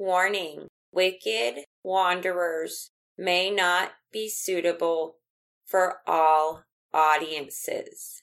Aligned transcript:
Warning 0.00 0.66
Wicked 0.92 1.64
Wanderers 1.84 2.90
may 3.18 3.50
not 3.50 3.92
be 4.10 4.30
suitable 4.30 5.16
for 5.66 5.98
all 6.06 6.62
audiences. 6.94 8.22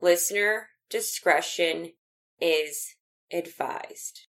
Listener 0.00 0.70
discretion 0.88 1.92
is 2.40 2.94
advised. 3.30 4.28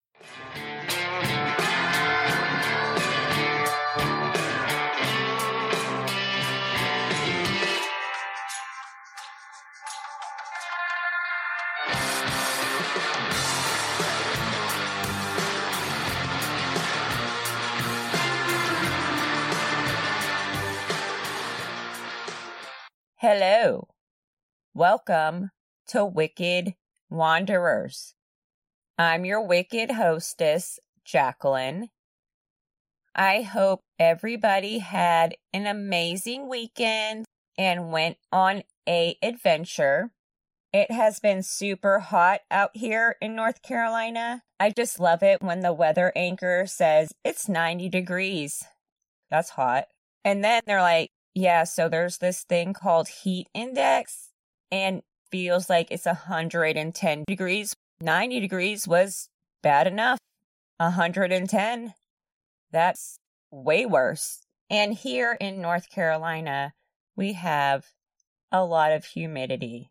Hello. 23.26 23.88
Welcome 24.74 25.48
to 25.86 26.04
Wicked 26.04 26.74
Wanderers. 27.08 28.14
I'm 28.98 29.24
your 29.24 29.40
wicked 29.40 29.92
hostess, 29.92 30.78
Jacqueline. 31.06 31.88
I 33.14 33.40
hope 33.40 33.80
everybody 33.98 34.80
had 34.80 35.36
an 35.54 35.66
amazing 35.66 36.50
weekend 36.50 37.24
and 37.56 37.90
went 37.90 38.18
on 38.30 38.62
a 38.86 39.16
adventure. 39.22 40.10
It 40.74 40.90
has 40.90 41.18
been 41.18 41.42
super 41.42 42.00
hot 42.00 42.40
out 42.50 42.72
here 42.74 43.16
in 43.22 43.34
North 43.34 43.62
Carolina. 43.62 44.42
I 44.60 44.68
just 44.68 45.00
love 45.00 45.22
it 45.22 45.40
when 45.40 45.60
the 45.60 45.72
weather 45.72 46.12
anchor 46.14 46.66
says 46.66 47.14
it's 47.24 47.48
90 47.48 47.88
degrees. 47.88 48.64
That's 49.30 49.48
hot. 49.48 49.86
And 50.26 50.44
then 50.44 50.60
they're 50.66 50.82
like, 50.82 51.10
yeah, 51.34 51.64
so 51.64 51.88
there's 51.88 52.18
this 52.18 52.44
thing 52.44 52.72
called 52.72 53.08
heat 53.08 53.48
index 53.54 54.30
and 54.70 55.02
feels 55.30 55.68
like 55.68 55.90
it's 55.90 56.06
110 56.06 57.24
degrees. 57.26 57.74
90 58.00 58.40
degrees 58.40 58.86
was 58.86 59.28
bad 59.62 59.86
enough. 59.86 60.18
110, 60.78 61.94
that's 62.70 63.18
way 63.50 63.86
worse. 63.86 64.40
And 64.70 64.94
here 64.94 65.36
in 65.40 65.60
North 65.60 65.90
Carolina, 65.90 66.72
we 67.16 67.34
have 67.34 67.86
a 68.50 68.64
lot 68.64 68.92
of 68.92 69.04
humidity. 69.04 69.90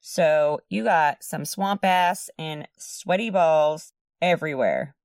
So 0.00 0.60
you 0.68 0.84
got 0.84 1.22
some 1.22 1.44
swamp 1.44 1.84
ass 1.84 2.28
and 2.38 2.66
sweaty 2.76 3.30
balls 3.30 3.92
everywhere. 4.20 4.96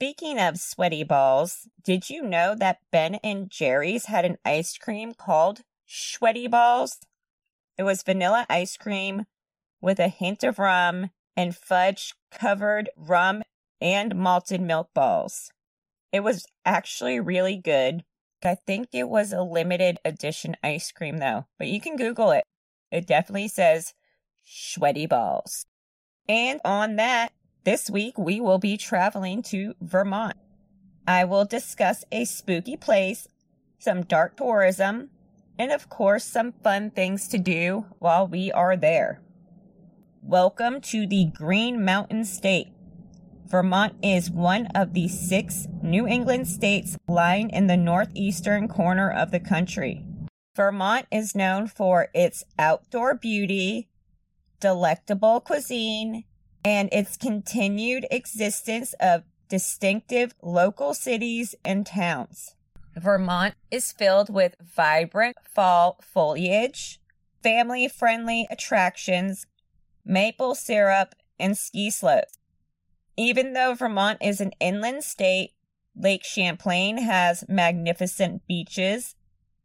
Speaking 0.00 0.38
of 0.38 0.60
sweaty 0.60 1.02
balls, 1.02 1.66
did 1.82 2.08
you 2.08 2.22
know 2.22 2.54
that 2.54 2.78
Ben 2.92 3.16
and 3.16 3.50
Jerry's 3.50 4.04
had 4.04 4.24
an 4.24 4.38
ice 4.44 4.78
cream 4.78 5.12
called 5.12 5.62
Sweaty 5.86 6.46
Balls? 6.46 6.98
It 7.76 7.82
was 7.82 8.04
vanilla 8.04 8.46
ice 8.48 8.76
cream 8.76 9.26
with 9.80 9.98
a 9.98 10.06
hint 10.06 10.44
of 10.44 10.60
rum 10.60 11.10
and 11.36 11.56
fudge 11.56 12.14
covered 12.30 12.90
rum 12.96 13.42
and 13.80 14.14
malted 14.14 14.60
milk 14.60 14.90
balls. 14.94 15.50
It 16.12 16.20
was 16.20 16.46
actually 16.64 17.18
really 17.18 17.56
good. 17.56 18.04
I 18.44 18.54
think 18.54 18.90
it 18.92 19.08
was 19.08 19.32
a 19.32 19.42
limited 19.42 19.98
edition 20.04 20.56
ice 20.62 20.92
cream 20.92 21.18
though, 21.18 21.46
but 21.58 21.66
you 21.66 21.80
can 21.80 21.96
Google 21.96 22.30
it. 22.30 22.44
It 22.92 23.04
definitely 23.04 23.48
says 23.48 23.94
sweaty 24.44 25.06
balls. 25.06 25.66
And 26.28 26.60
on 26.64 26.94
that, 26.96 27.32
this 27.64 27.90
week, 27.90 28.16
we 28.16 28.40
will 28.40 28.58
be 28.58 28.76
traveling 28.76 29.42
to 29.42 29.74
Vermont. 29.80 30.36
I 31.06 31.24
will 31.24 31.44
discuss 31.44 32.04
a 32.12 32.24
spooky 32.24 32.76
place, 32.76 33.28
some 33.78 34.02
dark 34.02 34.36
tourism, 34.36 35.10
and 35.58 35.72
of 35.72 35.88
course, 35.88 36.24
some 36.24 36.52
fun 36.52 36.90
things 36.90 37.28
to 37.28 37.38
do 37.38 37.86
while 37.98 38.26
we 38.26 38.52
are 38.52 38.76
there. 38.76 39.20
Welcome 40.22 40.80
to 40.82 41.06
the 41.06 41.26
Green 41.26 41.84
Mountain 41.84 42.24
State. 42.24 42.68
Vermont 43.46 43.94
is 44.02 44.30
one 44.30 44.66
of 44.74 44.92
the 44.92 45.08
six 45.08 45.66
New 45.82 46.06
England 46.06 46.46
states 46.46 46.96
lying 47.08 47.50
in 47.50 47.66
the 47.66 47.76
northeastern 47.76 48.68
corner 48.68 49.10
of 49.10 49.30
the 49.30 49.40
country. 49.40 50.04
Vermont 50.54 51.06
is 51.10 51.34
known 51.34 51.66
for 51.66 52.08
its 52.14 52.44
outdoor 52.58 53.14
beauty, 53.14 53.88
delectable 54.60 55.40
cuisine, 55.40 56.24
and 56.64 56.88
its 56.92 57.16
continued 57.16 58.06
existence 58.10 58.94
of 59.00 59.24
distinctive 59.48 60.34
local 60.42 60.94
cities 60.94 61.54
and 61.64 61.86
towns. 61.86 62.54
Vermont 62.96 63.54
is 63.70 63.92
filled 63.92 64.28
with 64.28 64.56
vibrant 64.60 65.36
fall 65.44 65.98
foliage, 66.02 67.00
family 67.42 67.88
friendly 67.88 68.46
attractions, 68.50 69.46
maple 70.04 70.54
syrup, 70.54 71.14
and 71.38 71.56
ski 71.56 71.90
slopes. 71.90 72.38
Even 73.16 73.52
though 73.52 73.74
Vermont 73.74 74.18
is 74.20 74.40
an 74.40 74.52
inland 74.60 75.04
state, 75.04 75.52
Lake 75.96 76.24
Champlain 76.24 76.98
has 76.98 77.44
magnificent 77.48 78.46
beaches, 78.46 79.16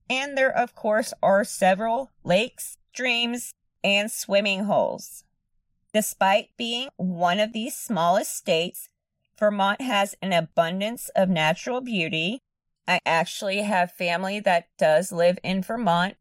and 0.09 0.37
there, 0.37 0.55
of 0.55 0.75
course, 0.75 1.13
are 1.21 1.43
several 1.43 2.11
lakes, 2.23 2.77
streams, 2.93 3.53
and 3.83 4.11
swimming 4.11 4.63
holes. 4.65 5.23
Despite 5.93 6.49
being 6.57 6.89
one 6.97 7.39
of 7.39 7.53
the 7.53 7.69
smallest 7.69 8.35
states, 8.35 8.89
Vermont 9.37 9.79
has 9.79 10.15
an 10.21 10.33
abundance 10.33 11.09
of 11.15 11.29
natural 11.29 11.81
beauty. 11.81 12.41
I 12.87 12.99
actually 13.05 13.61
have 13.61 13.91
family 13.91 14.39
that 14.39 14.69
does 14.77 15.11
live 15.11 15.37
in 15.43 15.61
Vermont, 15.61 16.15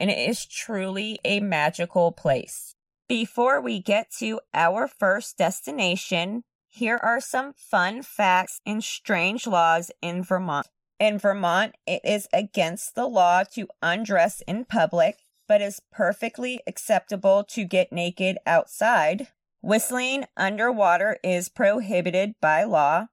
and 0.00 0.10
it 0.10 0.18
is 0.18 0.46
truly 0.46 1.18
a 1.24 1.40
magical 1.40 2.10
place. 2.10 2.74
Before 3.06 3.60
we 3.60 3.80
get 3.80 4.10
to 4.18 4.40
our 4.54 4.88
first 4.88 5.36
destination, 5.36 6.42
here 6.66 6.98
are 7.02 7.20
some 7.20 7.52
fun 7.54 8.02
facts 8.02 8.60
and 8.64 8.82
strange 8.82 9.46
laws 9.46 9.90
in 10.00 10.22
Vermont. 10.22 10.68
In 10.98 11.18
Vermont, 11.18 11.74
it 11.86 12.00
is 12.04 12.28
against 12.32 12.94
the 12.94 13.06
law 13.06 13.44
to 13.54 13.68
undress 13.82 14.42
in 14.46 14.64
public, 14.64 15.18
but 15.48 15.62
is 15.62 15.80
perfectly 15.90 16.60
acceptable 16.66 17.42
to 17.42 17.64
get 17.64 17.92
naked 17.92 18.38
outside. 18.46 19.28
Whistling 19.60 20.26
underwater 20.36 21.18
is 21.24 21.48
prohibited 21.48 22.34
by 22.40 22.62
law. 22.62 23.06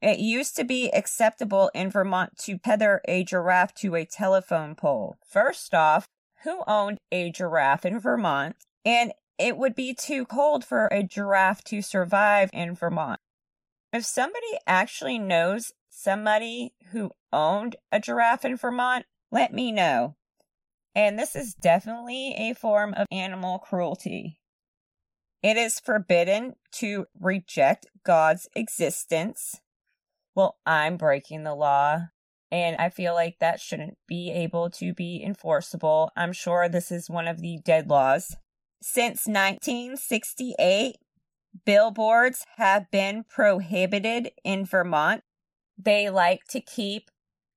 It 0.00 0.18
used 0.18 0.56
to 0.56 0.64
be 0.64 0.88
acceptable 0.90 1.70
in 1.74 1.90
Vermont 1.90 2.38
to 2.44 2.56
tether 2.56 3.02
a 3.06 3.22
giraffe 3.22 3.74
to 3.74 3.96
a 3.96 4.06
telephone 4.06 4.74
pole. 4.74 5.18
First 5.28 5.74
off, 5.74 6.06
who 6.44 6.62
owned 6.66 6.98
a 7.12 7.30
giraffe 7.30 7.84
in 7.84 8.00
Vermont? 8.00 8.56
And 8.84 9.12
it 9.38 9.58
would 9.58 9.74
be 9.74 9.92
too 9.92 10.24
cold 10.24 10.64
for 10.64 10.86
a 10.86 11.02
giraffe 11.02 11.62
to 11.64 11.82
survive 11.82 12.48
in 12.52 12.74
Vermont. 12.74 13.20
If 13.92 14.04
somebody 14.06 14.58
actually 14.66 15.18
knows 15.18 15.72
somebody 15.90 16.72
who 16.92 17.10
owned 17.32 17.76
a 17.92 18.00
giraffe 18.00 18.44
in 18.44 18.56
Vermont, 18.56 19.04
let 19.30 19.52
me 19.52 19.70
know. 19.70 20.16
And 20.94 21.18
this 21.18 21.36
is 21.36 21.54
definitely 21.54 22.34
a 22.36 22.54
form 22.54 22.94
of 22.94 23.06
animal 23.12 23.58
cruelty. 23.58 24.40
It 25.42 25.56
is 25.56 25.80
forbidden 25.80 26.54
to 26.72 27.06
reject 27.18 27.86
God's 28.04 28.48
existence. 28.54 29.60
Well, 30.34 30.58
I'm 30.66 30.96
breaking 30.96 31.44
the 31.44 31.54
law, 31.54 32.08
and 32.50 32.76
I 32.76 32.90
feel 32.90 33.14
like 33.14 33.38
that 33.40 33.60
shouldn't 33.60 33.96
be 34.06 34.30
able 34.30 34.68
to 34.70 34.92
be 34.92 35.22
enforceable. 35.24 36.10
I'm 36.16 36.32
sure 36.32 36.68
this 36.68 36.90
is 36.90 37.08
one 37.08 37.28
of 37.28 37.40
the 37.40 37.58
dead 37.64 37.88
laws. 37.88 38.36
Since 38.82 39.26
1968, 39.26 40.96
billboards 41.64 42.44
have 42.56 42.90
been 42.90 43.24
prohibited 43.28 44.30
in 44.44 44.64
Vermont. 44.64 45.22
They 45.78 46.10
like 46.10 46.44
to 46.50 46.60
keep 46.60 47.10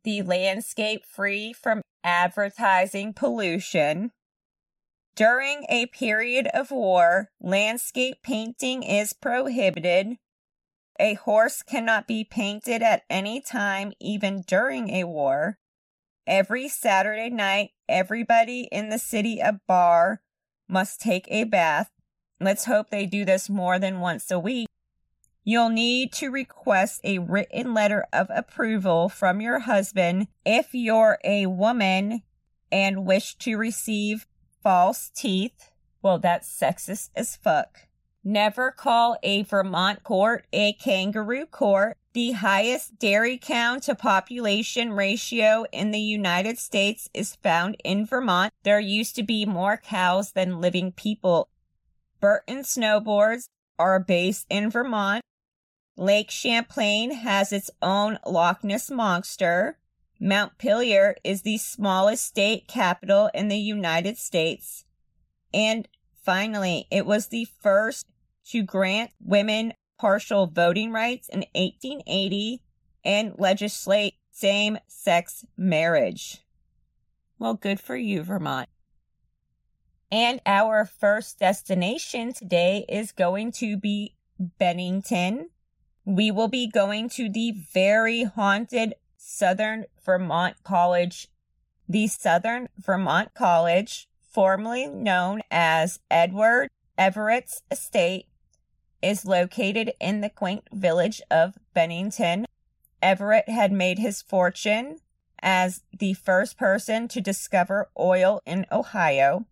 the 0.03 0.21
landscape 0.21 1.06
free 1.06 1.53
from 1.53 1.81
advertising 2.03 3.13
pollution. 3.13 4.11
During 5.15 5.65
a 5.69 5.85
period 5.88 6.47
of 6.53 6.71
war, 6.71 7.29
landscape 7.39 8.17
painting 8.23 8.81
is 8.83 9.13
prohibited. 9.13 10.17
A 11.00 11.15
horse 11.15 11.61
cannot 11.61 12.07
be 12.07 12.23
painted 12.23 12.81
at 12.81 13.03
any 13.09 13.41
time, 13.41 13.94
even 14.00 14.41
during 14.41 14.89
a 14.89 15.03
war. 15.03 15.57
Every 16.25 16.67
Saturday 16.67 17.29
night, 17.29 17.71
everybody 17.88 18.69
in 18.71 18.89
the 18.89 19.00
city 19.00 19.41
of 19.41 19.59
Barre 19.67 20.21
must 20.67 21.01
take 21.01 21.27
a 21.29 21.44
bath. 21.44 21.91
Let's 22.39 22.65
hope 22.65 22.89
they 22.89 23.05
do 23.05 23.25
this 23.25 23.50
more 23.50 23.77
than 23.77 24.00
once 24.00 24.31
a 24.31 24.39
week. 24.39 24.67
You'll 25.45 25.69
need 25.69 26.13
to 26.13 26.31
request 26.31 27.01
a 27.03 27.19
written 27.19 27.73
letter 27.73 28.05
of 28.13 28.27
approval 28.29 29.09
from 29.09 29.41
your 29.41 29.59
husband 29.59 30.27
if 30.45 30.69
you're 30.73 31.17
a 31.23 31.47
woman 31.47 32.23
and 32.71 33.05
wish 33.05 33.35
to 33.39 33.57
receive 33.57 34.25
false 34.61 35.11
teeth. 35.13 35.71
Well, 36.01 36.17
that's 36.17 36.49
sexist 36.49 37.09
as 37.15 37.35
fuck. 37.35 37.87
Never 38.23 38.71
call 38.71 39.17
a 39.21 39.43
Vermont 39.43 40.03
court 40.03 40.45
a 40.53 40.73
kangaroo 40.73 41.45
court. 41.45 41.97
The 42.13 42.31
highest 42.31 42.97
dairy 42.97 43.37
cow 43.37 43.79
to 43.79 43.95
population 43.95 44.93
ratio 44.93 45.65
in 45.73 45.91
the 45.91 45.99
United 45.99 46.57
States 46.57 47.09
is 47.13 47.35
found 47.35 47.75
in 47.83 48.05
Vermont. 48.05 48.53
There 48.63 48.79
used 48.79 49.15
to 49.17 49.23
be 49.23 49.45
more 49.45 49.75
cows 49.75 50.31
than 50.31 50.61
living 50.61 50.93
people. 50.93 51.49
Burton 52.21 52.59
snowboards 52.59 53.49
are 53.77 53.99
based 53.99 54.45
in 54.49 54.69
Vermont. 54.69 55.22
Lake 55.95 56.31
Champlain 56.31 57.11
has 57.11 57.53
its 57.53 57.69
own 57.81 58.17
Loch 58.25 58.63
Ness 58.63 58.89
Monster. 58.89 59.77
Montpelier 60.19 61.15
is 61.23 61.41
the 61.41 61.57
smallest 61.57 62.25
state 62.25 62.67
capital 62.67 63.29
in 63.33 63.47
the 63.47 63.57
United 63.57 64.17
States. 64.17 64.85
And 65.53 65.87
finally, 66.23 66.87
it 66.89 67.05
was 67.05 67.27
the 67.27 67.47
first 67.61 68.07
to 68.47 68.63
grant 68.63 69.11
women 69.21 69.73
partial 69.99 70.47
voting 70.47 70.91
rights 70.91 71.29
in 71.29 71.45
1880 71.53 72.61
and 73.05 73.35
legislate 73.37 74.15
same 74.31 74.79
sex 74.87 75.45
marriage. 75.55 76.39
Well, 77.37 77.53
good 77.53 77.79
for 77.79 77.95
you, 77.95 78.23
Vermont. 78.23 78.69
And 80.11 80.41
our 80.45 80.85
first 80.85 81.39
destination 81.39 82.33
today 82.33 82.85
is 82.87 83.11
going 83.11 83.51
to 83.53 83.77
be 83.77 84.15
Bennington. 84.39 85.49
We 86.05 86.31
will 86.31 86.50
be 86.50 86.67
going 86.67 87.09
to 87.09 87.29
the 87.29 87.51
very 87.51 88.23
haunted 88.23 88.95
Southern 89.17 89.85
Vermont 90.05 90.57
College. 90.63 91.29
The 91.88 92.07
Southern 92.07 92.67
Vermont 92.77 93.33
College, 93.33 94.09
formerly 94.31 94.88
known 94.88 95.41
as 95.50 96.00
Edward 96.11 96.69
Everett's 96.97 97.61
Estate, 97.71 98.27
is 99.01 99.25
located 99.25 99.94
in 100.00 100.21
the 100.21 100.29
quaint 100.29 100.67
village 100.73 101.21
of 101.31 101.57
Bennington. 101.73 102.45
Everett 103.01 103.50
had 103.50 103.71
made 103.71 104.00
his 104.00 104.21
fortune 104.21 104.97
as 105.41 105.83
the 105.97 106.13
first 106.13 106.57
person 106.57 107.07
to 107.09 107.21
discover 107.21 107.89
oil 108.00 108.41
in 108.45 108.65
Ohio. 108.71 109.45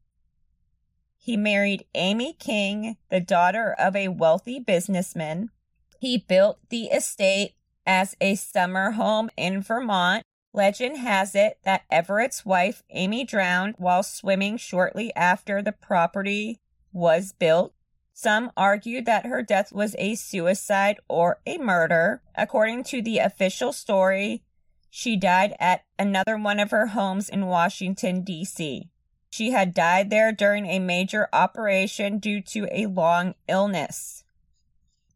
He 1.18 1.38
married 1.38 1.86
Amy 1.94 2.34
King, 2.34 2.98
the 3.10 3.20
daughter 3.20 3.74
of 3.78 3.96
a 3.96 4.08
wealthy 4.08 4.60
businessman. 4.60 5.50
He 6.02 6.18
built 6.18 6.58
the 6.70 6.86
estate 6.86 7.54
as 7.86 8.16
a 8.20 8.34
summer 8.34 8.90
home 8.90 9.30
in 9.38 9.62
Vermont. 9.62 10.24
Legend 10.52 10.98
has 10.98 11.36
it 11.36 11.60
that 11.62 11.84
Everett's 11.92 12.44
wife, 12.44 12.82
Amy, 12.90 13.24
drowned 13.24 13.76
while 13.78 14.02
swimming 14.02 14.58
shortly 14.58 15.16
after 15.16 15.62
the 15.62 15.72
property 15.72 16.60
was 16.92 17.34
built. 17.34 17.76
Some 18.16 18.52
argued 18.58 19.06
that 19.06 19.28
her 19.28 19.44
death 19.44 19.72
was 19.72 19.96
a 20.00 20.16
suicide 20.16 21.00
or 21.08 21.40
a 21.46 21.60
murder. 21.60 22.24
According 22.34 22.86
to 22.86 23.04
the 23.04 23.20
official 23.20 23.72
story, 23.72 24.42
she 24.90 25.16
died 25.16 25.54
at 25.60 25.84
another 26.00 26.36
one 26.36 26.60
of 26.60 26.72
her 26.72 26.88
homes 26.88 27.30
in 27.30 27.46
Washington, 27.46 28.24
D.C. 28.24 28.90
She 29.30 29.52
had 29.52 29.76
died 29.76 30.10
there 30.10 30.32
during 30.32 30.66
a 30.66 30.80
major 30.80 31.30
operation 31.32 32.18
due 32.18 32.42
to 32.42 32.68
a 32.72 32.88
long 32.88 33.36
illness. 33.48 34.24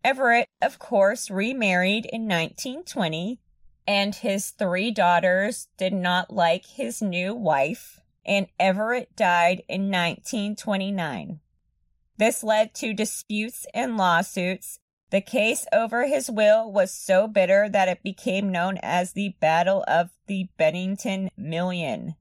Everett, 0.06 0.50
of 0.62 0.78
course, 0.78 1.32
remarried 1.32 2.06
in 2.06 2.28
1920, 2.28 3.40
and 3.88 4.14
his 4.14 4.52
three 4.52 4.92
daughters 4.92 5.68
did 5.78 5.94
not 5.94 6.32
like 6.32 6.68
his 6.68 7.02
new 7.02 7.34
wife, 7.34 8.00
and 8.24 8.46
Everett 8.60 9.16
died 9.16 9.64
in 9.68 9.90
1929. 9.90 11.40
This 12.18 12.44
led 12.44 12.76
to 12.76 12.94
disputes 12.94 13.66
and 13.74 13.98
lawsuits. 13.98 14.78
The 15.10 15.22
case 15.22 15.66
over 15.74 16.06
his 16.06 16.30
will 16.30 16.72
was 16.72 16.92
so 16.92 17.28
bitter 17.28 17.68
that 17.68 17.88
it 17.88 18.04
became 18.04 18.52
known 18.52 18.78
as 18.84 19.14
the 19.14 19.36
Battle 19.40 19.84
of 19.88 20.12
the 20.28 20.50
Bennington 20.56 21.32
Million 21.36 22.14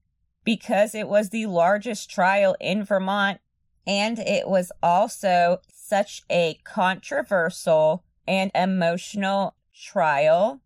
because 0.42 0.94
it 0.94 1.06
was 1.06 1.28
the 1.28 1.44
largest 1.44 2.08
trial 2.10 2.56
in 2.60 2.82
Vermont 2.82 3.40
and 3.86 4.18
it 4.18 4.48
was 4.48 4.72
also 4.82 5.60
such 5.94 6.24
a 6.28 6.58
controversial 6.64 8.02
and 8.26 8.50
emotional 8.52 9.54
trial. 9.72 10.60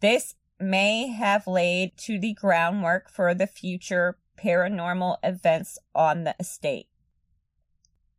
This 0.00 0.36
may 0.58 1.08
have 1.08 1.46
laid 1.46 1.98
to 1.98 2.18
the 2.18 2.32
groundwork 2.32 3.10
for 3.10 3.34
the 3.34 3.46
future 3.46 4.16
paranormal 4.42 5.18
events 5.22 5.78
on 5.94 6.24
the 6.24 6.34
estate. 6.40 6.86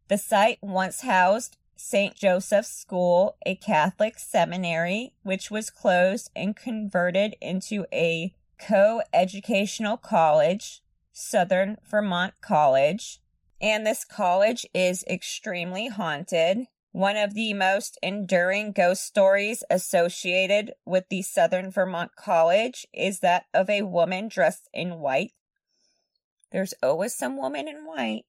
The 0.07 0.19
site 0.19 0.59
once 0.61 1.01
housed 1.01 1.57
St. 1.75 2.13
Joseph's 2.13 2.69
School, 2.69 3.37
a 3.43 3.55
Catholic 3.55 4.19
seminary, 4.19 5.13
which 5.23 5.49
was 5.49 5.71
closed 5.71 6.29
and 6.35 6.55
converted 6.55 7.35
into 7.41 7.87
a 7.91 8.35
co 8.59 9.01
educational 9.11 9.97
college, 9.97 10.83
Southern 11.11 11.77
Vermont 11.89 12.35
College. 12.39 13.19
And 13.65 13.85
this 13.85 14.05
college 14.05 14.67
is 14.75 15.03
extremely 15.07 15.87
haunted. 15.87 16.67
One 16.91 17.17
of 17.17 17.33
the 17.33 17.53
most 17.55 17.97
enduring 18.03 18.73
ghost 18.73 19.03
stories 19.03 19.63
associated 19.71 20.73
with 20.85 21.09
the 21.09 21.23
Southern 21.23 21.71
Vermont 21.71 22.11
College 22.15 22.85
is 22.93 23.21
that 23.21 23.45
of 23.55 23.67
a 23.67 23.81
woman 23.81 24.27
dressed 24.27 24.69
in 24.71 24.99
white. 24.99 25.33
There's 26.51 26.75
always 26.83 27.15
some 27.15 27.37
woman 27.37 27.67
in 27.67 27.87
white 27.87 28.25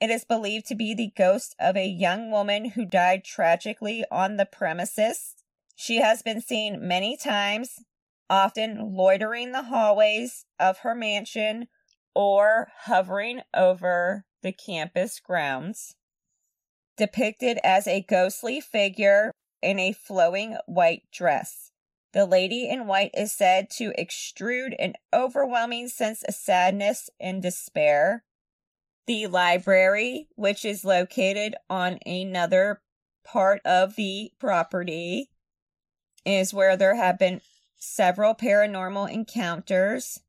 it 0.00 0.10
is 0.10 0.24
believed 0.24 0.66
to 0.66 0.74
be 0.74 0.94
the 0.94 1.12
ghost 1.16 1.56
of 1.58 1.76
a 1.76 1.86
young 1.86 2.30
woman 2.30 2.70
who 2.70 2.84
died 2.84 3.24
tragically 3.24 4.04
on 4.10 4.36
the 4.36 4.46
premises. 4.46 5.34
She 5.74 5.96
has 5.96 6.22
been 6.22 6.40
seen 6.40 6.86
many 6.86 7.16
times, 7.16 7.82
often 8.28 8.94
loitering 8.94 9.52
the 9.52 9.64
hallways 9.64 10.44
of 10.58 10.78
her 10.78 10.94
mansion 10.94 11.68
or 12.16 12.68
hovering 12.84 13.42
over 13.52 14.24
the 14.42 14.50
campus 14.50 15.20
grounds. 15.20 15.96
Depicted 16.96 17.58
as 17.62 17.86
a 17.86 18.00
ghostly 18.00 18.58
figure 18.58 19.32
in 19.60 19.78
a 19.78 19.92
flowing 19.92 20.56
white 20.64 21.02
dress. 21.12 21.72
The 22.14 22.24
lady 22.24 22.66
in 22.66 22.86
white 22.86 23.10
is 23.12 23.32
said 23.32 23.68
to 23.76 23.92
extrude 23.98 24.74
an 24.78 24.94
overwhelming 25.12 25.88
sense 25.88 26.22
of 26.22 26.34
sadness 26.34 27.10
and 27.20 27.42
despair 27.42 28.24
the 29.06 29.26
library, 29.26 30.28
which 30.36 30.64
is 30.64 30.84
located 30.84 31.54
on 31.70 31.98
another 32.06 32.80
part 33.24 33.60
of 33.64 33.96
the 33.96 34.32
property, 34.38 35.30
is 36.24 36.54
where 36.54 36.76
there 36.76 36.96
have 36.96 37.18
been 37.18 37.40
several 37.76 38.34
paranormal 38.34 39.10
encounters. 39.12 40.22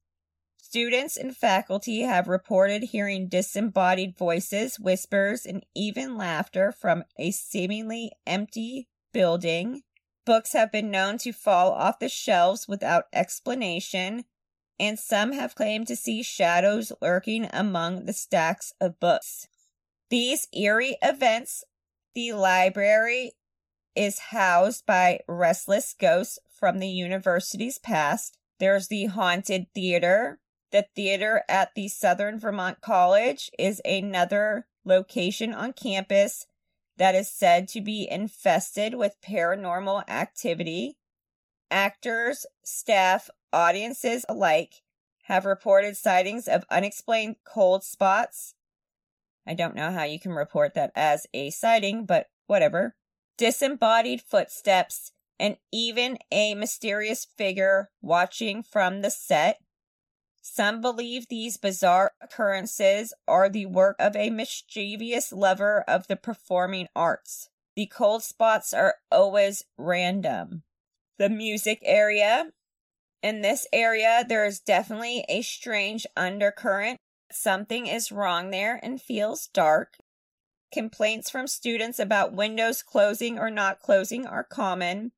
Students 0.70 1.16
and 1.16 1.34
faculty 1.34 2.02
have 2.02 2.28
reported 2.28 2.84
hearing 2.84 3.30
disembodied 3.30 4.18
voices, 4.18 4.78
whispers, 4.78 5.46
and 5.46 5.66
even 5.74 6.18
laughter 6.18 6.74
from 6.74 7.06
a 7.18 7.32
seemingly 7.32 8.12
empty 8.26 8.90
building. 9.14 9.84
Books 10.26 10.52
have 10.52 10.70
been 10.70 10.92
known 10.92 11.20
to 11.20 11.32
fall 11.32 11.72
off 11.72 12.00
the 12.00 12.10
shelves 12.10 12.68
without 12.68 13.06
explanation, 13.14 14.26
and 14.78 15.00
some 15.00 15.32
have 15.32 15.56
claimed 15.56 15.88
to 15.88 15.96
see 15.96 16.22
shadows 16.22 16.92
lurking 17.02 17.48
among 17.54 18.04
the 18.04 18.12
stacks 18.12 18.74
of 18.82 19.00
books. 19.00 19.48
These 20.10 20.50
eerie 20.52 20.98
events, 21.02 21.64
the 22.14 22.34
library 22.34 23.32
is 23.96 24.20
housed 24.20 24.86
by 24.86 25.22
restless 25.30 25.96
ghosts 25.98 26.40
from 26.50 26.80
the 26.80 26.90
university's 26.90 27.80
past. 27.80 28.38
There's 28.60 28.90
the 28.90 29.06
haunted 29.06 29.68
theater. 29.74 30.40
The 30.72 30.88
theater 30.96 31.44
at 31.48 31.76
the 31.76 31.88
Southern 31.88 32.40
Vermont 32.40 32.82
College 32.82 33.50
is 33.58 33.82
another 33.86 34.68
location 34.84 35.54
on 35.54 35.74
campus 35.74 36.46
that 36.98 37.16
is 37.16 37.30
said 37.30 37.68
to 37.70 37.82
be 37.82 38.08
infested 38.10 38.96
with 38.96 39.22
paranormal 39.22 40.10
activity. 40.10 40.98
Actors, 41.72 42.46
staff, 42.64 43.30
audiences 43.54 44.26
alike 44.28 44.82
have 45.24 45.46
reported 45.46 45.96
sightings 45.96 46.48
of 46.48 46.66
unexplained 46.70 47.38
cold 47.46 47.84
spots. 47.84 48.56
I 49.46 49.54
don't 49.54 49.76
know 49.76 49.92
how 49.92 50.04
you 50.04 50.20
can 50.20 50.34
report 50.34 50.74
that 50.74 50.92
as 50.96 51.28
a 51.34 51.50
sighting, 51.50 52.06
but 52.06 52.28
whatever. 52.48 52.96
Disembodied 53.38 54.22
footsteps, 54.22 55.12
and 55.40 55.58
even 55.72 56.18
a 56.32 56.56
mysterious 56.56 57.26
figure 57.38 57.90
watching 58.02 58.64
from 58.64 59.02
the 59.02 59.12
set. 59.12 59.60
Some 60.50 60.80
believe 60.80 61.28
these 61.28 61.58
bizarre 61.58 62.14
occurrences 62.22 63.14
are 63.28 63.50
the 63.50 63.66
work 63.66 63.98
of 64.00 64.16
a 64.16 64.30
mischievous 64.30 65.34
lover 65.34 65.84
of 65.88 66.08
the 66.08 66.16
performing 66.16 66.88
arts. 66.96 67.50
The 67.76 67.86
cold 67.86 68.24
spots 68.24 68.74
are 68.74 68.96
always 69.12 69.66
random. 69.78 70.64
The 71.20 71.30
music 71.30 71.80
area 71.84 72.46
in 73.22 73.42
this 73.42 73.68
area, 73.74 74.24
there 74.28 74.46
is 74.46 74.60
definitely 74.62 75.26
a 75.28 75.42
strange 75.42 76.08
undercurrent. 76.16 77.02
Something 77.30 77.86
is 77.86 78.12
wrong 78.12 78.50
there 78.50 78.80
and 78.82 79.02
feels 79.02 79.48
dark. 79.48 79.98
Complaints 80.72 81.30
from 81.30 81.48
students 81.48 82.00
about 82.00 82.34
windows 82.34 82.82
closing 82.82 83.38
or 83.38 83.50
not 83.50 83.80
closing 83.80 84.26
are 84.26 84.46
common. 84.46 85.12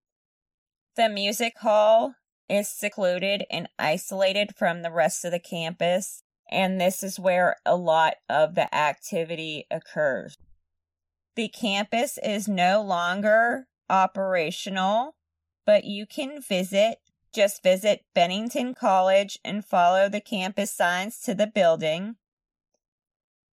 The 0.95 1.07
music 1.07 1.59
hall 1.59 2.15
is 2.49 2.67
secluded 2.67 3.45
and 3.51 3.69
isolated 3.77 4.55
from 4.55 4.81
the 4.81 4.91
rest 4.91 5.23
of 5.23 5.31
the 5.31 5.39
campus, 5.39 6.23
and 6.51 6.79
this 6.79 7.03
is 7.03 7.19
where 7.19 7.57
a 7.65 7.75
lot 7.75 8.15
of 8.27 8.55
the 8.55 8.73
activity 8.73 9.65
occurs. 9.69 10.35
The 11.35 11.47
campus 11.47 12.17
is 12.23 12.47
no 12.47 12.81
longer 12.81 13.67
operational, 13.89 15.15
but 15.65 15.85
you 15.85 16.05
can 16.05 16.41
visit. 16.41 16.97
Just 17.31 17.61
visit 17.61 18.05
Bennington 18.15 18.73
College 18.73 19.37
and 19.45 19.63
follow 19.63 20.09
the 20.09 20.19
campus 20.19 20.71
signs 20.71 21.19
to 21.21 21.35
the 21.35 21.47
building. 21.47 22.15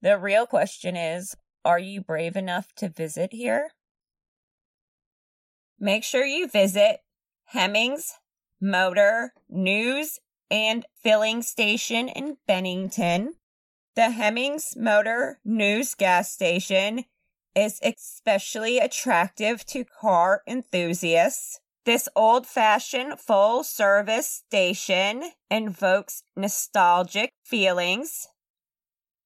The 0.01 0.19
real 0.19 0.47
question 0.47 0.97
is 0.97 1.37
are 1.65 1.79
you 1.79 2.01
brave 2.01 2.37
enough 2.37 2.73
to 2.77 2.89
visit 2.89 3.33
here? 3.33 3.73
Make 5.79 6.05
sure 6.05 6.25
you 6.25 6.49
visit 6.49 7.01
Hemmings 7.47 8.15
Motor 8.61 9.35
News 9.51 10.19
and 10.51 10.87
Filling 11.03 11.43
Station 11.43 12.09
in 12.09 12.39
Bennington. 12.47 13.35
The 13.95 14.11
Hemmings 14.11 14.75
Motor 14.77 15.41
News 15.45 15.95
gas 15.95 16.33
station 16.33 17.05
is 17.55 17.81
especially 17.83 18.79
attractive 18.79 19.67
to 19.67 19.85
car 19.85 20.43
enthusiasts. 20.47 21.61
This 21.85 22.09
old 22.17 22.47
fashioned 22.47 23.21
full 23.21 23.63
service 23.63 24.43
station 24.47 25.33
invokes 25.51 26.23
nostalgic 26.35 27.31
feelings. 27.45 28.29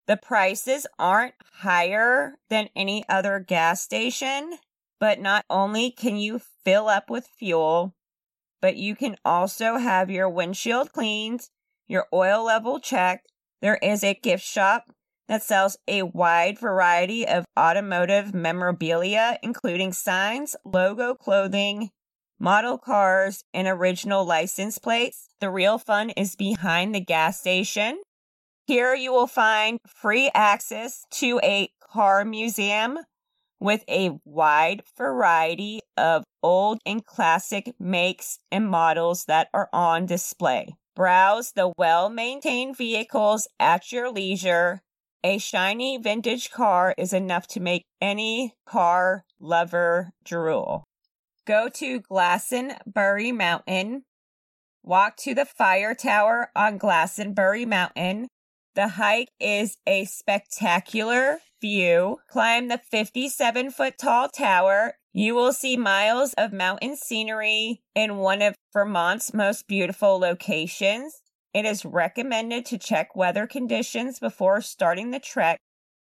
The 0.06 0.16
prices 0.16 0.86
aren't 0.98 1.34
higher 1.60 2.34
than 2.48 2.68
any 2.74 3.04
other 3.08 3.38
gas 3.38 3.80
station, 3.80 4.58
but 4.98 5.20
not 5.20 5.44
only 5.48 5.90
can 5.90 6.16
you 6.16 6.40
fill 6.64 6.88
up 6.88 7.08
with 7.08 7.26
fuel, 7.26 7.94
but 8.60 8.76
you 8.76 8.94
can 8.94 9.16
also 9.24 9.76
have 9.76 10.10
your 10.10 10.28
windshield 10.28 10.92
cleaned, 10.92 11.48
your 11.88 12.06
oil 12.12 12.44
level 12.44 12.78
checked. 12.78 13.30
There 13.62 13.78
is 13.82 14.02
a 14.04 14.14
gift 14.14 14.44
shop 14.44 14.84
that 15.28 15.42
sells 15.42 15.76
a 15.86 16.02
wide 16.02 16.58
variety 16.58 17.26
of 17.26 17.44
automotive 17.58 18.34
memorabilia, 18.34 19.38
including 19.42 19.92
signs, 19.92 20.56
logo 20.64 21.14
clothing, 21.14 21.90
model 22.38 22.78
cars, 22.78 23.44
and 23.54 23.68
original 23.68 24.24
license 24.24 24.78
plates. 24.78 25.28
The 25.40 25.50
real 25.50 25.78
fun 25.78 26.10
is 26.10 26.34
behind 26.34 26.94
the 26.94 27.00
gas 27.00 27.38
station. 27.38 28.00
Here 28.66 28.94
you 28.94 29.12
will 29.12 29.26
find 29.26 29.78
free 29.86 30.30
access 30.34 31.04
to 31.12 31.40
a 31.42 31.70
car 31.92 32.24
museum 32.24 32.98
with 33.60 33.84
a 33.88 34.18
wide 34.24 34.82
variety 34.96 35.80
of 35.96 36.24
old 36.42 36.80
and 36.84 37.04
classic 37.04 37.74
makes 37.78 38.38
and 38.50 38.68
models 38.68 39.24
that 39.26 39.48
are 39.52 39.68
on 39.72 40.06
display. 40.06 40.74
Browse 40.96 41.52
the 41.52 41.72
well 41.78 42.08
maintained 42.08 42.76
vehicles 42.76 43.46
at 43.58 43.92
your 43.92 44.10
leisure 44.10 44.80
a 45.22 45.36
shiny 45.36 45.98
vintage 45.98 46.50
car 46.50 46.94
is 46.96 47.12
enough 47.12 47.46
to 47.48 47.60
make 47.60 47.84
any 48.00 48.54
car 48.66 49.24
lover 49.38 50.12
drool. 50.24 50.84
Go 51.46 51.68
to 51.68 52.00
Glastonbury 52.00 53.32
Mountain. 53.32 54.04
Walk 54.82 55.16
to 55.18 55.34
the 55.34 55.44
fire 55.44 55.94
tower 55.94 56.50
on 56.56 56.78
Glastonbury 56.78 57.66
Mountain. 57.66 58.28
The 58.74 58.88
hike 58.88 59.30
is 59.40 59.76
a 59.86 60.04
spectacular 60.04 61.40
view. 61.60 62.18
Climb 62.28 62.68
the 62.68 62.78
57 62.78 63.70
foot 63.70 63.98
tall 63.98 64.28
tower. 64.28 64.94
You 65.12 65.34
will 65.34 65.52
see 65.52 65.76
miles 65.76 66.34
of 66.34 66.52
mountain 66.52 66.96
scenery 66.96 67.82
in 67.96 68.18
one 68.18 68.42
of 68.42 68.54
Vermont's 68.72 69.34
most 69.34 69.66
beautiful 69.66 70.20
locations. 70.20 71.20
It 71.52 71.64
is 71.64 71.84
recommended 71.84 72.64
to 72.66 72.78
check 72.78 73.16
weather 73.16 73.48
conditions 73.48 74.20
before 74.20 74.60
starting 74.60 75.10
the 75.10 75.18
trek 75.18 75.58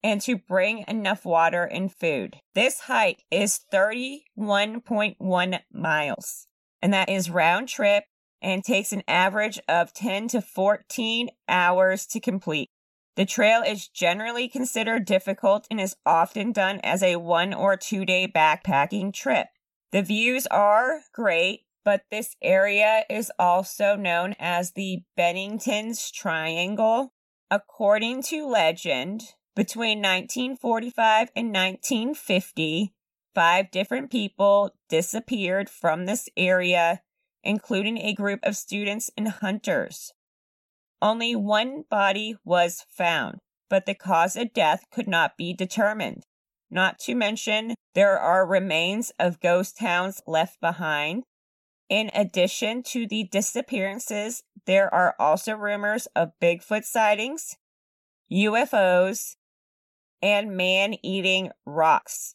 and 0.02 0.20
to 0.20 0.36
bring 0.36 0.84
enough 0.86 1.24
water 1.24 1.64
and 1.64 1.90
food. 1.90 2.36
This 2.54 2.80
hike 2.80 3.24
is 3.30 3.60
31.1 3.72 5.60
miles, 5.72 6.46
and 6.82 6.92
that 6.92 7.08
is 7.08 7.30
round 7.30 7.68
trip 7.68 8.04
and 8.42 8.62
takes 8.62 8.92
an 8.92 9.02
average 9.08 9.58
of 9.68 9.94
10 9.94 10.28
to 10.28 10.42
14 10.42 11.30
hours 11.48 12.04
to 12.06 12.20
complete. 12.20 12.68
The 13.16 13.24
trail 13.24 13.62
is 13.62 13.88
generally 13.88 14.48
considered 14.48 15.04
difficult 15.04 15.66
and 15.70 15.80
is 15.80 15.96
often 16.04 16.52
done 16.52 16.80
as 16.82 17.02
a 17.02 17.16
one 17.16 17.54
or 17.54 17.76
two 17.76 18.04
day 18.04 18.26
backpacking 18.26 19.14
trip. 19.14 19.46
The 19.92 20.02
views 20.02 20.46
are 20.48 21.00
great 21.14 21.62
but 21.84 22.02
this 22.10 22.36
area 22.42 23.04
is 23.10 23.32
also 23.38 23.96
known 23.96 24.34
as 24.38 24.72
the 24.72 25.02
Bennington's 25.16 26.10
Triangle. 26.10 27.12
According 27.50 28.22
to 28.24 28.46
legend, 28.46 29.34
between 29.54 29.98
1945 29.98 31.30
and 31.36 31.48
1950, 31.48 32.94
five 33.34 33.70
different 33.70 34.10
people 34.10 34.74
disappeared 34.88 35.68
from 35.68 36.06
this 36.06 36.28
area, 36.36 37.02
including 37.42 37.98
a 37.98 38.14
group 38.14 38.40
of 38.42 38.56
students 38.56 39.10
and 39.16 39.28
hunters. 39.28 40.12
Only 41.00 41.34
one 41.34 41.84
body 41.90 42.36
was 42.44 42.84
found, 42.88 43.38
but 43.68 43.86
the 43.86 43.94
cause 43.94 44.36
of 44.36 44.52
death 44.52 44.84
could 44.92 45.08
not 45.08 45.36
be 45.36 45.52
determined. 45.52 46.24
Not 46.70 46.98
to 47.00 47.14
mention, 47.14 47.74
there 47.94 48.18
are 48.18 48.46
remains 48.46 49.12
of 49.18 49.40
ghost 49.40 49.76
towns 49.78 50.22
left 50.26 50.60
behind, 50.60 51.24
in 51.92 52.10
addition 52.14 52.82
to 52.84 53.06
the 53.06 53.24
disappearances, 53.24 54.42
there 54.64 54.92
are 54.94 55.14
also 55.18 55.54
rumors 55.54 56.06
of 56.16 56.32
Bigfoot 56.40 56.84
sightings, 56.84 57.58
UFOs, 58.32 59.36
and 60.22 60.56
man 60.56 60.94
eating 61.02 61.50
rocks. 61.66 62.34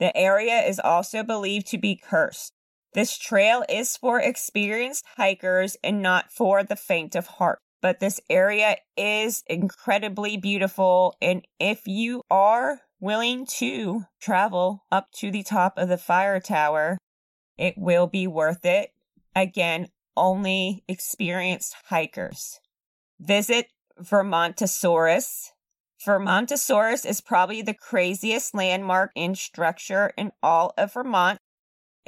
The 0.00 0.16
area 0.16 0.62
is 0.62 0.80
also 0.80 1.22
believed 1.22 1.66
to 1.66 1.76
be 1.76 1.96
cursed. 1.96 2.54
This 2.94 3.18
trail 3.18 3.64
is 3.68 3.96
for 3.96 4.20
experienced 4.20 5.04
hikers 5.16 5.76
and 5.84 6.02
not 6.02 6.32
for 6.32 6.62
the 6.62 6.76
faint 6.76 7.14
of 7.14 7.26
heart. 7.26 7.60
But 7.80 8.00
this 8.00 8.20
area 8.28 8.78
is 8.96 9.44
incredibly 9.46 10.36
beautiful. 10.36 11.14
And 11.22 11.46
if 11.60 11.86
you 11.86 12.22
are 12.30 12.80
willing 13.00 13.46
to 13.46 14.04
travel 14.20 14.84
up 14.90 15.12
to 15.12 15.30
the 15.30 15.44
top 15.44 15.74
of 15.76 15.88
the 15.88 15.98
fire 15.98 16.40
tower, 16.40 16.98
it 17.56 17.74
will 17.76 18.06
be 18.06 18.26
worth 18.26 18.64
it. 18.64 18.90
Again, 19.36 19.88
only 20.16 20.82
experienced 20.88 21.76
hikers. 21.84 22.58
Visit 23.20 23.68
Vermontosaurus. 24.00 25.50
Vermontosaurus 26.04 27.04
is 27.04 27.20
probably 27.20 27.62
the 27.62 27.74
craziest 27.74 28.54
landmark 28.54 29.10
in 29.14 29.34
structure 29.34 30.12
in 30.16 30.32
all 30.42 30.72
of 30.76 30.94
Vermont. 30.94 31.38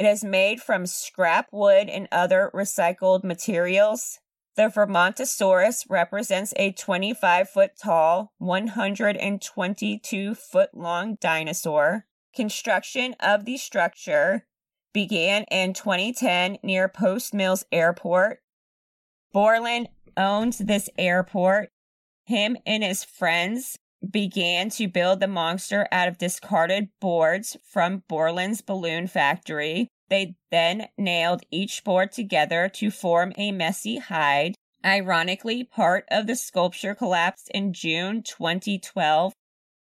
It 0.01 0.07
is 0.07 0.25
made 0.25 0.63
from 0.63 0.87
scrap 0.87 1.49
wood 1.53 1.91
and 1.91 2.09
other 2.11 2.51
recycled 2.55 3.23
materials. 3.23 4.19
The 4.57 4.71
Vermontosaurus 4.71 5.85
represents 5.91 6.55
a 6.57 6.73
25 6.73 7.51
foot 7.51 7.73
tall, 7.77 8.33
122 8.39 10.35
foot 10.35 10.71
long 10.73 11.19
dinosaur. 11.21 12.07
Construction 12.35 13.15
of 13.21 13.45
the 13.45 13.59
structure 13.59 14.47
began 14.95 15.45
in 15.51 15.75
2010 15.75 16.57
near 16.63 16.89
Post 16.89 17.35
Mills 17.35 17.67
Airport. 17.71 18.39
Boland 19.35 19.91
owns 20.17 20.57
this 20.57 20.89
airport. 20.97 21.73
Him 22.25 22.57
and 22.65 22.83
his 22.83 23.05
friends 23.05 23.79
began 24.09 24.71
to 24.71 24.89
build 24.89 25.21
the 25.21 25.29
monster 25.29 25.87
out 25.93 26.09
of 26.09 26.19
discarded 26.19 26.89
boards 27.01 27.57
from 27.63 28.03
Boland's 28.09 28.61
balloon 28.61 29.07
factory. 29.07 29.89
They 30.09 30.37
then 30.51 30.89
nailed 30.99 31.43
each 31.51 31.85
board 31.85 32.13
together 32.13 32.69
to 32.75 32.91
form 32.91 33.33
a 33.37 33.53
messy 33.53 33.99
hide. 33.99 34.55
Ironically, 34.85 35.65
part 35.65 36.07
of 36.11 36.27
the 36.27 36.35
sculpture 36.35 36.95
collapsed 36.95 37.51
in 37.53 37.73
June 37.73 38.23
2012, 38.23 39.35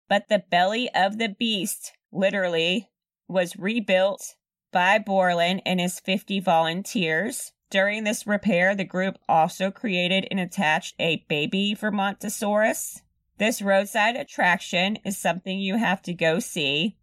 but 0.07 0.29
the 0.29 0.43
belly 0.49 0.89
of 0.95 1.17
the 1.17 1.29
beast, 1.29 1.91
literally, 2.11 2.89
was 3.27 3.57
rebuilt 3.57 4.35
by 4.71 4.97
Borland 4.97 5.61
and 5.65 5.79
his 5.79 5.99
50 5.99 6.39
volunteers. 6.39 7.51
During 7.69 8.05
this 8.05 8.25
repair, 8.25 8.73
the 8.73 8.85
group 8.85 9.17
also 9.27 9.71
created 9.71 10.25
and 10.31 10.39
attached 10.39 10.95
a 10.99 11.25
baby 11.27 11.75
Vermontosaurus. 11.75 13.01
This 13.37 13.61
roadside 13.61 14.15
attraction 14.15 14.97
is 15.05 15.17
something 15.17 15.59
you 15.59 15.77
have 15.77 16.01
to 16.03 16.13
go 16.13 16.39
see. 16.39 16.97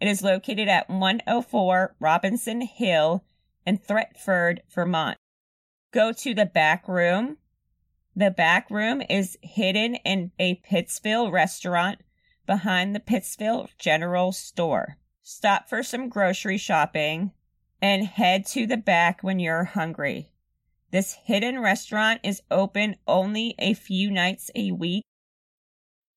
It 0.00 0.08
is 0.08 0.22
located 0.22 0.68
at 0.68 0.90
104 0.90 1.96
Robinson 2.00 2.60
Hill 2.60 3.24
in 3.64 3.78
Thetford, 3.78 4.62
Vermont. 4.68 5.16
Go 5.92 6.12
to 6.12 6.34
the 6.34 6.46
back 6.46 6.88
room. 6.88 7.38
The 8.16 8.30
back 8.30 8.68
room 8.70 9.02
is 9.08 9.38
hidden 9.42 9.94
in 9.96 10.32
a 10.38 10.56
Pittsfield 10.56 11.32
restaurant 11.32 12.00
behind 12.46 12.94
the 12.94 13.00
Pittsfield 13.00 13.70
General 13.78 14.32
Store. 14.32 14.98
Stop 15.22 15.68
for 15.68 15.82
some 15.82 16.08
grocery 16.08 16.58
shopping 16.58 17.32
and 17.80 18.06
head 18.06 18.46
to 18.46 18.66
the 18.66 18.76
back 18.76 19.22
when 19.22 19.38
you're 19.38 19.64
hungry. 19.64 20.30
This 20.90 21.16
hidden 21.24 21.60
restaurant 21.60 22.20
is 22.24 22.42
open 22.50 22.96
only 23.06 23.54
a 23.58 23.74
few 23.74 24.10
nights 24.10 24.50
a 24.54 24.72
week. 24.72 25.04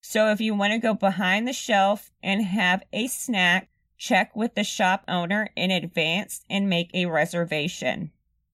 So 0.01 0.31
if 0.31 0.39
you 0.39 0.55
want 0.55 0.73
to 0.73 0.79
go 0.79 0.93
behind 0.93 1.47
the 1.47 1.53
shelf 1.53 2.11
and 2.23 2.43
have 2.43 2.83
a 2.93 3.07
snack, 3.07 3.69
check 3.97 4.35
with 4.35 4.55
the 4.55 4.63
shop 4.63 5.03
owner 5.07 5.49
in 5.55 5.71
advance 5.71 6.41
and 6.49 6.69
make 6.69 6.89
a 6.93 7.05
reservation. 7.05 8.11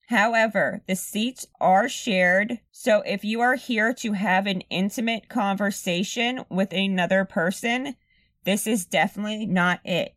However, 0.07 0.83
the 0.87 0.95
seats 0.95 1.47
are 1.59 1.89
shared, 1.89 2.59
so 2.71 3.01
if 3.01 3.23
you 3.23 3.41
are 3.41 3.55
here 3.55 3.93
to 3.95 4.13
have 4.13 4.45
an 4.45 4.61
intimate 4.69 5.29
conversation 5.29 6.45
with 6.49 6.73
another 6.73 7.25
person, 7.25 7.95
this 8.43 8.67
is 8.67 8.85
definitely 8.85 9.47
not 9.47 9.79
it. 9.83 10.15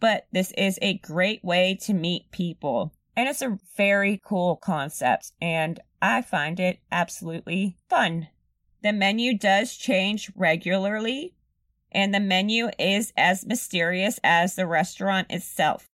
But 0.00 0.26
this 0.32 0.52
is 0.52 0.78
a 0.82 0.98
great 0.98 1.42
way 1.42 1.78
to 1.82 1.94
meet 1.94 2.30
people, 2.30 2.92
and 3.16 3.26
it's 3.26 3.40
a 3.40 3.58
very 3.76 4.20
cool 4.22 4.56
concept, 4.56 5.32
and 5.40 5.80
I 6.02 6.20
find 6.20 6.60
it 6.60 6.80
absolutely 6.92 7.78
fun. 7.88 8.28
The 8.84 8.92
menu 8.92 9.36
does 9.38 9.76
change 9.76 10.30
regularly, 10.36 11.32
and 11.90 12.14
the 12.14 12.20
menu 12.20 12.68
is 12.78 13.14
as 13.16 13.46
mysterious 13.46 14.20
as 14.22 14.56
the 14.56 14.66
restaurant 14.66 15.28
itself. 15.30 15.88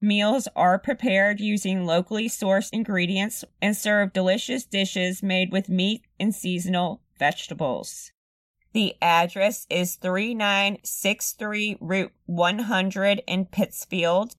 Meals 0.00 0.46
are 0.54 0.78
prepared 0.78 1.40
using 1.40 1.84
locally 1.84 2.28
sourced 2.28 2.70
ingredients 2.72 3.44
and 3.60 3.76
serve 3.76 4.12
delicious 4.12 4.64
dishes 4.64 5.24
made 5.24 5.50
with 5.50 5.68
meat 5.68 6.04
and 6.20 6.32
seasonal 6.32 7.02
vegetables. 7.18 8.12
The 8.74 8.94
address 9.02 9.66
is 9.68 9.96
3963 9.96 11.78
Route 11.80 12.12
100 12.26 13.22
in 13.26 13.46
Pittsfield. 13.46 14.36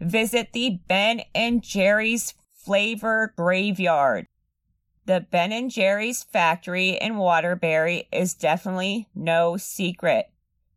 Visit 0.00 0.52
the 0.52 0.80
Ben 0.88 1.22
and 1.36 1.62
Jerry's 1.62 2.34
Flavor 2.52 3.32
Graveyard. 3.36 4.26
The 5.06 5.26
Ben 5.30 5.52
and 5.52 5.70
Jerry's 5.70 6.22
factory 6.22 6.90
in 6.90 7.16
Waterbury 7.16 8.08
is 8.12 8.34
definitely 8.34 9.08
no 9.14 9.56
secret 9.56 10.30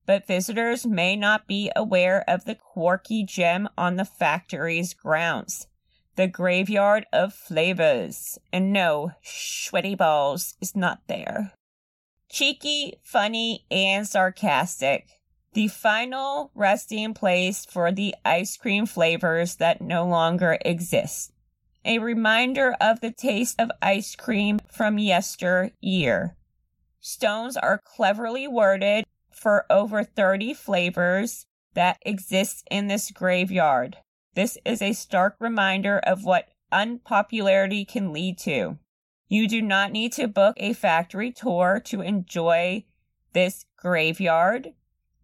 but 0.09 0.25
visitors 0.25 0.87
may 0.87 1.15
not 1.15 1.45
be 1.45 1.71
aware 1.75 2.27
of 2.27 2.43
the 2.45 2.55
quirky 2.55 3.23
gem 3.23 3.69
on 3.77 3.95
the 3.95 4.03
factory's 4.03 4.91
grounds. 4.91 5.67
The 6.15 6.25
graveyard 6.25 7.05
of 7.13 7.31
flavors. 7.31 8.39
And 8.51 8.73
no, 8.73 9.11
sweaty 9.21 9.93
balls 9.93 10.55
is 10.61 10.75
not 10.75 11.01
there. 11.05 11.51
Cheeky, 12.27 12.95
funny, 13.03 13.67
and 13.69 14.07
sarcastic. 14.07 15.09
The 15.53 15.67
final 15.67 16.49
resting 16.55 17.13
place 17.13 17.63
for 17.63 17.91
the 17.91 18.15
ice 18.25 18.57
cream 18.57 18.87
flavors 18.87 19.57
that 19.57 19.79
no 19.79 20.07
longer 20.07 20.57
exist. 20.65 21.33
A 21.85 21.99
reminder 21.99 22.75
of 22.81 22.99
the 22.99 23.11
taste 23.11 23.59
of 23.59 23.71
ice 23.81 24.15
cream 24.15 24.59
from 24.69 24.99
yesteryear. 24.99 26.35
Stones 26.99 27.55
are 27.55 27.81
cleverly 27.83 28.47
worded 28.47 29.05
for 29.31 29.65
over 29.69 30.03
30 30.03 30.53
flavors 30.53 31.45
that 31.73 31.97
exist 32.05 32.67
in 32.69 32.87
this 32.87 33.09
graveyard. 33.11 33.97
This 34.35 34.57
is 34.65 34.81
a 34.81 34.93
stark 34.93 35.35
reminder 35.39 35.99
of 35.99 36.25
what 36.25 36.49
unpopularity 36.71 37.85
can 37.85 38.11
lead 38.11 38.37
to. 38.39 38.77
You 39.29 39.47
do 39.47 39.61
not 39.61 39.91
need 39.91 40.11
to 40.13 40.27
book 40.27 40.55
a 40.57 40.73
factory 40.73 41.31
tour 41.31 41.81
to 41.85 42.01
enjoy 42.01 42.83
this 43.33 43.65
graveyard. 43.77 44.73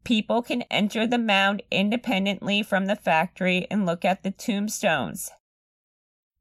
People 0.03 0.41
can 0.41 0.61
enter 0.63 1.05
the 1.05 1.17
mound 1.17 1.63
independently 1.71 2.63
from 2.63 2.85
the 2.85 2.95
factory 2.95 3.67
and 3.69 3.85
look 3.85 4.05
at 4.05 4.23
the 4.23 4.31
tombstones. 4.31 5.31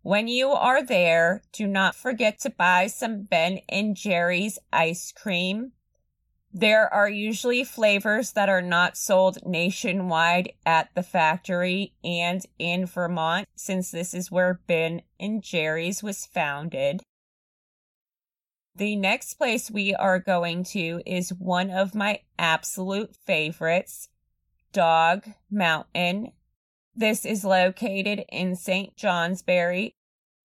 When 0.05 0.29
you 0.29 0.51
are 0.51 0.85
there, 0.85 1.41
do 1.51 1.67
not 1.67 1.95
forget 1.95 2.39
to 2.41 2.51
buy 2.51 2.89
some 2.89 3.23
Ben 3.23 3.61
and 3.71 3.97
Jerry's 3.97 4.59
ice 4.71 5.11
cream. 5.11 5.73
There 6.53 6.93
are 6.93 7.09
usually 7.09 7.65
flavors 7.65 8.33
that 8.33 8.51
are 8.51 8.61
not 8.61 8.99
sold 8.99 9.39
nationwide 9.47 10.53
at 10.67 10.91
the 10.95 11.03
factory 11.03 11.95
and 12.05 12.45
in 12.59 12.85
Vermont, 12.85 13.49
since 13.57 13.91
this 13.91 14.13
is 14.13 14.31
where 14.31 14.61
Ben 14.67 15.01
and 15.19 15.43
Jerry's 15.43 16.03
was 16.03 16.27
founded. 16.27 17.01
The 18.77 18.97
next 18.97 19.35
place 19.35 19.71
we 19.71 19.95
are 19.95 20.19
going 20.19 20.65
to 20.65 21.01
is 21.07 21.33
one 21.33 21.71
of 21.71 21.95
my 21.95 22.21
absolute 22.39 23.17
favorites, 23.17 24.11
Dog 24.71 25.25
Mountain. 25.51 26.33
This 26.97 27.25
is 27.25 27.45
located 27.45 28.25
in 28.31 28.55
St. 28.55 28.97
Johnsbury. 28.97 29.97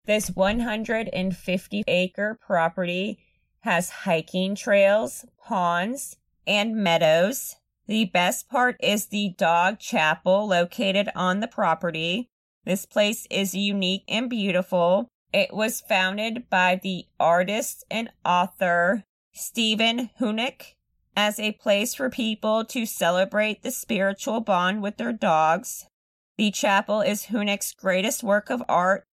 This 0.04 0.28
150 0.28 1.84
acre 1.88 2.38
property 2.40 3.18
has 3.60 3.90
hiking 3.90 4.54
trails, 4.54 5.24
ponds, 5.42 6.16
and 6.46 6.76
meadows. 6.76 7.56
The 7.86 8.04
best 8.04 8.48
part 8.48 8.76
is 8.80 9.06
the 9.06 9.34
dog 9.38 9.78
chapel 9.78 10.46
located 10.46 11.08
on 11.16 11.40
the 11.40 11.48
property. 11.48 12.28
This 12.64 12.84
place 12.84 13.26
is 13.30 13.54
unique 13.54 14.04
and 14.06 14.28
beautiful. 14.28 15.08
It 15.32 15.54
was 15.54 15.80
founded 15.80 16.50
by 16.50 16.78
the 16.82 17.06
artist 17.18 17.84
and 17.90 18.10
author 18.24 19.04
Stephen 19.32 20.10
Huneck 20.20 20.74
as 21.16 21.40
a 21.40 21.52
place 21.52 21.94
for 21.94 22.10
people 22.10 22.64
to 22.66 22.84
celebrate 22.84 23.62
the 23.62 23.70
spiritual 23.70 24.40
bond 24.40 24.82
with 24.82 24.98
their 24.98 25.12
dogs. 25.12 25.86
The 26.38 26.50
chapel 26.50 27.00
is 27.00 27.26
Huneck's 27.26 27.72
greatest 27.72 28.22
work 28.22 28.50
of 28.50 28.62
art 28.68 29.06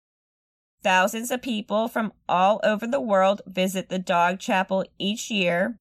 Thousands 0.83 1.31
of 1.31 1.43
people 1.43 1.89
from 1.89 2.13
all 2.27 2.59
over 2.65 2.87
the 2.87 3.01
world 3.01 3.43
visit 3.47 3.91
the 3.91 3.99
dog 3.99 4.39
chapel 4.39 4.85
each 4.99 5.31
year. 5.31 5.79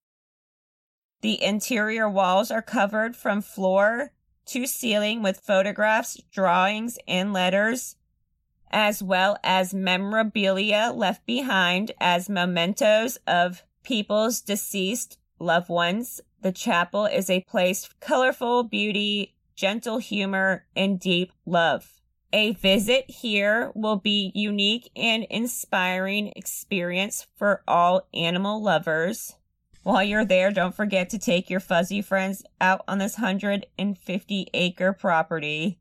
The 1.21 1.41
interior 1.41 2.10
walls 2.10 2.52
are 2.52 2.62
covered 2.62 3.15
from 3.15 3.41
floor 3.41 4.12
to 4.47 4.65
ceiling 4.65 5.21
with 5.21 5.39
photographs, 5.39 6.21
drawings, 6.32 6.97
and 7.08 7.32
letters, 7.32 7.95
as 8.71 9.02
well 9.02 9.38
as 9.41 9.73
memorabilia 9.73 10.91
left 10.93 11.25
behind 11.25 11.93
as 11.99 12.30
mementos 12.30 13.17
of 13.25 13.63
people's 13.84 14.41
deceased 14.41 15.17
loved 15.39 15.69
ones. 15.69 16.19
The 16.41 16.52
chapel 16.52 17.06
is 17.06 17.30
a 17.30 17.41
place 17.41 17.86
of 17.86 17.99
colorful 18.02 18.63
beauty, 18.63 19.34
gentle 19.60 19.98
humor, 19.98 20.65
and 20.74 21.02
deep 21.02 21.34
love. 21.45 22.00
A 22.32 22.54
visit 22.54 23.04
here 23.10 23.74
will 23.76 23.98
be 23.98 24.32
unique 24.34 24.89
and 24.95 25.26
inspiring 25.30 26.32
experience 26.34 27.28
for 27.36 27.62
all 27.67 28.08
animal 28.13 28.63
lovers. 28.63 29.36
While 29.84 30.04
you're 30.04 30.24
there, 30.24 30.52
don't 30.52 30.74
forget 30.74 31.10
to 31.10 31.19
take 31.19 31.50
your 31.50 31.60
fuzzy 31.60 32.02
friends 32.02 32.41
out 32.62 32.86
on 32.88 33.00
this 33.00 33.17
150 33.17 34.48
acre 34.54 34.93
property 34.93 35.80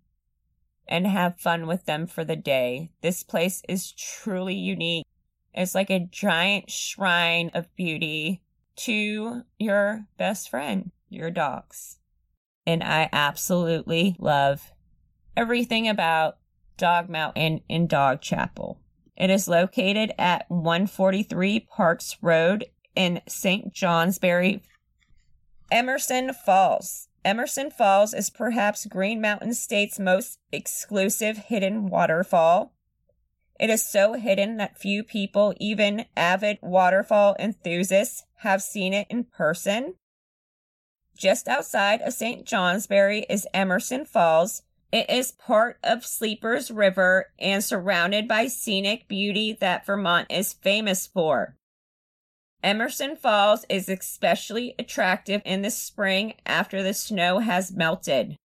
and 0.88 1.06
have 1.06 1.38
fun 1.38 1.68
with 1.68 1.84
them 1.84 2.08
for 2.08 2.24
the 2.24 2.34
day. 2.34 2.90
This 3.00 3.22
place 3.22 3.62
is 3.68 3.92
truly 3.92 4.56
unique. 4.56 5.06
It's 5.54 5.76
like 5.76 5.90
a 5.90 6.08
giant 6.10 6.68
shrine 6.68 7.52
of 7.54 7.72
beauty 7.76 8.42
to 8.76 9.42
your 9.56 10.06
best 10.16 10.50
friend, 10.50 10.90
your 11.08 11.30
dogs. 11.30 11.98
And 12.68 12.84
I 12.84 13.08
absolutely 13.14 14.14
love 14.18 14.72
everything 15.34 15.88
about 15.88 16.36
Dog 16.76 17.08
Mountain 17.08 17.62
in 17.66 17.86
Dog 17.86 18.20
Chapel. 18.20 18.78
It 19.16 19.30
is 19.30 19.48
located 19.48 20.12
at 20.18 20.44
143 20.48 21.60
Parks 21.60 22.18
Road 22.20 22.66
in 22.94 23.22
St. 23.26 23.72
Johnsbury, 23.72 24.62
Emerson 25.72 26.34
Falls. 26.34 27.08
Emerson 27.24 27.70
Falls 27.70 28.12
is 28.12 28.28
perhaps 28.28 28.84
Green 28.84 29.18
Mountain 29.18 29.54
State's 29.54 29.98
most 29.98 30.38
exclusive 30.52 31.38
hidden 31.38 31.88
waterfall. 31.88 32.74
It 33.58 33.70
is 33.70 33.82
so 33.82 34.12
hidden 34.12 34.58
that 34.58 34.78
few 34.78 35.02
people, 35.04 35.54
even 35.58 36.04
avid 36.14 36.58
waterfall 36.60 37.34
enthusiasts, 37.38 38.24
have 38.40 38.60
seen 38.60 38.92
it 38.92 39.06
in 39.08 39.24
person. 39.24 39.94
Just 41.18 41.48
outside 41.48 42.00
of 42.02 42.12
St. 42.12 42.46
Johnsbury 42.46 43.26
is 43.28 43.48
Emerson 43.52 44.04
Falls, 44.04 44.62
it 44.92 45.10
is 45.10 45.32
part 45.32 45.78
of 45.82 46.06
Sleepers 46.06 46.70
River 46.70 47.32
and 47.40 47.62
surrounded 47.62 48.28
by 48.28 48.46
scenic 48.46 49.08
beauty 49.08 49.52
that 49.60 49.84
Vermont 49.84 50.28
is 50.30 50.52
famous 50.52 51.08
for. 51.08 51.56
Emerson 52.62 53.16
Falls 53.16 53.66
is 53.68 53.88
especially 53.88 54.76
attractive 54.78 55.42
in 55.44 55.62
the 55.62 55.72
spring 55.72 56.34
after 56.46 56.84
the 56.84 56.94
snow 56.94 57.40
has 57.40 57.72
melted. 57.72 58.36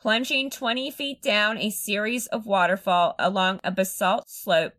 Plunging 0.00 0.48
20 0.48 0.90
feet 0.90 1.20
down 1.20 1.58
a 1.58 1.68
series 1.68 2.26
of 2.28 2.46
waterfall 2.46 3.14
along 3.18 3.60
a 3.62 3.70
basalt 3.70 4.30
slope, 4.30 4.72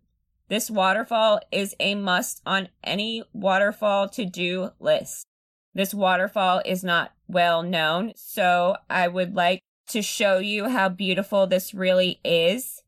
this 0.48 0.72
waterfall 0.72 1.40
is 1.52 1.76
a 1.80 1.94
must 1.94 2.42
on 2.48 2.70
any 2.84 3.24
waterfall 3.32 4.10
to 4.10 4.26
do 4.26 4.72
list. 4.80 5.28
This 5.74 5.94
waterfall 5.94 6.62
is 6.66 6.84
not 6.84 7.14
well 7.28 7.64
known, 7.64 8.14
so 8.16 8.76
I 8.90 9.08
would 9.08 9.36
like 9.36 9.64
to 9.88 10.02
show 10.02 10.40
you 10.40 10.70
how 10.70 10.90
beautiful 10.90 11.48
this 11.48 11.74
really 11.74 12.20
is. 12.24 12.82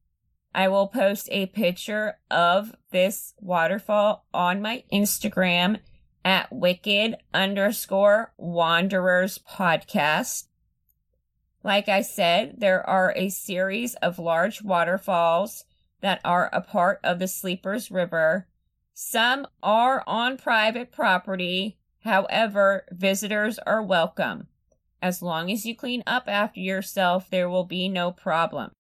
I 0.56 0.68
will 0.68 0.88
post 0.88 1.30
a 1.32 1.48
picture 1.48 2.20
of 2.30 2.76
this 2.92 3.34
waterfall 3.40 4.26
on 4.34 4.62
my 4.62 4.84
Instagram 4.92 5.80
at 6.24 6.52
wicked 6.52 7.18
underscore 7.34 8.34
wanderers 8.38 9.40
podcast. 9.50 10.48
Like 11.64 11.90
I 11.90 12.02
said, 12.02 12.56
there 12.58 12.88
are 12.88 13.14
a 13.16 13.30
series 13.30 13.96
of 13.96 14.20
large 14.20 14.62
waterfalls 14.62 15.66
that 16.02 16.20
are 16.24 16.50
a 16.52 16.62
part 16.62 17.00
of 17.04 17.20
the 17.20 17.28
Sleepers 17.28 17.90
River. 17.90 18.48
Some 18.94 19.48
are 19.64 20.04
on 20.06 20.38
private 20.38 20.92
property. 20.92 21.78
However, 22.04 22.86
visitors 22.92 23.60
are 23.60 23.82
welcome. 23.82 24.48
As 25.02 25.22
long 25.22 25.52
as 25.52 25.66
you 25.66 25.76
clean 25.76 26.04
up 26.06 26.26
after 26.28 26.60
yourself, 26.60 27.30
there 27.30 27.50
will 27.50 27.64
be 27.64 27.88
no 27.88 28.12
problem. 28.12 28.72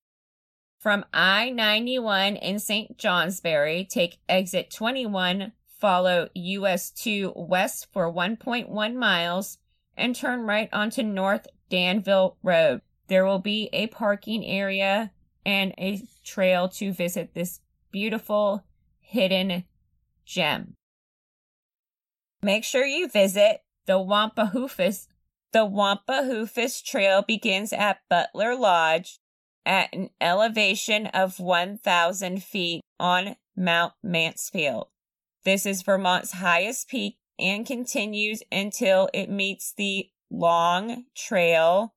From 0.79 1.05
I 1.13 1.49
91 1.49 2.35
in 2.35 2.59
St. 2.59 2.97
Johnsbury, 2.97 3.85
take 3.89 4.19
exit 4.27 4.69
21, 4.69 5.53
follow 5.79 6.27
US 6.33 6.91
2 6.91 7.31
west 7.35 7.87
for 7.93 8.11
1.1 8.11 8.95
miles, 8.95 9.57
and 9.95 10.15
turn 10.15 10.41
right 10.41 10.69
onto 10.73 11.03
North 11.03 11.47
Danville 11.69 12.37
Road. 12.43 12.81
There 13.07 13.25
will 13.25 13.39
be 13.39 13.69
a 13.71 13.87
parking 13.87 14.45
area 14.45 15.11
and 15.45 15.73
a 15.77 16.01
trail 16.25 16.67
to 16.69 16.91
visit 16.91 17.33
this 17.33 17.61
beautiful 17.91 18.65
hidden 18.99 19.63
gem. 20.25 20.75
Make 22.43 22.63
sure 22.63 22.85
you 22.85 23.07
visit 23.07 23.61
the 23.85 23.93
Wampahoofus. 23.93 25.07
The 25.51 25.65
Wampahoofus 25.65 26.83
Trail 26.83 27.21
begins 27.21 27.73
at 27.73 28.01
Butler 28.09 28.55
Lodge 28.55 29.19
at 29.65 29.93
an 29.93 30.09
elevation 30.19 31.07
of 31.07 31.39
1,000 31.39 32.43
feet 32.43 32.81
on 32.99 33.35
Mount 33.55 33.93
Mansfield. 34.03 34.87
This 35.45 35.65
is 35.65 35.83
Vermont's 35.83 36.33
highest 36.33 36.89
peak 36.89 37.17
and 37.39 37.65
continues 37.65 38.43
until 38.51 39.09
it 39.13 39.29
meets 39.29 39.73
the 39.73 40.09
Long 40.29 41.05
Trail 41.15 41.93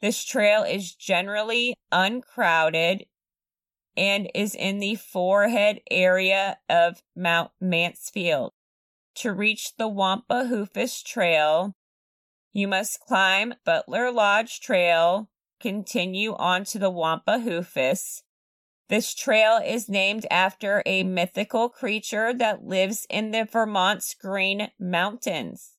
this 0.00 0.24
trail 0.24 0.62
is 0.62 0.94
generally 0.94 1.74
uncrowded 1.92 3.04
and 3.96 4.30
is 4.34 4.54
in 4.54 4.78
the 4.78 4.94
forehead 4.94 5.80
area 5.90 6.58
of 6.70 7.02
Mount 7.14 7.50
Mansfield. 7.60 8.52
To 9.16 9.32
reach 9.32 9.76
the 9.76 9.88
Wampahoofus 9.88 11.04
Trail, 11.04 11.74
you 12.52 12.66
must 12.66 12.98
climb 13.00 13.54
Butler 13.64 14.10
Lodge 14.10 14.60
Trail, 14.60 15.30
continue 15.60 16.34
on 16.34 16.64
to 16.64 16.78
the 16.78 16.90
Wampahoofus. 16.90 18.22
This 18.88 19.14
trail 19.14 19.60
is 19.64 19.88
named 19.88 20.26
after 20.32 20.82
a 20.84 21.04
mythical 21.04 21.68
creature 21.68 22.34
that 22.34 22.64
lives 22.64 23.06
in 23.08 23.30
the 23.30 23.44
Vermont's 23.44 24.14
Green 24.14 24.72
Mountains, 24.80 25.76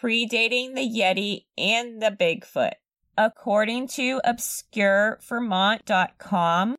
predating 0.00 0.74
the 0.74 0.88
Yeti 0.88 1.44
and 1.58 2.00
the 2.00 2.10
Bigfoot. 2.10 2.72
According 3.18 3.88
to 3.88 4.22
obscurevermont.com, 4.24 6.76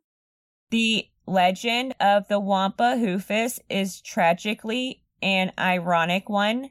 the 0.70 1.08
legend 1.26 1.94
of 2.00 2.26
the 2.26 2.40
Wampahoofus 2.40 3.60
is 3.70 4.00
tragically 4.00 5.03
an 5.24 5.52
ironic 5.58 6.28
one. 6.28 6.70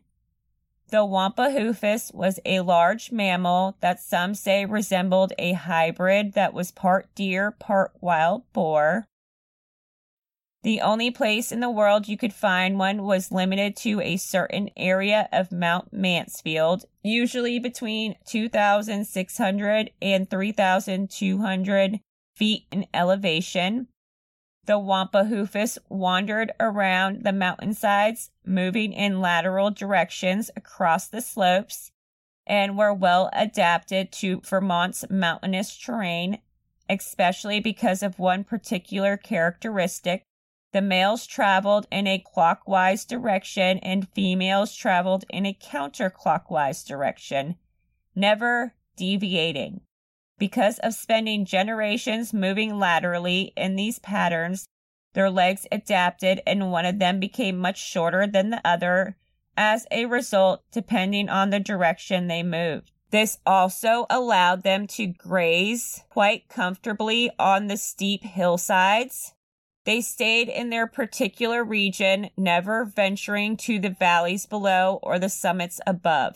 The 0.90 1.00
Wampahoofus 1.00 2.14
was 2.14 2.40
a 2.46 2.60
large 2.60 3.12
mammal 3.12 3.76
that 3.80 4.00
some 4.00 4.36
say 4.36 4.64
resembled 4.64 5.34
a 5.40 5.54
hybrid 5.54 6.34
that 6.34 6.54
was 6.54 6.72
part 6.72 7.14
deer, 7.16 7.50
part 7.50 7.94
wild 8.00 8.44
boar. 8.54 9.08
The 10.62 10.82
only 10.82 11.10
place 11.10 11.52
in 11.52 11.62
the 11.62 11.70
world 11.70 12.08
you 12.08 12.16
could 12.16 12.32
find 12.32 12.78
one 12.78 13.04
was 13.04 13.32
limited 13.32 13.76
to 13.78 14.00
a 14.00 14.18
certain 14.18 14.70
area 14.78 15.28
of 15.34 15.52
Mount 15.52 15.92
Mansfield, 15.92 16.86
usually 17.02 17.58
between 17.60 18.16
2,600 18.26 19.92
and 20.02 20.30
3,200 20.30 22.00
feet 22.36 22.66
in 22.72 22.86
elevation. 22.94 23.88
The 24.66 24.80
Wampahoofus 24.80 25.78
wandered 25.90 26.54
around 26.60 27.24
the 27.24 27.34
mountainsides, 27.34 28.32
moving 28.46 28.94
in 28.94 29.20
lateral 29.20 29.72
directions 29.72 30.50
across 30.56 31.08
the 31.08 31.22
slopes, 31.22 31.92
and 32.48 32.78
were 32.78 32.94
well 32.94 33.30
adapted 33.34 34.12
to 34.14 34.42
Vermont's 34.42 35.06
mountainous 35.10 35.78
terrain, 35.78 36.40
especially 36.90 37.60
because 37.60 38.04
of 38.04 38.20
one 38.20 38.44
particular 38.44 39.18
characteristic 39.18 40.26
the 40.74 40.82
males 40.82 41.28
traveled 41.28 41.86
in 41.92 42.08
a 42.08 42.18
clockwise 42.18 43.06
direction 43.06 43.78
and 43.80 44.10
females 44.10 44.74
traveled 44.76 45.24
in 45.30 45.46
a 45.46 45.54
counterclockwise 45.54 46.84
direction, 46.86 47.58
never 48.16 48.74
deviating. 48.98 49.82
Because 50.38 50.80
of 50.80 50.94
spending 50.94 51.46
generations 51.46 52.34
moving 52.34 52.78
laterally 52.78 53.54
in 53.56 53.76
these 53.76 54.00
patterns, 54.00 54.66
their 55.14 55.30
legs 55.30 55.68
adapted 55.72 56.42
and 56.46 56.72
one 56.72 56.86
of 56.86 57.00
them 57.00 57.20
became 57.20 57.58
much 57.58 57.78
shorter 57.78 58.26
than 58.26 58.50
the 58.50 58.62
other 58.66 59.18
as 59.56 59.86
a 59.92 60.06
result, 60.06 60.64
depending 60.72 61.30
on 61.30 61.50
the 61.50 61.60
direction 61.60 62.28
they 62.28 62.44
moved. 62.44 62.92
This 63.12 63.38
also 63.46 64.08
allowed 64.10 64.64
them 64.64 64.88
to 64.88 65.06
graze 65.06 66.02
quite 66.10 66.50
comfortably 66.50 67.30
on 67.38 67.68
the 67.68 67.78
steep 67.78 68.24
hillsides 68.24 69.34
they 69.86 70.02
stayed 70.02 70.48
in 70.48 70.70
their 70.70 70.88
particular 70.88 71.64
region, 71.64 72.30
never 72.38 72.86
venturing 72.86 73.58
to 73.58 73.80
the 73.80 73.90
valleys 73.90 74.46
below 74.46 75.00
or 75.04 75.20
the 75.20 75.30
summits 75.30 75.82
above. 75.86 76.36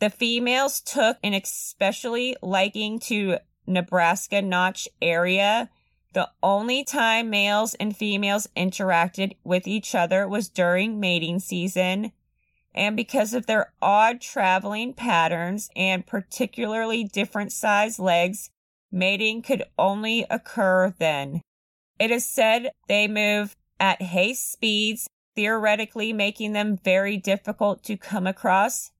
The 0.00 0.10
females 0.10 0.80
took 0.80 1.18
an 1.22 1.34
especially 1.34 2.34
liking 2.40 2.98
to 3.00 3.36
Nebraska 3.66 4.40
Notch 4.40 4.88
area. 5.02 5.68
The 6.14 6.30
only 6.42 6.84
time 6.84 7.28
males 7.28 7.74
and 7.74 7.94
females 7.94 8.48
interacted 8.56 9.36
with 9.44 9.68
each 9.68 9.94
other 9.94 10.26
was 10.26 10.48
during 10.48 10.98
mating 10.98 11.38
season. 11.38 12.12
And 12.74 12.96
because 12.96 13.34
of 13.34 13.44
their 13.44 13.74
odd 13.82 14.22
traveling 14.22 14.94
patterns 14.94 15.68
and 15.76 16.06
particularly 16.06 17.04
different 17.04 17.52
sized 17.52 17.98
legs, 17.98 18.48
mating 18.90 19.42
could 19.42 19.64
only 19.78 20.24
occur 20.30 20.94
then. 20.98 21.42
It 21.98 22.10
is 22.10 22.24
said 22.24 22.70
they 22.88 23.06
move 23.06 23.54
at 23.78 24.00
haste 24.00 24.50
speeds, 24.50 25.08
theoretically 25.34 26.14
making 26.14 26.54
them 26.54 26.78
very 26.82 27.18
difficult 27.18 27.82
to 27.84 27.98
come 27.98 28.26
across. 28.26 28.92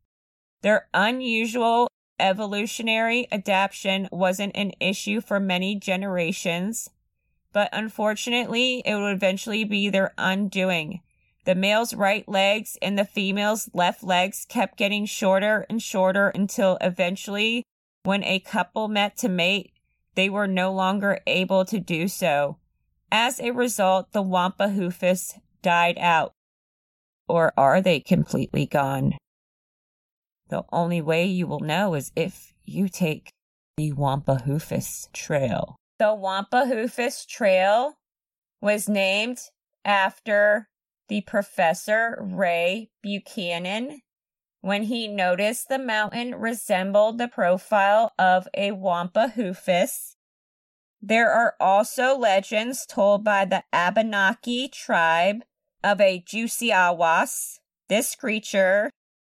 Their 0.62 0.88
unusual 0.92 1.88
evolutionary 2.18 3.26
adaptation 3.32 4.08
wasn't 4.12 4.56
an 4.56 4.72
issue 4.78 5.20
for 5.20 5.40
many 5.40 5.74
generations, 5.74 6.90
but 7.52 7.70
unfortunately, 7.72 8.82
it 8.84 8.94
would 8.94 9.12
eventually 9.12 9.64
be 9.64 9.88
their 9.88 10.12
undoing. 10.18 11.00
The 11.46 11.54
male's 11.54 11.94
right 11.94 12.28
legs 12.28 12.76
and 12.82 12.98
the 12.98 13.04
female's 13.06 13.70
left 13.72 14.04
legs 14.04 14.46
kept 14.48 14.76
getting 14.76 15.06
shorter 15.06 15.66
and 15.70 15.82
shorter 15.82 16.28
until 16.28 16.76
eventually, 16.80 17.64
when 18.02 18.22
a 18.24 18.40
couple 18.40 18.88
met 18.88 19.16
to 19.18 19.28
mate, 19.28 19.72
they 20.14 20.28
were 20.28 20.46
no 20.46 20.72
longer 20.72 21.20
able 21.26 21.64
to 21.64 21.78
do 21.78 22.08
so. 22.08 22.58
As 23.10 23.40
a 23.40 23.52
result, 23.52 24.12
the 24.12 24.22
Wampahoofus 24.22 25.38
died 25.62 25.96
out. 25.98 26.34
Or 27.26 27.52
are 27.56 27.80
they 27.80 28.00
completely 28.00 28.66
gone? 28.66 29.14
The 30.50 30.64
only 30.72 31.00
way 31.00 31.24
you 31.24 31.46
will 31.46 31.60
know 31.60 31.94
is 31.94 32.12
if 32.14 32.52
you 32.64 32.88
take 32.88 33.30
the 33.76 33.92
Wampahoofus 33.92 35.10
Trail. 35.12 35.76
The 35.98 36.06
Wampahoofus 36.06 37.26
Trail 37.26 37.94
was 38.60 38.88
named 38.88 39.38
after 39.84 40.68
the 41.08 41.22
professor 41.22 42.18
Ray 42.20 42.90
Buchanan 43.02 44.00
when 44.60 44.82
he 44.82 45.08
noticed 45.08 45.68
the 45.68 45.78
mountain 45.78 46.34
resembled 46.34 47.16
the 47.16 47.28
profile 47.28 48.12
of 48.18 48.46
a 48.52 48.72
Wampahoofus 48.72 50.16
there 51.02 51.30
are 51.30 51.54
also 51.58 52.16
legends 52.16 52.84
told 52.84 53.24
by 53.24 53.46
the 53.46 53.64
Abenaki 53.72 54.68
tribe 54.68 55.44
of 55.82 56.00
a 56.00 56.20
Jusiawas. 56.20 57.58
This 57.88 58.14
creature 58.14 58.90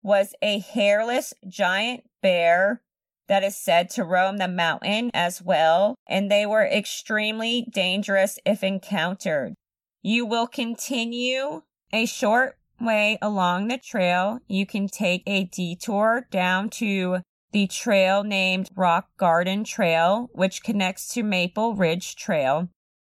was 0.04 0.34
a 0.42 0.60
hairless 0.60 1.34
giant 1.48 2.04
bear 2.22 2.82
that 3.28 3.44
is 3.44 3.56
said 3.56 3.90
to 3.90 4.04
roam 4.04 4.38
the 4.38 4.48
mountain 4.48 5.12
as 5.14 5.42
well, 5.42 5.96
and 6.08 6.30
they 6.30 6.46
were 6.46 6.66
extremely 6.66 7.68
dangerous 7.72 8.40
if 8.46 8.64
encountered. 8.64 9.54
You 10.02 10.26
will 10.26 10.48
continue 10.48 11.62
a 11.94 12.06
short 12.06 12.58
way 12.82 13.18
along 13.22 13.68
the 13.68 13.78
trail, 13.78 14.40
you 14.48 14.66
can 14.66 14.88
take 14.88 15.24
a 15.26 15.46
detour 15.46 16.28
down 16.32 16.70
to 16.72 17.20
the 17.52 17.68
trail 17.68 18.24
named 18.24 18.70
Rock 18.76 19.10
Garden 19.18 19.64
Trail, 19.64 20.30
which 20.34 20.64
connects 20.64 21.14
to 21.14 21.24
Maple 21.24 21.76
Ridge 21.76 22.16
Trail. 22.16 22.70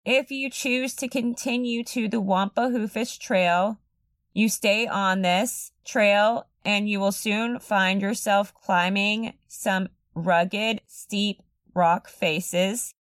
If 0.03 0.29
you 0.29 0.49
choose 0.49 0.93
to 0.95 1.07
continue 1.07 1.83
to 1.85 2.07
the 2.07 2.21
Wampahoofus 2.21 3.17
Trail, 3.17 3.79
you 4.33 4.49
stay 4.49 4.85
on 4.85 5.21
this 5.21 5.71
trail 5.85 6.47
and 6.65 6.89
you 6.89 6.99
will 6.99 7.11
soon 7.11 7.59
find 7.59 8.01
yourself 8.01 8.53
climbing 8.53 9.33
some 9.47 9.89
rugged, 10.15 10.81
steep 10.87 11.41
rock 11.73 12.09
faces 12.09 12.93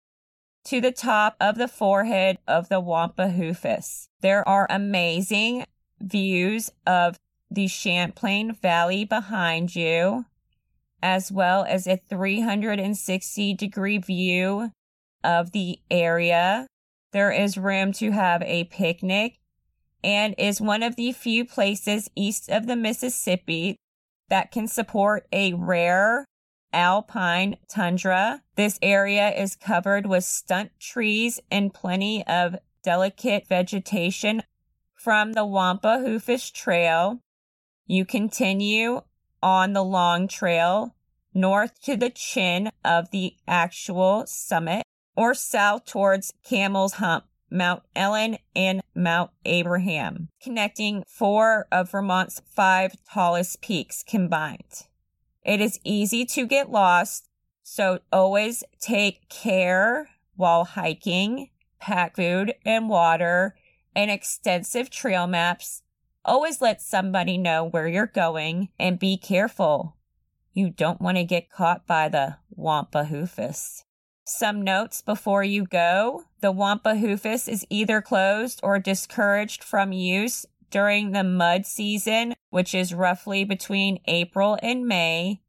to 0.64 0.80
the 0.80 0.92
top 0.92 1.36
of 1.40 1.56
the 1.56 1.68
forehead 1.68 2.38
of 2.46 2.68
the 2.68 2.80
Wampahoofus. 2.80 4.08
There 4.20 4.46
are 4.48 4.66
amazing 4.70 5.64
views 6.00 6.70
of 6.86 7.16
the 7.50 7.66
Champlain 7.66 8.52
Valley 8.52 9.04
behind 9.04 9.76
you, 9.76 10.24
as 11.02 11.30
well 11.30 11.64
as 11.68 11.86
a 11.86 11.96
360 11.96 13.54
degree 13.54 13.98
view 13.98 14.70
of 15.22 15.52
the 15.52 15.78
area. 15.90 16.66
There 17.12 17.30
is 17.30 17.58
room 17.58 17.92
to 17.94 18.12
have 18.12 18.42
a 18.42 18.64
picnic 18.64 19.38
and 20.04 20.34
is 20.38 20.60
one 20.60 20.82
of 20.82 20.96
the 20.96 21.12
few 21.12 21.44
places 21.44 22.10
east 22.14 22.48
of 22.48 22.66
the 22.66 22.76
Mississippi 22.76 23.76
that 24.28 24.50
can 24.50 24.66
support 24.66 25.26
a 25.32 25.52
rare 25.52 26.24
alpine 26.72 27.56
tundra. 27.68 28.42
This 28.56 28.78
area 28.82 29.30
is 29.30 29.56
covered 29.56 30.06
with 30.06 30.24
stunt 30.24 30.72
trees 30.80 31.40
and 31.50 31.74
plenty 31.74 32.26
of 32.26 32.56
delicate 32.82 33.46
vegetation 33.46 34.42
from 34.94 35.32
the 35.32 35.44
Wampahoofus 35.44 36.52
Trail. 36.52 37.20
You 37.86 38.04
continue 38.04 39.02
on 39.42 39.72
the 39.72 39.84
long 39.84 40.28
trail 40.28 40.94
north 41.34 41.80
to 41.82 41.96
the 41.96 42.10
chin 42.10 42.70
of 42.84 43.10
the 43.10 43.34
actual 43.46 44.24
summit 44.26 44.82
or 45.16 45.34
south 45.34 45.84
towards 45.84 46.32
Camel's 46.44 46.94
Hump, 46.94 47.24
Mount 47.52 47.82
Ellen, 47.94 48.38
and 48.56 48.80
Mount 48.94 49.30
Abraham, 49.44 50.28
connecting 50.42 51.04
four 51.06 51.66
of 51.70 51.90
Vermont's 51.90 52.40
five 52.46 52.96
tallest 53.08 53.60
peaks 53.60 54.02
combined. 54.02 54.86
It 55.44 55.60
is 55.60 55.78
easy 55.84 56.24
to 56.26 56.46
get 56.46 56.70
lost, 56.70 57.28
so 57.62 58.00
always 58.12 58.64
take 58.80 59.28
care 59.28 60.08
while 60.36 60.64
hiking, 60.64 61.50
pack 61.78 62.16
food 62.16 62.54
and 62.64 62.88
water, 62.88 63.54
and 63.94 64.10
extensive 64.10 64.88
trail 64.88 65.26
maps. 65.26 65.82
Always 66.24 66.60
let 66.60 66.80
somebody 66.80 67.36
know 67.36 67.64
where 67.64 67.88
you're 67.88 68.06
going 68.06 68.68
and 68.78 68.98
be 68.98 69.16
careful. 69.16 69.96
You 70.52 70.70
don't 70.70 71.00
want 71.00 71.16
to 71.16 71.24
get 71.24 71.50
caught 71.50 71.86
by 71.86 72.08
the 72.08 72.36
Wampahoofus. 72.56 73.84
Some 74.24 74.62
notes 74.62 75.02
before 75.02 75.42
you 75.42 75.64
go. 75.64 76.24
The 76.42 76.52
Wampahoofus 76.52 77.48
is 77.48 77.64
either 77.70 78.02
closed 78.02 78.58
or 78.64 78.80
discouraged 78.80 79.62
from 79.62 79.92
use 79.92 80.44
during 80.70 81.12
the 81.12 81.22
mud 81.22 81.66
season, 81.66 82.34
which 82.50 82.74
is 82.74 82.92
roughly 82.92 83.44
between 83.44 84.00
April 84.06 84.58
and 84.60 84.84
May. 84.84 85.40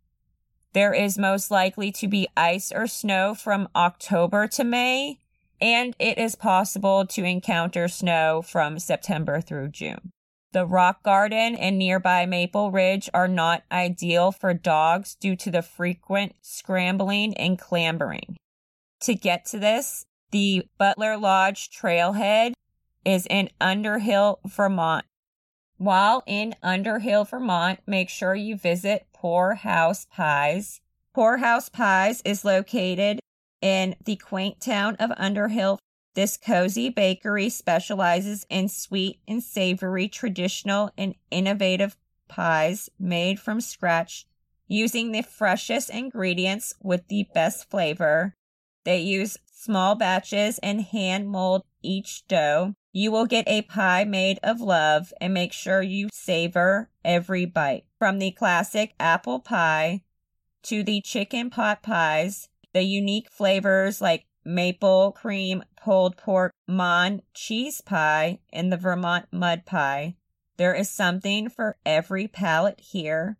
There 0.73 0.93
is 0.93 1.17
most 1.17 1.49
likely 1.49 1.91
to 1.93 2.07
be 2.07 2.27
ice 2.37 2.71
or 2.71 2.85
snow 2.85 3.33
from 3.33 3.69
October 3.75 4.47
to 4.49 4.63
May, 4.63 5.17
and 5.59 5.95
it 5.97 6.19
is 6.19 6.35
possible 6.35 7.07
to 7.07 7.23
encounter 7.23 7.87
snow 7.87 8.43
from 8.43 8.77
September 8.77 9.41
through 9.41 9.69
June. 9.69 10.11
The 10.51 10.67
rock 10.67 11.01
garden 11.01 11.55
and 11.55 11.79
nearby 11.79 12.27
Maple 12.27 12.69
Ridge 12.69 13.09
are 13.15 13.27
not 13.27 13.63
ideal 13.71 14.31
for 14.31 14.53
dogs 14.53 15.15
due 15.15 15.35
to 15.37 15.49
the 15.49 15.63
frequent 15.63 16.35
scrambling 16.41 17.35
and 17.35 17.57
clambering. 17.57 18.37
To 19.01 19.15
get 19.15 19.45
to 19.47 19.57
this, 19.57 20.05
the 20.33 20.67
Butler 20.79 21.15
Lodge 21.15 21.69
Trailhead 21.69 22.53
is 23.05 23.27
in 23.29 23.49
Underhill, 23.61 24.39
Vermont. 24.43 25.05
While 25.77 26.23
in 26.25 26.55
Underhill, 26.63 27.23
Vermont, 27.23 27.81
make 27.85 28.09
sure 28.09 28.33
you 28.33 28.57
visit 28.57 29.05
Poorhouse 29.13 30.07
Pies. 30.11 30.81
Poorhouse 31.13 31.69
Pies 31.69 32.23
is 32.25 32.43
located 32.43 33.19
in 33.61 33.95
the 34.03 34.15
quaint 34.15 34.59
town 34.59 34.95
of 34.95 35.11
Underhill. 35.17 35.77
This 36.15 36.35
cozy 36.35 36.89
bakery 36.89 37.49
specializes 37.49 38.47
in 38.49 38.69
sweet 38.69 39.19
and 39.27 39.43
savory, 39.43 40.07
traditional 40.07 40.89
and 40.97 41.13
innovative 41.29 41.95
pies 42.27 42.89
made 42.97 43.39
from 43.39 43.61
scratch 43.61 44.25
using 44.67 45.11
the 45.11 45.21
freshest 45.21 45.91
ingredients 45.91 46.73
with 46.81 47.07
the 47.07 47.27
best 47.35 47.69
flavor. 47.69 48.33
They 48.83 48.99
use 48.99 49.37
small 49.63 49.95
batches 49.95 50.59
and 50.59 50.81
hand 50.81 51.29
mold 51.29 51.63
each 51.81 52.27
dough. 52.27 52.73
You 52.91 53.11
will 53.11 53.25
get 53.25 53.47
a 53.47 53.63
pie 53.63 54.03
made 54.03 54.39
of 54.43 54.61
love 54.61 55.13
and 55.21 55.33
make 55.33 55.53
sure 55.53 55.81
you 55.81 56.09
savor 56.11 56.89
every 57.03 57.45
bite. 57.45 57.85
From 57.97 58.19
the 58.19 58.31
classic 58.31 58.93
apple 58.99 59.39
pie 59.39 60.03
to 60.63 60.83
the 60.83 61.01
chicken 61.01 61.49
pot 61.49 61.81
pies, 61.81 62.49
the 62.73 62.83
unique 62.83 63.29
flavors 63.31 64.01
like 64.01 64.25
maple 64.45 65.11
cream 65.11 65.63
pulled 65.81 66.17
pork 66.17 66.51
mon 66.67 67.21
cheese 67.33 67.81
pie 67.81 68.39
and 68.51 68.71
the 68.71 68.77
Vermont 68.77 69.25
mud 69.31 69.65
pie. 69.65 70.15
There 70.57 70.73
is 70.73 70.89
something 70.89 71.49
for 71.49 71.77
every 71.85 72.27
palate 72.27 72.79
here. 72.79 73.37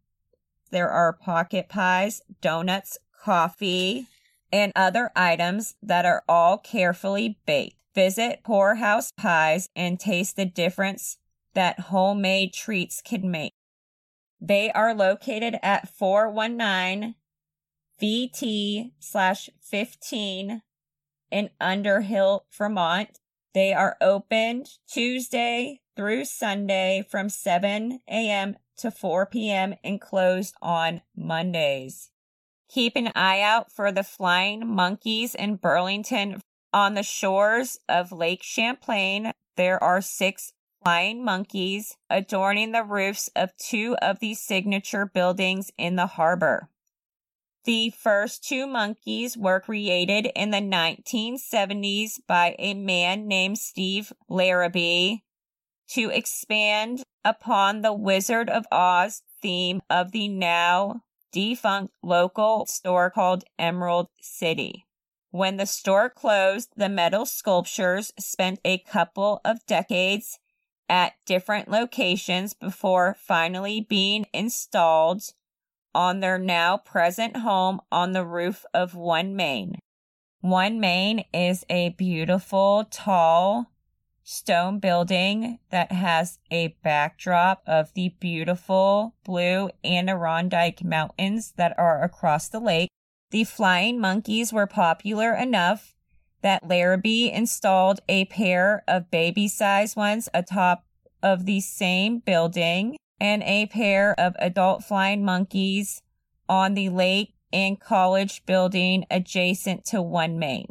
There 0.71 0.89
are 0.89 1.13
pocket 1.13 1.69
pies, 1.69 2.21
donuts, 2.41 2.97
coffee, 3.23 4.07
and 4.53 4.71
other 4.75 5.09
items 5.15 5.73
that 5.81 6.05
are 6.05 6.23
all 6.29 6.59
carefully 6.59 7.39
baked. 7.47 7.75
Visit 7.95 8.43
Poorhouse 8.43 9.11
Pies 9.11 9.67
and 9.75 9.99
taste 9.99 10.35
the 10.35 10.45
difference 10.45 11.17
that 11.55 11.79
homemade 11.79 12.53
treats 12.53 13.01
can 13.01 13.29
make. 13.29 13.53
They 14.39 14.71
are 14.71 14.93
located 14.93 15.57
at 15.63 15.89
419 15.89 17.15
VT 17.99 18.91
slash 18.99 19.49
15 19.59 20.61
in 21.31 21.49
Underhill, 21.59 22.45
Vermont. 22.55 23.19
They 23.55 23.73
are 23.73 23.97
opened 24.01 24.69
Tuesday 24.87 25.81
through 25.95 26.25
Sunday 26.25 27.03
from 27.09 27.29
7 27.29 28.01
a.m. 28.07 28.57
to 28.77 28.91
4 28.91 29.25
p.m. 29.27 29.73
and 29.83 29.99
closed 29.99 30.55
on 30.61 31.01
Mondays. 31.15 32.11
Keep 32.73 32.95
an 32.95 33.11
eye 33.13 33.39
out 33.39 33.71
for 33.71 33.91
the 33.91 34.01
flying 34.01 34.67
monkeys 34.67 35.35
in 35.35 35.57
Burlington. 35.57 36.41
On 36.73 36.95
the 36.95 37.03
shores 37.03 37.77
of 37.87 38.11
Lake 38.11 38.41
Champlain, 38.41 39.31
there 39.57 39.81
are 39.83 40.01
six 40.01 40.53
flying 40.83 41.23
monkeys 41.23 41.95
adorning 42.09 42.71
the 42.71 42.83
roofs 42.83 43.29
of 43.35 43.55
two 43.57 43.95
of 44.01 44.17
the 44.17 44.33
signature 44.33 45.05
buildings 45.05 45.69
in 45.77 45.97
the 45.97 46.07
harbor. 46.07 46.67
The 47.65 47.91
first 47.91 48.43
two 48.43 48.65
monkeys 48.65 49.37
were 49.37 49.59
created 49.59 50.31
in 50.35 50.49
the 50.49 50.57
1970s 50.57 52.21
by 52.27 52.55
a 52.57 52.73
man 52.73 53.27
named 53.27 53.59
Steve 53.59 54.11
Larrabee 54.27 55.17
to 55.89 56.09
expand 56.09 57.03
upon 57.23 57.83
the 57.83 57.93
Wizard 57.93 58.49
of 58.49 58.65
Oz 58.71 59.21
theme 59.43 59.83
of 59.91 60.11
the 60.11 60.27
now 60.27 61.03
defunct 61.33 61.93
local 62.01 62.65
store 62.67 63.09
called 63.09 63.43
Emerald 63.59 64.07
City. 64.21 64.85
When 65.31 65.57
the 65.57 65.65
store 65.65 66.09
closed, 66.09 66.69
the 66.77 66.87
metal 66.87 67.25
sculptures 67.25 68.13
spent 68.17 68.59
a 68.63 68.77
couple 68.77 69.41
of 69.43 69.65
decades 69.65 70.39
at 70.87 71.13
different 71.25 71.69
locations 71.69 72.53
before 72.53 73.15
finally 73.19 73.81
being 73.81 74.27
installed 74.31 75.23
on 75.95 76.19
their 76.19 76.37
now 76.37 76.77
present 76.77 77.37
home 77.37 77.81
on 77.91 78.13
the 78.13 78.25
roof 78.25 78.63
of 78.73 78.95
One 78.95 79.35
Main. 79.35 79.79
One 80.41 80.79
Main 80.79 81.25
is 81.33 81.65
a 81.69 81.89
beautiful, 81.89 82.85
tall 82.91 83.71
stone 84.23 84.79
building 84.79 85.59
that 85.69 85.91
has 85.91 86.39
a 86.49 86.75
backdrop 86.83 87.61
of 87.67 87.93
the 87.93 88.09
beautiful 88.19 89.15
blue 89.23 89.69
Adirondack 89.83 90.83
Mountains 90.83 91.53
that 91.57 91.77
are 91.77 92.03
across 92.03 92.47
the 92.47 92.59
lake. 92.59 92.89
The 93.31 93.43
flying 93.43 93.99
monkeys 93.99 94.53
were 94.53 94.67
popular 94.67 95.33
enough 95.33 95.95
that 96.41 96.67
Larrabee 96.67 97.31
installed 97.31 98.01
a 98.07 98.25
pair 98.25 98.83
of 98.87 99.09
baby 99.09 99.47
sized 99.47 99.95
ones 99.95 100.29
atop 100.33 100.85
of 101.21 101.45
the 101.45 101.61
same 101.61 102.19
building 102.19 102.97
and 103.19 103.41
a 103.43 103.65
pair 103.67 104.13
of 104.19 104.35
adult 104.39 104.83
flying 104.83 105.23
monkeys 105.23 106.01
on 106.49 106.73
the 106.73 106.89
lake 106.89 107.33
and 107.51 107.79
college 107.79 108.45
building 108.45 109.05
adjacent 109.09 109.85
to 109.85 110.01
One 110.01 110.37
Main. 110.37 110.67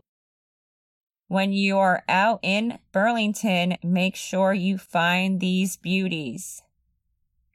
When 1.33 1.55
you 1.55 1.79
are 1.79 2.05
out 2.11 2.41
in 2.43 2.79
Burlington, 2.93 3.79
make 3.83 4.17
sure 4.17 4.53
you 4.53 4.77
find 4.77 5.41
these 5.41 5.79
beauties. 5.79 6.61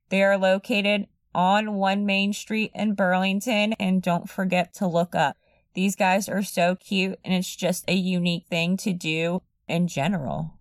They 0.09 0.23
are 0.23 0.35
located 0.35 1.05
on 1.35 1.75
one 1.75 2.03
main 2.03 2.33
street 2.33 2.71
in 2.73 2.95
Burlington, 2.95 3.73
and 3.73 4.01
don't 4.01 4.27
forget 4.27 4.73
to 4.77 4.87
look 4.87 5.13
up. 5.13 5.37
These 5.75 5.95
guys 5.95 6.27
are 6.27 6.41
so 6.41 6.75
cute, 6.75 7.19
and 7.23 7.35
it's 7.35 7.55
just 7.55 7.87
a 7.87 7.93
unique 7.93 8.47
thing 8.47 8.77
to 8.77 8.93
do 8.93 9.43
in 9.67 9.87
general. 9.87 10.55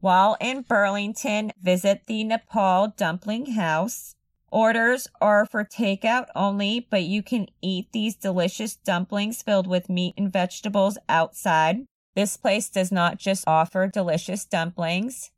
While 0.00 0.38
in 0.40 0.62
Burlington, 0.62 1.52
visit 1.60 2.06
the 2.06 2.24
Nepal 2.24 2.94
Dumpling 2.96 3.52
House. 3.52 4.14
Orders 4.50 5.08
are 5.20 5.44
for 5.44 5.62
takeout 5.62 6.28
only, 6.34 6.86
but 6.88 7.02
you 7.02 7.22
can 7.22 7.48
eat 7.60 7.92
these 7.92 8.16
delicious 8.16 8.76
dumplings 8.76 9.42
filled 9.42 9.66
with 9.66 9.90
meat 9.90 10.14
and 10.16 10.32
vegetables 10.32 10.96
outside. 11.06 11.84
This 12.16 12.38
place 12.38 12.70
does 12.70 12.90
not 12.90 13.18
just 13.18 13.44
offer 13.46 13.86
delicious 13.86 14.46
dumplings. 14.46 15.32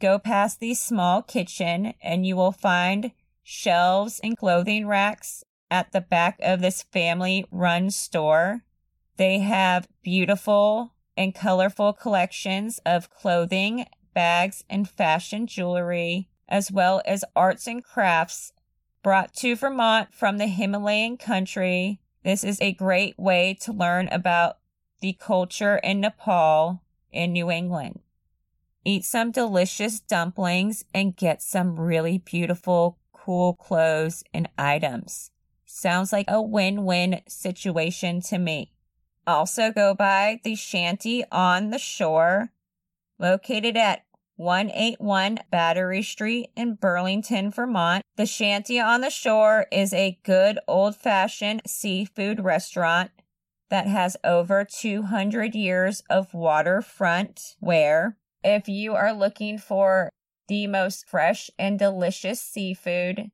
Go 0.00 0.18
past 0.18 0.60
the 0.60 0.72
small 0.72 1.20
kitchen 1.20 1.92
and 2.02 2.26
you 2.26 2.36
will 2.36 2.52
find 2.52 3.12
shelves 3.42 4.18
and 4.24 4.36
clothing 4.36 4.86
racks 4.86 5.44
at 5.70 5.92
the 5.92 6.00
back 6.00 6.38
of 6.42 6.62
this 6.62 6.82
family 6.84 7.44
run 7.50 7.90
store. 7.90 8.64
They 9.18 9.40
have 9.40 9.86
beautiful 10.02 10.94
and 11.18 11.34
colorful 11.34 11.92
collections 11.92 12.80
of 12.86 13.10
clothing, 13.10 13.84
bags, 14.14 14.64
and 14.70 14.88
fashion 14.88 15.46
jewelry, 15.46 16.30
as 16.48 16.72
well 16.72 17.02
as 17.04 17.26
arts 17.36 17.66
and 17.66 17.84
crafts 17.84 18.54
brought 19.02 19.34
to 19.34 19.54
Vermont 19.54 20.14
from 20.14 20.38
the 20.38 20.46
Himalayan 20.46 21.18
country. 21.18 22.00
This 22.24 22.42
is 22.42 22.58
a 22.62 22.72
great 22.72 23.18
way 23.18 23.54
to 23.60 23.72
learn 23.72 24.08
about 24.08 24.56
the 25.02 25.12
culture 25.12 25.76
in 25.76 26.00
Nepal 26.00 26.80
in 27.12 27.32
New 27.32 27.50
England. 27.50 28.00
Eat 28.84 29.04
some 29.04 29.30
delicious 29.30 30.00
dumplings 30.00 30.84
and 30.94 31.16
get 31.16 31.42
some 31.42 31.78
really 31.78 32.18
beautiful, 32.18 32.98
cool 33.12 33.52
clothes 33.54 34.24
and 34.32 34.48
items. 34.56 35.30
Sounds 35.66 36.12
like 36.12 36.26
a 36.28 36.40
win 36.40 36.84
win 36.84 37.20
situation 37.28 38.20
to 38.22 38.38
me. 38.38 38.72
Also, 39.26 39.70
go 39.70 39.94
by 39.94 40.40
the 40.42 40.54
shanty 40.54 41.24
on 41.30 41.70
the 41.70 41.78
shore, 41.78 42.50
located 43.18 43.76
at 43.76 44.04
181 44.36 45.38
Battery 45.50 46.02
Street 46.02 46.50
in 46.56 46.74
Burlington, 46.74 47.50
Vermont. 47.50 48.04
The 48.16 48.26
Shanty 48.26 48.80
on 48.80 49.02
the 49.02 49.10
Shore 49.10 49.66
is 49.70 49.92
a 49.92 50.18
good 50.24 50.58
old 50.66 50.96
fashioned 50.96 51.62
seafood 51.66 52.42
restaurant 52.42 53.12
that 53.72 53.86
has 53.86 54.18
over 54.22 54.66
200 54.66 55.54
years 55.54 56.02
of 56.10 56.34
waterfront 56.34 57.56
wear. 57.58 58.18
If 58.44 58.68
you 58.68 58.92
are 58.92 59.14
looking 59.14 59.56
for 59.56 60.10
the 60.46 60.66
most 60.66 61.08
fresh 61.08 61.50
and 61.58 61.78
delicious 61.78 62.38
seafood, 62.38 63.30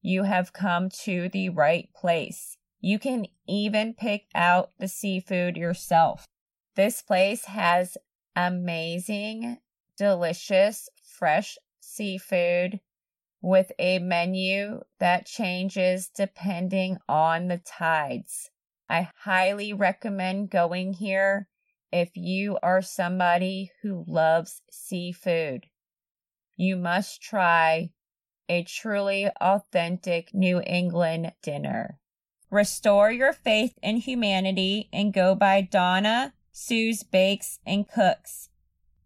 you 0.00 0.22
have 0.22 0.52
come 0.52 0.88
to 1.02 1.28
the 1.28 1.48
right 1.48 1.88
place. 1.96 2.56
You 2.80 3.00
can 3.00 3.26
even 3.48 3.94
pick 3.94 4.26
out 4.36 4.70
the 4.78 4.86
seafood 4.86 5.56
yourself. 5.56 6.26
This 6.76 7.02
place 7.02 7.46
has 7.46 7.98
amazing 8.36 9.58
delicious, 9.98 10.88
fresh 11.02 11.58
seafood 11.80 12.78
with 13.40 13.72
a 13.80 13.98
menu 13.98 14.82
that 15.00 15.26
changes 15.26 16.08
depending 16.08 16.98
on 17.08 17.48
the 17.48 17.58
tides. 17.58 18.51
I 18.92 19.08
highly 19.20 19.72
recommend 19.72 20.50
going 20.50 20.92
here 20.92 21.48
if 21.90 22.10
you 22.14 22.58
are 22.62 22.82
somebody 22.82 23.70
who 23.80 24.04
loves 24.06 24.60
seafood. 24.70 25.64
You 26.58 26.76
must 26.76 27.22
try 27.22 27.92
a 28.50 28.64
truly 28.64 29.30
authentic 29.40 30.34
New 30.34 30.60
England 30.66 31.32
dinner. 31.42 32.00
Restore 32.50 33.10
your 33.10 33.32
faith 33.32 33.78
in 33.82 33.96
humanity 33.96 34.90
and 34.92 35.14
go 35.14 35.34
by 35.34 35.62
Donna 35.62 36.34
Sue's 36.52 37.02
Bakes 37.02 37.60
and 37.64 37.88
Cooks. 37.88 38.50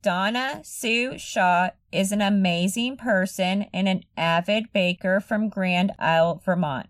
Donna 0.02 0.62
Sue 0.64 1.16
Shaw 1.16 1.70
is 1.92 2.10
an 2.10 2.22
amazing 2.22 2.96
person 2.96 3.66
and 3.72 3.86
an 3.86 4.02
avid 4.16 4.72
baker 4.72 5.20
from 5.20 5.48
Grand 5.48 5.92
Isle, 6.00 6.42
Vermont. 6.44 6.88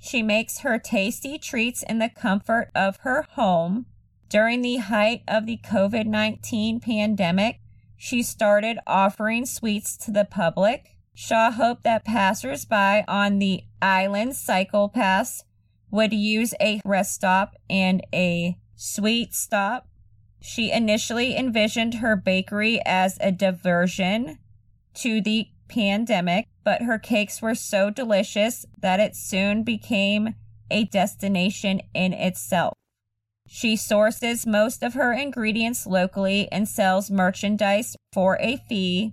She 0.00 0.22
makes 0.22 0.58
her 0.58 0.78
tasty 0.78 1.38
treats 1.38 1.82
in 1.82 1.98
the 1.98 2.08
comfort 2.08 2.70
of 2.74 2.98
her 2.98 3.22
home. 3.30 3.86
During 4.28 4.62
the 4.62 4.76
height 4.76 5.22
of 5.28 5.46
the 5.46 5.58
COVID 5.58 6.06
19 6.06 6.80
pandemic, 6.80 7.60
she 7.96 8.22
started 8.22 8.78
offering 8.86 9.46
sweets 9.46 9.96
to 9.98 10.10
the 10.10 10.24
public. 10.24 10.96
Shaw 11.14 11.50
hoped 11.50 11.84
that 11.84 12.04
passersby 12.04 13.04
on 13.08 13.38
the 13.38 13.62
island 13.80 14.36
cycle 14.36 14.88
pass 14.88 15.44
would 15.90 16.12
use 16.12 16.52
a 16.60 16.80
rest 16.84 17.14
stop 17.14 17.54
and 17.70 18.04
a 18.12 18.58
sweet 18.74 19.32
stop 19.32 19.88
she 20.46 20.70
initially 20.70 21.36
envisioned 21.36 21.94
her 21.94 22.14
bakery 22.14 22.80
as 22.86 23.18
a 23.20 23.32
diversion 23.32 24.38
to 24.94 25.20
the 25.20 25.48
pandemic, 25.68 26.46
but 26.64 26.82
her 26.82 26.98
cakes 26.98 27.40
were 27.40 27.54
so 27.54 27.90
delicious 27.90 28.66
that 28.78 29.00
it 29.00 29.14
soon 29.16 29.62
became 29.62 30.34
a 30.70 30.84
destination 30.84 31.80
in 31.94 32.12
itself. 32.12 32.74
She 33.46 33.76
sources 33.76 34.46
most 34.46 34.82
of 34.82 34.94
her 34.94 35.12
ingredients 35.12 35.86
locally 35.86 36.48
and 36.50 36.68
sells 36.68 37.10
merchandise 37.10 37.96
for 38.12 38.36
a 38.40 38.56
fee. 38.56 39.12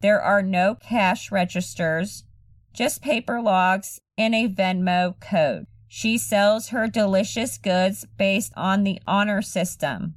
There 0.00 0.20
are 0.20 0.42
no 0.42 0.74
cash 0.74 1.30
registers, 1.30 2.24
just 2.72 3.00
paper 3.00 3.40
logs 3.40 4.00
and 4.18 4.34
a 4.34 4.48
Venmo 4.48 5.18
code. 5.20 5.66
She 5.86 6.18
sells 6.18 6.68
her 6.68 6.88
delicious 6.88 7.56
goods 7.56 8.04
based 8.18 8.52
on 8.56 8.82
the 8.82 9.00
honor 9.06 9.42
system. 9.42 10.16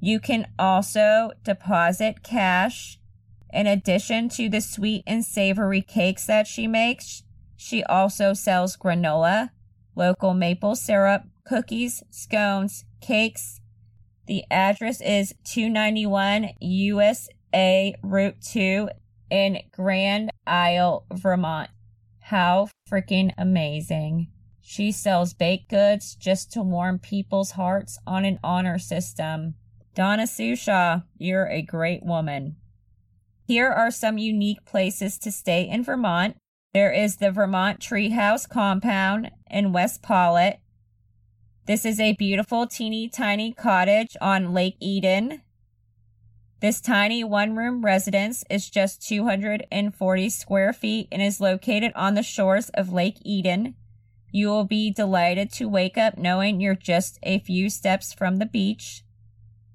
You 0.00 0.18
can 0.18 0.48
also 0.58 1.32
deposit 1.44 2.22
cash. 2.22 2.98
In 3.52 3.66
addition 3.66 4.28
to 4.30 4.48
the 4.48 4.60
sweet 4.60 5.04
and 5.06 5.24
savory 5.24 5.82
cakes 5.82 6.26
that 6.26 6.46
she 6.46 6.66
makes, 6.66 7.22
she 7.56 7.84
also 7.84 8.32
sells 8.32 8.76
granola, 8.76 9.50
local 9.94 10.32
maple 10.32 10.74
syrup, 10.74 11.24
cookies, 11.44 12.02
scones, 12.10 12.84
cakes. 13.00 13.60
The 14.26 14.44
address 14.50 15.00
is 15.00 15.34
291 15.44 16.50
USA 16.60 17.94
Route 18.02 18.40
2 18.40 18.88
in 19.30 19.58
Grand 19.70 20.30
Isle, 20.46 21.04
Vermont. 21.12 21.70
How 22.20 22.68
freaking 22.90 23.32
amazing. 23.36 24.28
She 24.60 24.92
sells 24.92 25.34
baked 25.34 25.68
goods 25.68 26.14
just 26.14 26.52
to 26.52 26.62
warm 26.62 26.98
people's 26.98 27.52
hearts 27.52 27.98
on 28.06 28.24
an 28.24 28.38
honor 28.42 28.78
system. 28.78 29.56
Donna 29.94 30.26
Sue 30.26 30.56
Shaw, 30.56 31.00
you're 31.18 31.48
a 31.48 31.60
great 31.60 32.02
woman. 32.02 32.56
Here 33.46 33.70
are 33.70 33.90
some 33.90 34.18
unique 34.18 34.64
places 34.64 35.18
to 35.18 35.32
stay 35.32 35.68
in 35.68 35.82
Vermont. 35.82 36.36
There 36.72 36.92
is 36.92 37.16
the 37.16 37.32
Vermont 37.32 37.80
Treehouse 37.80 38.48
Compound 38.48 39.30
in 39.50 39.72
West 39.72 40.00
Pawlet. 40.02 40.58
This 41.66 41.84
is 41.84 41.98
a 42.00 42.14
beautiful, 42.14 42.66
teeny 42.66 43.08
tiny 43.08 43.52
cottage 43.52 44.16
on 44.20 44.54
Lake 44.54 44.76
Eden. 44.80 45.42
This 46.60 46.80
tiny 46.80 47.24
one 47.24 47.56
room 47.56 47.84
residence 47.84 48.44
is 48.48 48.70
just 48.70 49.06
240 49.06 50.28
square 50.28 50.72
feet 50.72 51.08
and 51.10 51.20
is 51.20 51.40
located 51.40 51.92
on 51.96 52.14
the 52.14 52.22
shores 52.22 52.68
of 52.70 52.92
Lake 52.92 53.18
Eden. 53.22 53.74
You 54.30 54.48
will 54.48 54.64
be 54.64 54.90
delighted 54.90 55.52
to 55.54 55.68
wake 55.68 55.98
up 55.98 56.16
knowing 56.16 56.60
you're 56.60 56.76
just 56.76 57.18
a 57.24 57.40
few 57.40 57.68
steps 57.68 58.12
from 58.12 58.36
the 58.36 58.46
beach. 58.46 59.02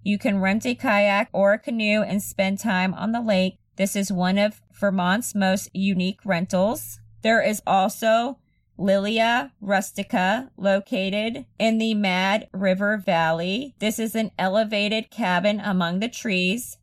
You 0.08 0.18
can 0.18 0.40
rent 0.40 0.66
a 0.66 0.74
kayak 0.74 1.28
or 1.34 1.52
a 1.52 1.60
canoe 1.60 2.02
and 2.02 2.24
spend 2.24 2.60
time 2.60 2.94
on 2.94 3.12
the 3.12 3.20
lake. 3.20 3.58
This 3.76 3.94
is 3.94 4.10
one 4.10 4.38
of 4.38 4.62
Vermont's 4.72 5.36
most 5.36 5.70
unique 5.74 6.22
rentals. 6.24 7.02
There 7.24 7.42
is 7.42 7.62
also 7.68 8.40
Lilia 8.78 9.52
Rustica, 9.60 10.50
located 10.56 11.46
in 11.60 11.78
the 11.78 11.94
Mad 11.94 12.48
River 12.54 12.96
Valley. 12.96 13.76
This 13.80 14.00
is 14.00 14.16
an 14.16 14.32
elevated 14.40 15.12
cabin 15.12 15.60
among 15.60 16.00
the 16.00 16.08
trees. 16.08 16.78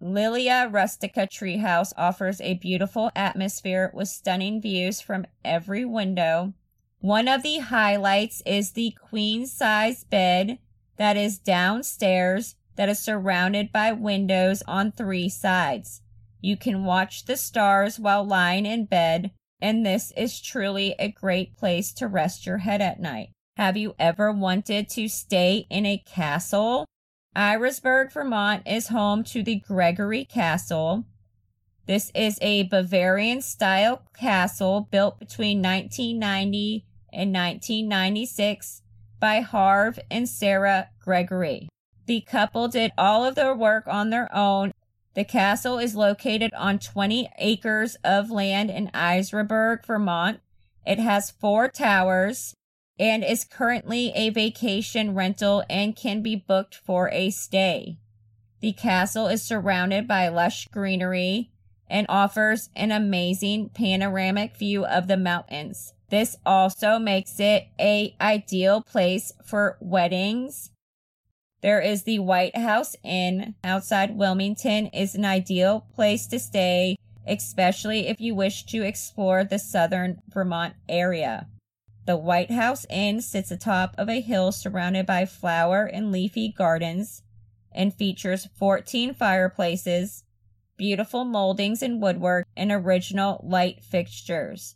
Lilia 0.00 0.68
Rustica 0.70 1.26
Treehouse 1.26 1.92
offers 1.96 2.40
a 2.40 2.54
beautiful 2.54 3.10
atmosphere 3.16 3.90
with 3.92 4.06
stunning 4.06 4.62
views 4.62 5.00
from 5.00 5.26
every 5.44 5.84
window. 5.84 6.52
One 7.00 7.26
of 7.26 7.42
the 7.42 7.58
highlights 7.58 8.40
is 8.46 8.70
the 8.70 8.92
queen 8.92 9.48
size 9.48 10.04
bed 10.04 10.60
that 11.02 11.16
is 11.16 11.36
downstairs 11.36 12.54
that 12.76 12.88
is 12.88 13.00
surrounded 13.00 13.72
by 13.72 13.90
windows 13.90 14.62
on 14.68 14.92
three 14.92 15.28
sides. 15.28 16.00
You 16.40 16.56
can 16.56 16.84
watch 16.84 17.24
the 17.24 17.36
stars 17.36 17.98
while 17.98 18.24
lying 18.24 18.66
in 18.66 18.84
bed, 18.84 19.32
and 19.60 19.84
this 19.84 20.12
is 20.16 20.40
truly 20.40 20.94
a 21.00 21.10
great 21.10 21.56
place 21.56 21.92
to 21.94 22.06
rest 22.06 22.46
your 22.46 22.58
head 22.58 22.80
at 22.80 23.00
night. 23.00 23.30
Have 23.56 23.76
you 23.76 23.96
ever 23.98 24.30
wanted 24.30 24.88
to 24.90 25.08
stay 25.08 25.66
in 25.68 25.86
a 25.86 25.98
castle? 26.06 26.86
Irasburg, 27.36 28.12
Vermont 28.12 28.62
is 28.64 28.86
home 28.86 29.24
to 29.24 29.42
the 29.42 29.56
Gregory 29.56 30.24
Castle. 30.24 31.04
This 31.86 32.12
is 32.14 32.38
a 32.40 32.62
Bavarian 32.62 33.42
style 33.42 34.02
castle 34.14 34.86
built 34.88 35.18
between 35.18 35.60
1990 35.60 36.86
and 37.12 37.34
1996 37.34 38.82
by 39.18 39.40
Harv 39.40 39.98
and 40.10 40.28
Sarah 40.28 40.88
Gregory. 41.02 41.68
The 42.06 42.20
couple 42.20 42.68
did 42.68 42.92
all 42.96 43.24
of 43.24 43.34
their 43.34 43.54
work 43.54 43.86
on 43.86 44.10
their 44.10 44.34
own. 44.34 44.72
The 45.14 45.24
castle 45.24 45.78
is 45.78 45.94
located 45.94 46.52
on 46.54 46.78
20 46.78 47.28
acres 47.38 47.96
of 48.02 48.30
land 48.30 48.70
in 48.70 48.90
Irasburg, 48.94 49.84
Vermont. 49.84 50.40
It 50.86 50.98
has 50.98 51.30
four 51.30 51.68
towers 51.68 52.54
and 52.98 53.24
is 53.24 53.44
currently 53.44 54.12
a 54.14 54.30
vacation 54.30 55.14
rental 55.14 55.64
and 55.68 55.96
can 55.96 56.22
be 56.22 56.36
booked 56.36 56.74
for 56.74 57.10
a 57.10 57.30
stay. 57.30 57.98
The 58.60 58.72
castle 58.72 59.26
is 59.26 59.42
surrounded 59.42 60.06
by 60.06 60.28
lush 60.28 60.68
greenery 60.68 61.50
and 61.88 62.06
offers 62.08 62.70
an 62.74 62.90
amazing 62.90 63.68
panoramic 63.70 64.56
view 64.56 64.86
of 64.86 65.08
the 65.08 65.16
mountains. 65.16 65.92
This 66.10 66.36
also 66.44 66.98
makes 66.98 67.38
it 67.40 67.68
a 67.78 68.14
ideal 68.20 68.82
place 68.82 69.32
for 69.44 69.76
weddings. 69.80 70.71
There 71.62 71.80
is 71.80 72.02
the 72.02 72.18
White 72.18 72.56
House 72.56 72.96
Inn 73.04 73.54
outside 73.62 74.16
Wilmington 74.16 74.88
is 74.88 75.14
an 75.14 75.24
ideal 75.24 75.86
place 75.94 76.26
to 76.26 76.40
stay, 76.40 76.96
especially 77.24 78.08
if 78.08 78.20
you 78.20 78.34
wish 78.34 78.64
to 78.66 78.82
explore 78.82 79.44
the 79.44 79.60
southern 79.60 80.20
Vermont 80.28 80.74
area. 80.88 81.46
The 82.04 82.16
White 82.16 82.50
House 82.50 82.84
Inn 82.90 83.20
sits 83.20 83.52
atop 83.52 83.94
of 83.96 84.08
a 84.08 84.20
hill 84.20 84.50
surrounded 84.50 85.06
by 85.06 85.24
flower 85.24 85.84
and 85.84 86.10
leafy 86.10 86.52
gardens 86.52 87.22
and 87.70 87.94
features 87.94 88.48
14 88.58 89.14
fireplaces, 89.14 90.24
beautiful 90.76 91.24
moldings 91.24 91.80
and 91.80 92.02
woodwork, 92.02 92.44
and 92.56 92.72
original 92.72 93.40
light 93.44 93.84
fixtures. 93.84 94.74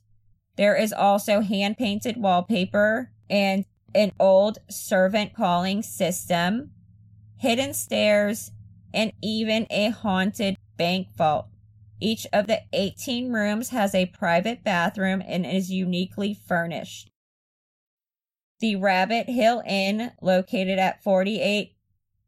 There 0.57 0.76
is 0.76 0.93
also 0.93 1.41
hand 1.41 1.78
painted 1.78 2.16
wallpaper 2.16 3.11
and 3.28 3.64
an 3.93 4.12
old 4.20 4.59
servant 4.70 5.34
calling 5.34 5.82
system, 5.82 6.70
hidden 7.37 7.74
stairs, 7.74 8.53
and 8.93 9.12
even 9.22 9.66
a 9.70 9.91
haunted 9.91 10.57
bank 10.76 11.09
vault. 11.16 11.49
Each 12.01 12.26
of 12.32 12.47
the 12.47 12.61
18 12.72 13.32
rooms 13.32 13.70
has 13.70 13.95
a 13.95 14.07
private 14.07 14.62
bathroom 14.62 15.22
and 15.26 15.47
is 15.47 15.70
uniquely 15.70 16.34
furnished. 16.34 17.11
The 18.61 18.76
Rabbit 18.76 19.28
Hill 19.28 19.62
Inn, 19.66 20.12
located 20.20 20.78
at 20.78 21.03
48 21.03 21.72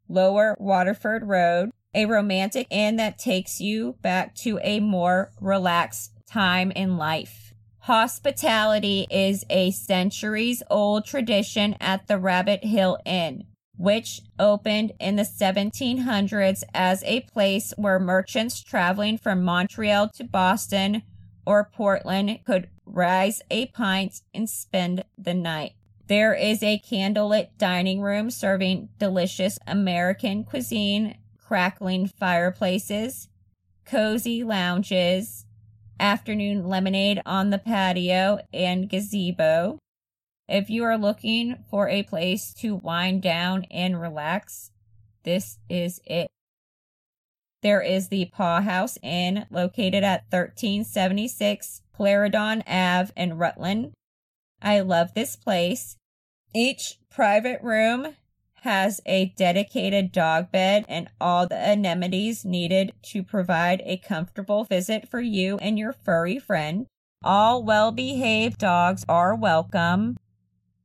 Lower 0.09 0.57
Waterford 0.59 1.27
Road, 1.27 1.71
a 1.95 2.07
romantic 2.07 2.67
inn 2.71 2.97
that 2.97 3.19
takes 3.19 3.61
you 3.61 3.97
back 4.03 4.35
to 4.37 4.59
a 4.63 4.81
more 4.81 5.33
relaxed 5.41 6.13
time 6.27 6.71
in 6.71 6.97
life. 6.97 7.55
Hospitality 7.81 9.07
is 9.11 9.45
a 9.49 9.71
centuries 9.71 10.63
old 10.71 11.07
tradition 11.07 11.77
at 11.81 12.07
the 12.07 12.19
Rabbit 12.19 12.65
Hill 12.65 12.99
Inn, 13.07 13.45
which 13.79 14.21
opened 14.39 14.93
in 15.01 15.17
the 15.17 15.23
1700s 15.23 16.63
as 16.75 17.03
a 17.05 17.21
place 17.21 17.73
where 17.77 17.99
merchants 17.99 18.63
traveling 18.63 19.17
from 19.17 19.43
Montreal 19.43 20.11
to 20.11 20.25
Boston 20.25 21.03
or 21.47 21.71
Portland 21.73 22.41
could 22.45 22.69
rise 22.85 23.41
a 23.51 23.67
pint 23.67 24.21
and 24.35 24.51
spend 24.51 25.05
the 25.17 25.33
night. 25.33 25.73
There 26.09 26.35
is 26.35 26.63
a 26.63 26.81
candlelit 26.81 27.51
dining 27.57 28.01
room 28.01 28.31
serving 28.31 28.89
delicious 28.99 29.59
American 29.67 30.43
cuisine, 30.43 31.17
crackling 31.39 32.09
fireplaces, 32.09 33.29
cozy 33.85 34.43
lounges, 34.43 35.47
afternoon 36.01 36.67
lemonade 36.67 37.21
on 37.25 37.51
the 37.51 37.59
patio 37.59 38.41
and 38.53 38.89
gazebo. 38.89 39.79
If 40.49 40.71
you 40.71 40.83
are 40.85 40.97
looking 40.97 41.63
for 41.71 41.91
a 41.91 42.03
place 42.05 42.55
to 42.55 42.75
wind 42.75 43.21
down 43.21 43.67
and 43.71 44.01
relax, 44.01 44.71
this 45.23 45.59
is 45.69 46.01
it. 46.07 46.29
There 47.61 47.83
is 47.83 48.09
the 48.09 48.31
Paw 48.33 48.63
House 48.63 48.97
Inn 49.03 49.45
located 49.51 50.05
at 50.05 50.25
1376 50.31 51.83
Clarendon 51.95 52.63
Ave 52.67 53.13
in 53.15 53.37
Rutland. 53.37 53.93
I 54.63 54.81
love 54.81 55.13
this 55.13 55.37
place. 55.37 55.97
Each 56.55 56.99
private 57.11 57.61
room 57.63 58.17
has 58.63 59.03
a 59.05 59.35
dedicated 59.37 60.13
dog 60.13 60.51
bed 60.51 60.87
and 60.89 61.11
all 61.21 61.47
the 61.47 61.73
amenities 61.73 62.47
needed 62.47 62.93
to 63.03 63.23
provide 63.23 63.83
a 63.85 63.99
comfortable 63.99 64.65
visit 64.65 65.11
for 65.11 65.21
you 65.21 65.59
and 65.59 65.79
your 65.79 65.93
furry 65.93 66.39
friend. 66.39 66.87
All 67.23 67.63
well 67.63 67.93
behaved 67.93 68.57
dogs 68.57 69.05
are 69.11 69.35
welcome 69.35 70.17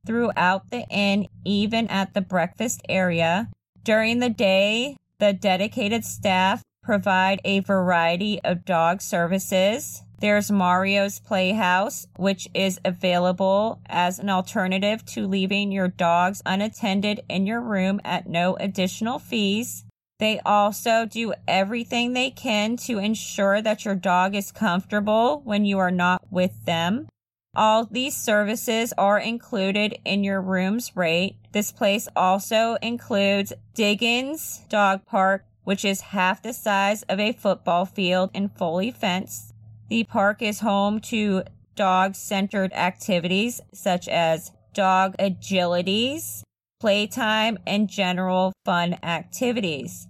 throughout 0.06 0.70
the 0.70 0.84
inn, 0.90 1.28
even 1.44 1.88
at 1.88 2.14
the 2.14 2.20
breakfast 2.20 2.82
area. 2.88 3.48
During 3.82 4.18
the 4.18 4.30
day, 4.30 4.96
the 5.18 5.32
dedicated 5.32 6.04
staff 6.04 6.62
provide 6.82 7.40
a 7.44 7.60
variety 7.60 8.40
of 8.44 8.64
dog 8.64 9.00
services. 9.00 10.02
There's 10.20 10.50
Mario's 10.50 11.18
Playhouse, 11.18 12.06
which 12.16 12.48
is 12.54 12.80
available 12.84 13.80
as 13.86 14.18
an 14.18 14.30
alternative 14.30 15.04
to 15.06 15.26
leaving 15.26 15.72
your 15.72 15.88
dogs 15.88 16.42
unattended 16.46 17.22
in 17.28 17.46
your 17.46 17.60
room 17.60 18.00
at 18.04 18.28
no 18.28 18.56
additional 18.56 19.18
fees. 19.18 19.84
They 20.18 20.40
also 20.40 21.06
do 21.06 21.34
everything 21.48 22.12
they 22.12 22.30
can 22.30 22.76
to 22.78 22.98
ensure 22.98 23.60
that 23.60 23.84
your 23.84 23.96
dog 23.96 24.34
is 24.34 24.52
comfortable 24.52 25.42
when 25.44 25.64
you 25.64 25.78
are 25.78 25.90
not 25.90 26.22
with 26.30 26.64
them. 26.64 27.08
All 27.56 27.84
these 27.84 28.16
services 28.16 28.92
are 28.98 29.18
included 29.18 29.98
in 30.04 30.24
your 30.24 30.40
room's 30.40 30.96
rate. 30.96 31.36
This 31.52 31.70
place 31.70 32.08
also 32.16 32.76
includes 32.82 33.52
Diggins 33.74 34.62
Dog 34.68 35.06
Park, 35.06 35.44
which 35.62 35.84
is 35.84 36.00
half 36.00 36.42
the 36.42 36.52
size 36.52 37.02
of 37.04 37.20
a 37.20 37.32
football 37.32 37.86
field 37.86 38.30
and 38.34 38.50
fully 38.52 38.90
fenced. 38.90 39.54
The 39.88 40.04
park 40.04 40.42
is 40.42 40.60
home 40.60 41.00
to 41.02 41.44
dog 41.76 42.16
centered 42.16 42.72
activities 42.72 43.60
such 43.72 44.08
as 44.08 44.50
dog 44.72 45.16
agilities, 45.18 46.42
playtime, 46.80 47.58
and 47.66 47.88
general 47.88 48.52
fun 48.64 48.96
activities. 49.02 50.08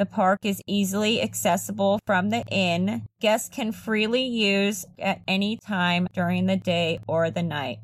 The 0.00 0.06
park 0.06 0.46
is 0.46 0.62
easily 0.66 1.20
accessible 1.20 2.00
from 2.06 2.30
the 2.30 2.42
inn. 2.46 3.06
Guests 3.20 3.50
can 3.54 3.70
freely 3.70 4.22
use 4.22 4.86
at 4.98 5.20
any 5.28 5.58
time 5.58 6.08
during 6.14 6.46
the 6.46 6.56
day 6.56 7.00
or 7.06 7.30
the 7.30 7.42
night. 7.42 7.80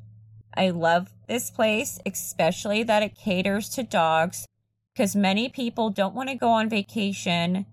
I 0.55 0.71
love 0.71 1.13
this 1.29 1.51
place, 1.51 1.99
especially 2.07 2.83
that 2.85 3.03
it 3.03 3.19
caters 3.19 3.69
to 3.69 3.83
dogs 3.83 4.47
because 4.95 5.15
many 5.15 5.51
people 5.51 5.91
don't 5.91 6.15
want 6.15 6.31
to 6.31 6.37
go 6.37 6.49
on 6.49 6.71
vacation 6.71 7.67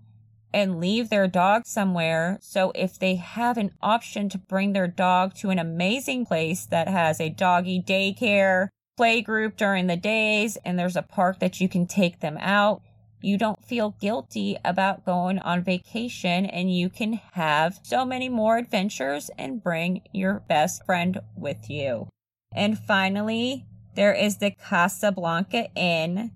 and 0.52 0.78
leave 0.78 1.08
their 1.08 1.26
dog 1.26 1.62
somewhere. 1.64 2.36
So 2.42 2.70
if 2.74 2.98
they 2.98 3.14
have 3.14 3.56
an 3.56 3.70
option 3.80 4.28
to 4.28 4.36
bring 4.36 4.74
their 4.74 4.88
dog 4.88 5.32
to 5.36 5.48
an 5.48 5.58
amazing 5.58 6.26
place 6.26 6.66
that 6.66 6.86
has 6.86 7.18
a 7.18 7.30
doggy 7.30 7.80
daycare, 7.80 8.68
play 8.98 9.22
group 9.22 9.56
during 9.56 9.86
the 9.86 9.96
days, 9.96 10.58
and 10.66 10.78
there's 10.78 10.96
a 10.96 11.02
park 11.02 11.38
that 11.38 11.62
you 11.62 11.68
can 11.70 11.86
take 11.86 12.20
them 12.20 12.36
out, 12.40 12.82
you 13.24 13.38
don't 13.38 13.64
feel 13.64 13.96
guilty 14.00 14.56
about 14.64 15.06
going 15.06 15.38
on 15.38 15.64
vacation 15.64 16.44
and 16.44 16.74
you 16.74 16.90
can 16.90 17.14
have 17.32 17.80
so 17.82 18.04
many 18.04 18.28
more 18.28 18.58
adventures 18.58 19.30
and 19.38 19.62
bring 19.62 20.02
your 20.12 20.40
best 20.48 20.84
friend 20.84 21.18
with 21.36 21.70
you. 21.70 22.06
And 22.52 22.78
finally, 22.78 23.64
there 23.94 24.12
is 24.12 24.38
the 24.38 24.50
Casablanca 24.50 25.68
Inn 25.74 26.32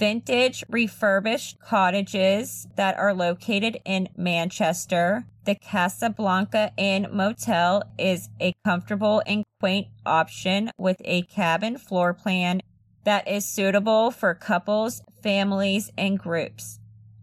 vintage 0.00 0.64
refurbished 0.70 1.60
cottages 1.60 2.66
that 2.76 2.96
are 2.96 3.12
located 3.12 3.78
in 3.84 4.08
Manchester. 4.16 5.26
The 5.44 5.54
Casablanca 5.54 6.72
Inn 6.78 7.08
Motel 7.12 7.82
is 7.98 8.30
a 8.40 8.54
comfortable 8.64 9.22
and 9.26 9.44
quaint 9.60 9.88
option 10.06 10.70
with 10.78 11.02
a 11.04 11.22
cabin 11.22 11.76
floor 11.76 12.14
plan 12.14 12.62
that 13.04 13.26
is 13.28 13.44
suitable 13.44 14.10
for 14.10 14.34
couples, 14.34 15.02
families, 15.22 15.90
and 15.96 16.18
groups. 16.18 16.78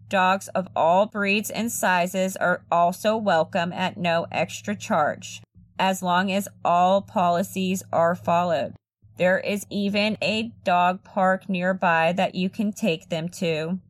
Dogs 0.08 0.48
of 0.48 0.68
all 0.74 1.06
breeds 1.06 1.50
and 1.50 1.70
sizes 1.70 2.36
are 2.36 2.64
also 2.70 3.16
welcome 3.16 3.72
at 3.72 3.96
no 3.96 4.26
extra 4.32 4.74
charge, 4.74 5.42
as 5.78 6.02
long 6.02 6.32
as 6.32 6.48
all 6.64 7.02
policies 7.02 7.82
are 7.92 8.14
followed. 8.14 8.74
There 9.18 9.38
is 9.38 9.66
even 9.68 10.16
a 10.22 10.52
dog 10.64 11.04
park 11.04 11.48
nearby 11.48 12.12
that 12.12 12.34
you 12.34 12.48
can 12.48 12.72
take 12.72 13.08
them 13.08 13.28
to. 13.30 13.80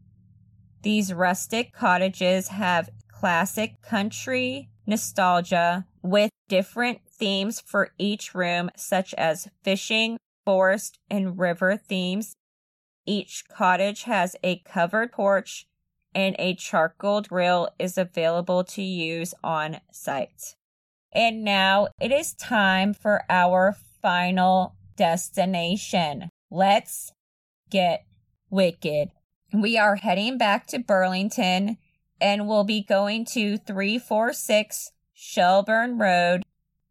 These 0.83 1.13
rustic 1.13 1.73
cottages 1.73 2.49
have 2.49 2.91
classic 3.13 3.81
country 3.83 4.71
nostalgia 4.87 5.87
with 6.03 6.31
different 6.49 7.01
themes 7.11 7.61
for 7.61 7.91
each 7.99 8.35
room, 8.35 8.71
such 8.77 9.13
as 9.15 9.49
fishing, 9.63 10.17
forest, 10.49 10.99
and 11.11 11.39
river 11.39 11.77
themes. 11.77 12.35
Each 13.05 13.45
cottage 13.55 14.05
has 14.05 14.35
a 14.43 14.61
covered 14.61 15.13
porch, 15.13 15.69
and 16.15 16.35
a 16.39 16.55
charcoal 16.55 17.21
grill 17.21 17.69
is 17.79 17.99
available 17.99 18.65
to 18.65 18.81
use 18.81 19.35
on 19.45 19.81
site. 19.93 20.55
And 21.13 21.45
now 21.45 21.89
it 22.01 22.11
is 22.11 22.33
time 22.33 22.95
for 22.95 23.25
our 23.29 23.77
final 24.01 24.75
destination. 24.97 26.31
Let's 26.51 27.13
get 27.69 28.07
wicked. 28.49 29.11
We 29.53 29.77
are 29.77 29.97
heading 29.97 30.39
back 30.39 30.67
to 30.69 30.79
Burlington 30.79 31.77
and 32.23 32.49
we'll 32.49 32.65
be 32.65 32.83
going 32.83 33.27
to 33.27 33.59
346 33.59 34.93
Shelburne 35.13 35.99
Road. 35.99 36.43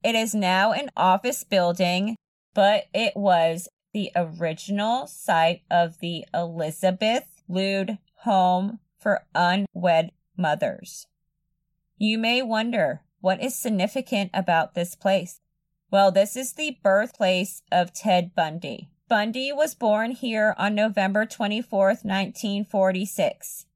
It 0.04 0.14
is 0.14 0.36
now 0.36 0.74
an 0.74 0.92
office 0.96 1.44
building, 1.44 2.18
but 2.58 2.86
it 2.92 3.16
was 3.16 3.70
the 3.94 4.12
original 4.16 5.06
site 5.06 5.62
of 5.70 6.00
the 6.00 6.26
Elizabeth 6.34 7.44
Lund 7.48 8.00
Home 8.24 8.80
for 8.98 9.28
Unwed 9.36 10.10
Mothers. 10.36 11.06
You 12.00 12.18
may 12.18 12.42
wonder 12.42 13.04
what 13.22 13.44
is 13.44 13.56
significant 13.56 14.32
about 14.34 14.74
this 14.74 14.96
place. 14.96 15.40
Well, 15.92 16.12
this 16.12 16.36
is 16.36 16.54
the 16.54 16.80
birthplace 16.82 17.62
of 17.72 17.94
Ted 17.94 18.34
Bundy. 18.34 18.90
Bundy 19.08 19.54
was 19.54 19.76
born 19.76 20.10
here 20.10 20.56
on 20.58 20.74
November 20.74 21.28
24th, 21.28 22.04
1946. 22.04 23.68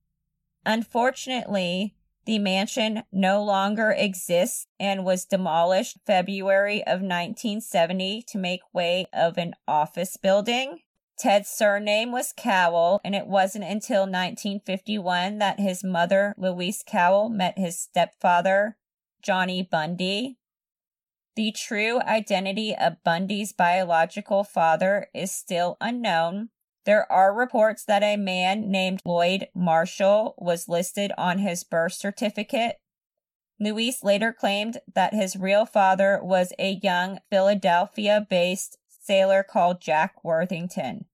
Unfortunately, 0.66 1.94
the 2.32 2.40
mansion 2.40 3.04
no 3.12 3.44
longer 3.44 3.92
exists 3.92 4.66
and 4.80 5.04
was 5.04 5.26
demolished 5.26 5.98
February 6.08 6.78
of 6.84 7.02
1970 7.02 8.24
to 8.26 8.38
make 8.38 8.62
way 8.72 9.06
of 9.12 9.38
an 9.38 9.54
office 9.68 10.16
building. 10.16 10.80
Ted's 11.20 11.50
surname 11.50 12.14
was 12.14 12.34
Cowell, 12.38 13.02
and 13.04 13.14
it 13.14 13.28
wasn't 13.28 13.66
until 13.66 14.04
1951 14.04 15.40
that 15.40 15.60
his 15.60 15.84
mother, 15.84 16.34
Louise 16.38 16.86
Cowell, 16.88 17.28
met 17.28 17.60
his 17.60 17.78
stepfather, 17.78 18.78
Johnny 19.22 19.62
Bundy. 19.62 20.38
The 21.36 21.52
true 21.52 22.00
identity 22.00 22.74
of 22.74 23.04
Bundy's 23.04 23.52
biological 23.52 24.46
father 24.46 25.08
is 25.14 25.34
still 25.34 25.76
unknown. 25.82 26.48
There 26.86 27.10
are 27.12 27.34
reports 27.34 27.86
that 27.86 28.04
a 28.04 28.18
man 28.18 28.72
named 28.72 29.02
Lloyd 29.06 29.48
Marshall 29.54 30.36
was 30.38 30.68
listed 30.68 31.12
on 31.18 31.40
his 31.40 31.64
birth 31.64 31.94
certificate. 31.94 32.78
Louise 33.60 34.04
later 34.04 34.34
claimed 34.34 34.80
that 34.96 35.14
his 35.14 35.36
real 35.36 35.66
father 35.66 36.20
was 36.24 36.54
a 36.58 36.80
young 36.82 37.20
Philadelphia 37.30 38.26
based 38.28 38.78
sailor 38.88 39.44
called 39.44 39.82
Jack 39.82 40.24
Worthington. 40.24 41.06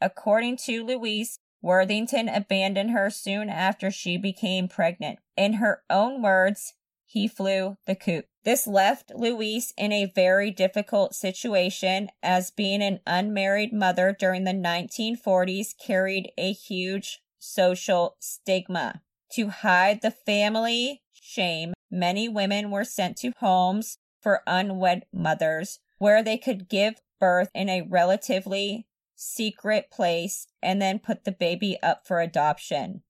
According 0.00 0.58
to 0.58 0.84
Louise, 0.84 1.38
Worthington 1.62 2.28
abandoned 2.28 2.90
her 2.90 3.08
soon 3.08 3.48
after 3.48 3.90
she 3.90 4.18
became 4.18 4.68
pregnant. 4.68 5.20
In 5.36 5.54
her 5.54 5.82
own 5.88 6.20
words, 6.20 6.74
he 7.06 7.28
flew 7.28 7.76
the 7.86 7.94
coop. 7.94 8.26
This 8.44 8.66
left 8.66 9.12
Louise 9.14 9.72
in 9.76 9.92
a 9.92 10.06
very 10.06 10.50
difficult 10.50 11.14
situation 11.14 12.08
as 12.22 12.50
being 12.50 12.82
an 12.82 13.00
unmarried 13.06 13.72
mother 13.72 14.14
during 14.18 14.44
the 14.44 14.52
1940s 14.52 15.74
carried 15.78 16.32
a 16.36 16.52
huge 16.52 17.22
social 17.38 18.16
stigma. 18.18 19.02
To 19.32 19.48
hide 19.48 20.02
the 20.02 20.10
family 20.10 21.02
shame, 21.12 21.72
many 21.90 22.28
women 22.28 22.70
were 22.70 22.84
sent 22.84 23.16
to 23.18 23.32
homes 23.38 23.98
for 24.20 24.42
unwed 24.46 25.04
mothers 25.12 25.78
where 25.98 26.22
they 26.22 26.36
could 26.36 26.68
give 26.68 27.00
birth 27.20 27.48
in 27.54 27.68
a 27.68 27.82
relatively 27.82 28.86
secret 29.14 29.88
place 29.90 30.48
and 30.60 30.82
then 30.82 30.98
put 30.98 31.24
the 31.24 31.32
baby 31.32 31.78
up 31.80 32.06
for 32.06 32.20
adoption. 32.20 33.02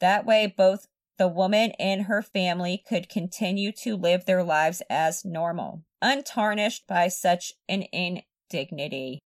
That 0.00 0.26
way, 0.26 0.52
both 0.54 0.88
the 1.22 1.28
woman 1.28 1.70
and 1.78 2.06
her 2.06 2.20
family 2.20 2.82
could 2.88 3.08
continue 3.08 3.70
to 3.70 3.96
live 3.96 4.24
their 4.24 4.42
lives 4.42 4.82
as 4.90 5.24
normal, 5.24 5.84
untarnished 6.02 6.84
by 6.88 7.06
such 7.06 7.52
an 7.68 7.84
indignity. 7.92 9.20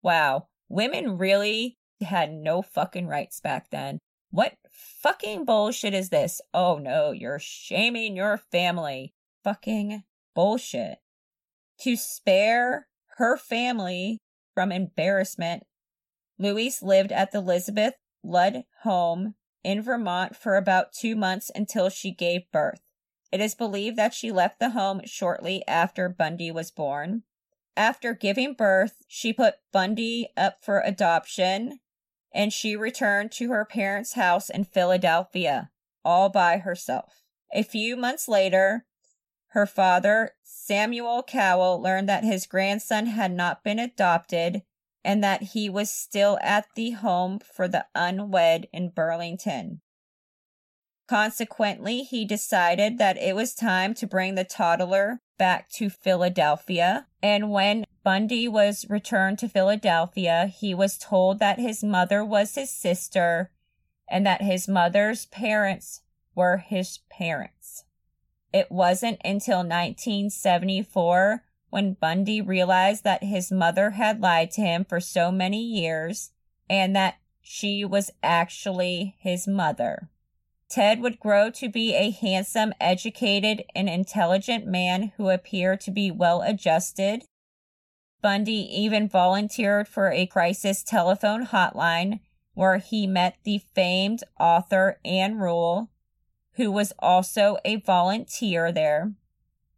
Wow, 0.00 0.46
women 0.68 1.18
really 1.18 1.76
had 2.00 2.32
no 2.32 2.62
fucking 2.62 3.08
rights 3.08 3.40
back 3.40 3.68
then. 3.70 3.98
What 4.30 4.52
fucking 4.70 5.44
bullshit 5.44 5.92
is 5.92 6.10
this? 6.10 6.40
Oh 6.54 6.78
no, 6.78 7.10
you're 7.10 7.40
shaming 7.40 8.14
your 8.14 8.38
family. 8.52 9.12
Fucking 9.42 10.04
bullshit. 10.36 10.98
To 11.80 11.96
spare 11.96 12.86
her 13.16 13.36
family 13.36 14.18
from 14.54 14.70
embarrassment, 14.70 15.64
Louise 16.38 16.80
lived 16.80 17.10
at 17.10 17.32
the 17.32 17.38
Elizabeth 17.38 17.94
Lund 18.22 18.62
home 18.84 19.34
in 19.62 19.82
Vermont 19.82 20.36
for 20.36 20.56
about 20.56 20.92
two 20.92 21.14
months 21.16 21.50
until 21.54 21.88
she 21.88 22.10
gave 22.10 22.50
birth. 22.50 22.80
It 23.32 23.40
is 23.40 23.54
believed 23.54 23.96
that 23.96 24.14
she 24.14 24.32
left 24.32 24.58
the 24.58 24.70
home 24.70 25.02
shortly 25.04 25.62
after 25.68 26.08
Bundy 26.08 26.50
was 26.50 26.70
born. 26.70 27.22
After 27.76 28.12
giving 28.14 28.54
birth, 28.54 29.02
she 29.06 29.32
put 29.32 29.56
Bundy 29.72 30.28
up 30.36 30.58
for 30.62 30.80
adoption 30.80 31.80
and 32.32 32.52
she 32.52 32.76
returned 32.76 33.32
to 33.32 33.50
her 33.50 33.64
parents' 33.64 34.14
house 34.14 34.50
in 34.50 34.64
Philadelphia 34.64 35.70
all 36.04 36.28
by 36.28 36.58
herself. 36.58 37.22
A 37.52 37.62
few 37.62 37.96
months 37.96 38.28
later, 38.28 38.86
her 39.48 39.66
father, 39.66 40.32
Samuel 40.42 41.22
Cowell, 41.22 41.80
learned 41.80 42.08
that 42.08 42.24
his 42.24 42.46
grandson 42.46 43.06
had 43.06 43.32
not 43.32 43.64
been 43.64 43.78
adopted 43.78 44.62
and 45.04 45.22
that 45.24 45.42
he 45.42 45.68
was 45.68 45.90
still 45.90 46.38
at 46.42 46.66
the 46.74 46.90
home 46.90 47.38
for 47.38 47.66
the 47.66 47.86
unwed 47.94 48.68
in 48.72 48.90
Burlington. 48.90 49.80
Consequently, 51.08 52.02
he 52.02 52.24
decided 52.24 52.98
that 52.98 53.16
it 53.16 53.34
was 53.34 53.54
time 53.54 53.94
to 53.94 54.06
bring 54.06 54.36
the 54.36 54.44
toddler 54.44 55.20
back 55.38 55.68
to 55.70 55.90
Philadelphia. 55.90 57.06
And 57.22 57.50
when 57.50 57.84
Bundy 58.04 58.46
was 58.46 58.86
returned 58.88 59.38
to 59.40 59.48
Philadelphia, 59.48 60.46
he 60.46 60.72
was 60.74 60.98
told 60.98 61.38
that 61.40 61.58
his 61.58 61.82
mother 61.82 62.24
was 62.24 62.54
his 62.54 62.70
sister 62.70 63.50
and 64.06 64.24
that 64.24 64.42
his 64.42 64.68
mother's 64.68 65.26
parents 65.26 66.02
were 66.34 66.58
his 66.58 66.98
parents. 67.10 67.84
It 68.52 68.70
wasn't 68.70 69.20
until 69.24 69.58
1974 69.58 71.42
when 71.70 71.94
Bundy 71.94 72.40
realized 72.40 73.04
that 73.04 73.24
his 73.24 73.50
mother 73.50 73.90
had 73.90 74.20
lied 74.20 74.50
to 74.52 74.60
him 74.60 74.84
for 74.84 75.00
so 75.00 75.32
many 75.32 75.62
years 75.62 76.32
and 76.68 76.94
that 76.94 77.16
she 77.40 77.84
was 77.84 78.10
actually 78.22 79.16
his 79.18 79.48
mother. 79.48 80.08
Ted 80.68 81.00
would 81.00 81.18
grow 81.18 81.50
to 81.50 81.68
be 81.68 81.94
a 81.94 82.10
handsome, 82.10 82.72
educated, 82.80 83.64
and 83.74 83.88
intelligent 83.88 84.66
man 84.66 85.12
who 85.16 85.28
appeared 85.28 85.80
to 85.80 85.90
be 85.90 86.12
well 86.12 86.42
adjusted. 86.42 87.24
Bundy 88.22 88.68
even 88.70 89.08
volunteered 89.08 89.88
for 89.88 90.12
a 90.12 90.26
crisis 90.26 90.84
telephone 90.84 91.46
hotline 91.46 92.20
where 92.54 92.78
he 92.78 93.06
met 93.06 93.36
the 93.42 93.58
famed 93.74 94.22
author 94.38 95.00
Ann 95.04 95.38
Rule, 95.38 95.90
who 96.52 96.70
was 96.70 96.92
also 96.98 97.56
a 97.64 97.76
volunteer 97.76 98.70
there. 98.70 99.12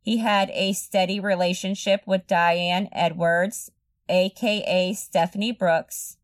He 0.02 0.18
had 0.18 0.50
a 0.50 0.72
steady 0.72 1.20
relationship 1.20 2.02
with 2.06 2.26
Diane 2.26 2.88
Edwards, 2.90 3.70
aka 4.08 4.92
Stephanie 4.94 5.52
Brooks, 5.52 6.16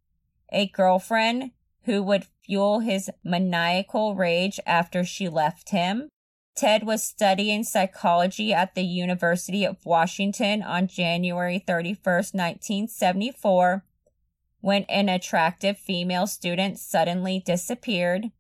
a 0.53 0.66
girlfriend 0.66 1.53
who 1.85 2.03
would 2.03 2.26
fuel 2.45 2.81
his 2.81 3.09
maniacal 3.22 4.16
rage 4.16 4.59
after 4.66 5.05
she 5.05 5.29
left 5.29 5.70
him. 5.70 6.09
Ted 6.57 6.83
was 6.83 7.05
studying 7.05 7.62
psychology 7.62 8.53
at 8.53 8.74
the 8.74 8.83
University 8.83 9.64
of 9.64 9.87
Washington 9.87 10.61
on 10.61 10.89
January 10.89 11.62
31st, 11.64 12.35
1974, 12.35 13.85
when 14.61 14.83
an 14.85 15.09
attractive 15.09 15.79
female 15.79 16.26
student 16.26 16.81
suddenly 16.81 17.39
disappeared. 17.39 18.33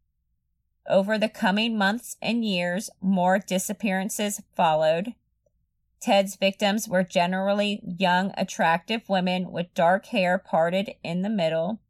Over 0.88 1.16
the 1.16 1.28
coming 1.28 1.78
months 1.78 2.16
and 2.20 2.44
years, 2.44 2.90
more 3.00 3.38
disappearances 3.38 4.42
followed. 4.56 5.14
Ted's 6.00 6.36
victims 6.36 6.88
were 6.88 7.02
generally 7.02 7.80
young, 7.84 8.32
attractive 8.36 9.08
women 9.08 9.50
with 9.50 9.74
dark 9.74 10.06
hair 10.06 10.38
parted 10.38 10.92
in 11.02 11.22
the 11.22 11.30
middle. 11.30 11.80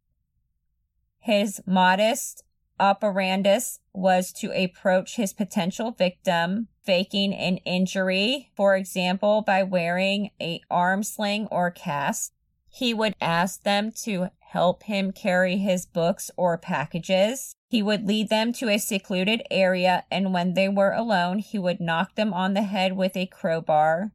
His 1.19 1.61
modus 1.67 2.43
operandus 2.81 3.81
was 3.93 4.33
to 4.33 4.51
approach 4.53 5.17
his 5.17 5.33
potential 5.33 5.91
victim, 5.91 6.69
faking 6.85 7.35
an 7.35 7.59
injury, 7.59 8.51
for 8.57 8.77
example, 8.77 9.43
by 9.43 9.63
wearing 9.63 10.31
a 10.41 10.61
arm 10.71 11.03
sling 11.03 11.47
or 11.51 11.71
cast. 11.71 12.33
He 12.79 12.95
would 12.95 13.17
ask 13.21 13.65
them 13.65 13.91
to 14.05 14.29
help 14.39 14.85
him 14.85 15.11
carry 15.11 15.57
his 15.57 15.85
books 15.85 16.31
or 16.37 16.57
packages. 16.57 17.57
He 17.69 17.83
would 17.83 18.07
lead 18.07 18.29
them 18.29 18.53
to 18.53 18.69
a 18.69 18.79
secluded 18.79 19.43
area, 19.51 20.05
and 20.13 20.33
when 20.33 20.55
they 20.55 20.69
were 20.69 20.93
alone, 20.93 21.41
he 21.41 21.59
would 21.59 21.81
knock 21.81 22.15
them 22.15 22.33
on 22.33 22.55
the 22.55 22.63
head 22.63 22.93
with 22.93 23.17
a 23.17 23.27
crowbar, 23.27 24.13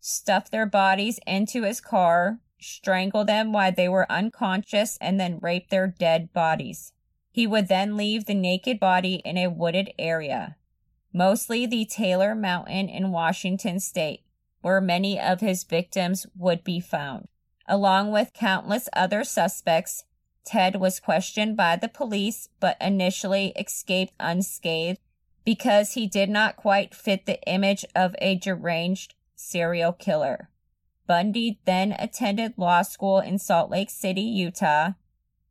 stuff 0.00 0.50
their 0.50 0.64
bodies 0.64 1.20
into 1.26 1.64
his 1.64 1.82
car, 1.82 2.40
strangle 2.58 3.26
them 3.26 3.52
while 3.52 3.70
they 3.70 3.86
were 3.86 4.10
unconscious, 4.10 4.96
and 5.02 5.20
then 5.20 5.38
rape 5.42 5.68
their 5.68 5.86
dead 5.86 6.32
bodies. 6.32 6.94
He 7.30 7.46
would 7.46 7.68
then 7.68 7.98
leave 7.98 8.24
the 8.24 8.34
naked 8.34 8.80
body 8.80 9.16
in 9.26 9.36
a 9.36 9.50
wooded 9.50 9.92
area, 9.98 10.56
mostly 11.12 11.66
the 11.66 11.84
Taylor 11.84 12.34
Mountain 12.34 12.88
in 12.88 13.12
Washington 13.12 13.78
state, 13.78 14.22
where 14.62 14.80
many 14.80 15.20
of 15.20 15.40
his 15.40 15.64
victims 15.64 16.26
would 16.34 16.64
be 16.64 16.80
found. 16.80 17.28
Along 17.70 18.10
with 18.10 18.32
countless 18.32 18.88
other 18.94 19.22
suspects, 19.22 20.02
Ted 20.44 20.80
was 20.80 20.98
questioned 20.98 21.56
by 21.56 21.76
the 21.76 21.86
police 21.86 22.48
but 22.58 22.76
initially 22.80 23.52
escaped 23.56 24.12
unscathed 24.18 24.98
because 25.44 25.92
he 25.92 26.08
did 26.08 26.28
not 26.28 26.56
quite 26.56 26.96
fit 26.96 27.26
the 27.26 27.40
image 27.42 27.84
of 27.94 28.16
a 28.18 28.34
deranged 28.34 29.14
serial 29.36 29.92
killer. 29.92 30.50
Bundy 31.06 31.60
then 31.64 31.94
attended 31.96 32.54
law 32.56 32.82
school 32.82 33.20
in 33.20 33.38
Salt 33.38 33.70
Lake 33.70 33.90
City, 33.90 34.20
Utah, 34.20 34.94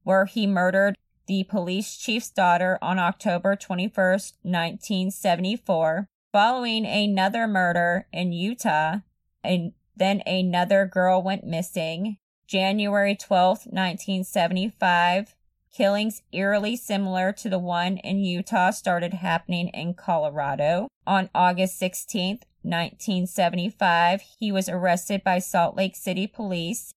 where 0.04 0.26
he 0.26 0.46
murdered 0.46 0.98
the 1.26 1.46
police 1.46 1.96
chief's 1.96 2.30
daughter 2.30 2.78
on 2.82 3.00
October 3.00 3.56
21, 3.56 3.94
1974. 3.96 6.10
Following 6.34 6.86
another 6.86 7.48
murder 7.48 8.08
in 8.12 8.34
Utah, 8.34 8.98
and 9.42 9.72
then 10.00 10.22
another 10.26 10.86
girl 10.86 11.22
went 11.22 11.46
missing. 11.46 12.18
January 12.48 13.16
12, 13.16 13.68
1975. 13.68 15.36
Killings 15.72 16.24
eerily 16.32 16.76
similar 16.76 17.32
to 17.34 17.48
the 17.48 17.60
one 17.60 17.98
in 17.98 18.24
Utah 18.24 18.72
started 18.72 19.14
happening 19.14 19.68
in 19.70 19.94
Colorado. 19.94 20.88
On 21.06 21.30
August 21.36 21.78
16, 21.78 22.40
1975, 22.64 24.22
he 24.40 24.52
was 24.52 24.68
arrested 24.68 25.24
by 25.24 25.40
Salt 25.40 25.76
Lake 25.76 25.96
City 25.96 26.26
police 26.26 26.92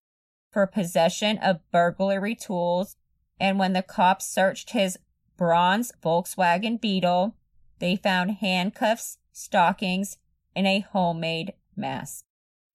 for 0.51 0.67
possession 0.67 1.39
of 1.39 1.61
burglary 1.71 2.35
tools, 2.35 2.97
and 3.39 3.59
when 3.59 3.73
the 3.73 3.83
cops 3.83 4.27
searched 4.27 4.71
his 4.71 4.99
bronze 5.37 5.93
Volkswagen 6.03 6.81
Beetle, 6.81 7.35
they 7.79 7.97
found 7.97 8.33
handcuffs, 8.33 9.19
stockings, 9.33 10.19
and 10.55 10.67
a 10.67 10.81
homemade 10.81 11.53
mask. 11.77 12.25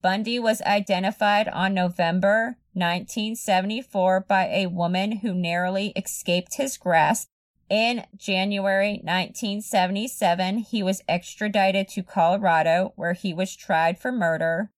Bundy 0.08 0.40
was 0.40 0.62
identified 0.62 1.50
on 1.50 1.74
November 1.74 2.56
1974 2.72 4.22
by 4.22 4.46
a 4.46 4.68
woman 4.68 5.18
who 5.18 5.34
narrowly 5.34 5.92
escaped 5.98 6.54
his 6.54 6.78
grasp. 6.78 7.28
In 7.70 8.06
January 8.16 9.02
1977, 9.04 10.60
he 10.60 10.82
was 10.82 11.04
extradited 11.10 11.90
to 11.90 12.04
Colorado, 12.04 12.94
where 12.96 13.12
he 13.12 13.34
was 13.34 13.54
tried 13.54 14.00
for 14.00 14.14
murder. 14.14 14.72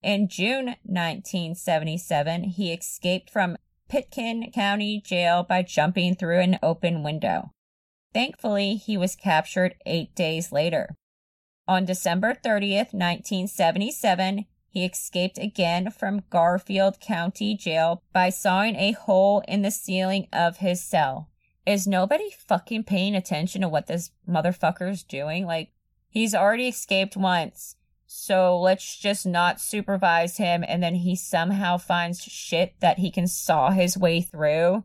In 0.00 0.28
June 0.28 0.76
1977, 0.84 2.44
he 2.44 2.72
escaped 2.72 3.30
from 3.30 3.56
Pitkin 3.88 4.52
County 4.52 5.00
Jail 5.04 5.42
by 5.42 5.62
jumping 5.62 6.14
through 6.14 6.38
an 6.38 6.60
open 6.62 7.02
window. 7.02 7.50
Thankfully, 8.14 8.76
he 8.76 8.96
was 8.96 9.16
captured 9.16 9.74
eight 9.86 10.14
days 10.14 10.52
later. 10.52 10.94
On 11.66 11.84
December 11.84 12.34
30th, 12.34 12.92
1977, 12.92 14.46
he 14.72 14.86
escaped 14.86 15.36
again 15.36 15.90
from 15.90 16.24
Garfield 16.30 16.98
County 16.98 17.54
Jail 17.54 18.02
by 18.14 18.30
sawing 18.30 18.74
a 18.76 18.92
hole 18.92 19.42
in 19.46 19.60
the 19.60 19.70
ceiling 19.70 20.28
of 20.32 20.56
his 20.56 20.82
cell. 20.82 21.28
Is 21.66 21.86
nobody 21.86 22.30
fucking 22.30 22.84
paying 22.84 23.14
attention 23.14 23.60
to 23.60 23.68
what 23.68 23.86
this 23.86 24.12
motherfucker's 24.26 25.02
doing? 25.02 25.44
Like, 25.44 25.72
he's 26.08 26.34
already 26.34 26.68
escaped 26.68 27.18
once. 27.18 27.76
So 28.06 28.58
let's 28.58 28.96
just 28.96 29.26
not 29.26 29.60
supervise 29.60 30.38
him 30.38 30.64
and 30.66 30.82
then 30.82 30.94
he 30.96 31.16
somehow 31.16 31.76
finds 31.76 32.22
shit 32.22 32.74
that 32.80 32.98
he 32.98 33.10
can 33.10 33.26
saw 33.26 33.70
his 33.70 33.98
way 33.98 34.22
through. 34.22 34.84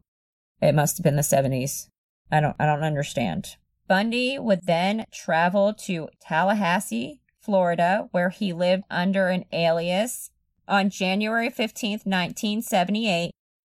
It 0.61 0.75
must 0.75 0.97
have 0.97 1.03
been 1.03 1.15
the 1.15 1.21
70s. 1.21 1.87
I 2.29 2.41
don't 2.41 2.55
I 2.59 2.65
don't 2.65 2.83
understand. 2.83 3.55
Bundy 3.87 4.37
would 4.37 4.65
then 4.65 5.05
travel 5.11 5.73
to 5.73 6.09
Tallahassee, 6.19 7.21
Florida, 7.47 8.09
where 8.11 8.29
he 8.29 8.51
lived 8.51 8.83
under 8.91 9.29
an 9.29 9.45
alias. 9.53 10.31
On 10.67 10.89
January 10.89 11.49
15, 11.49 11.91
1978, 12.03 13.31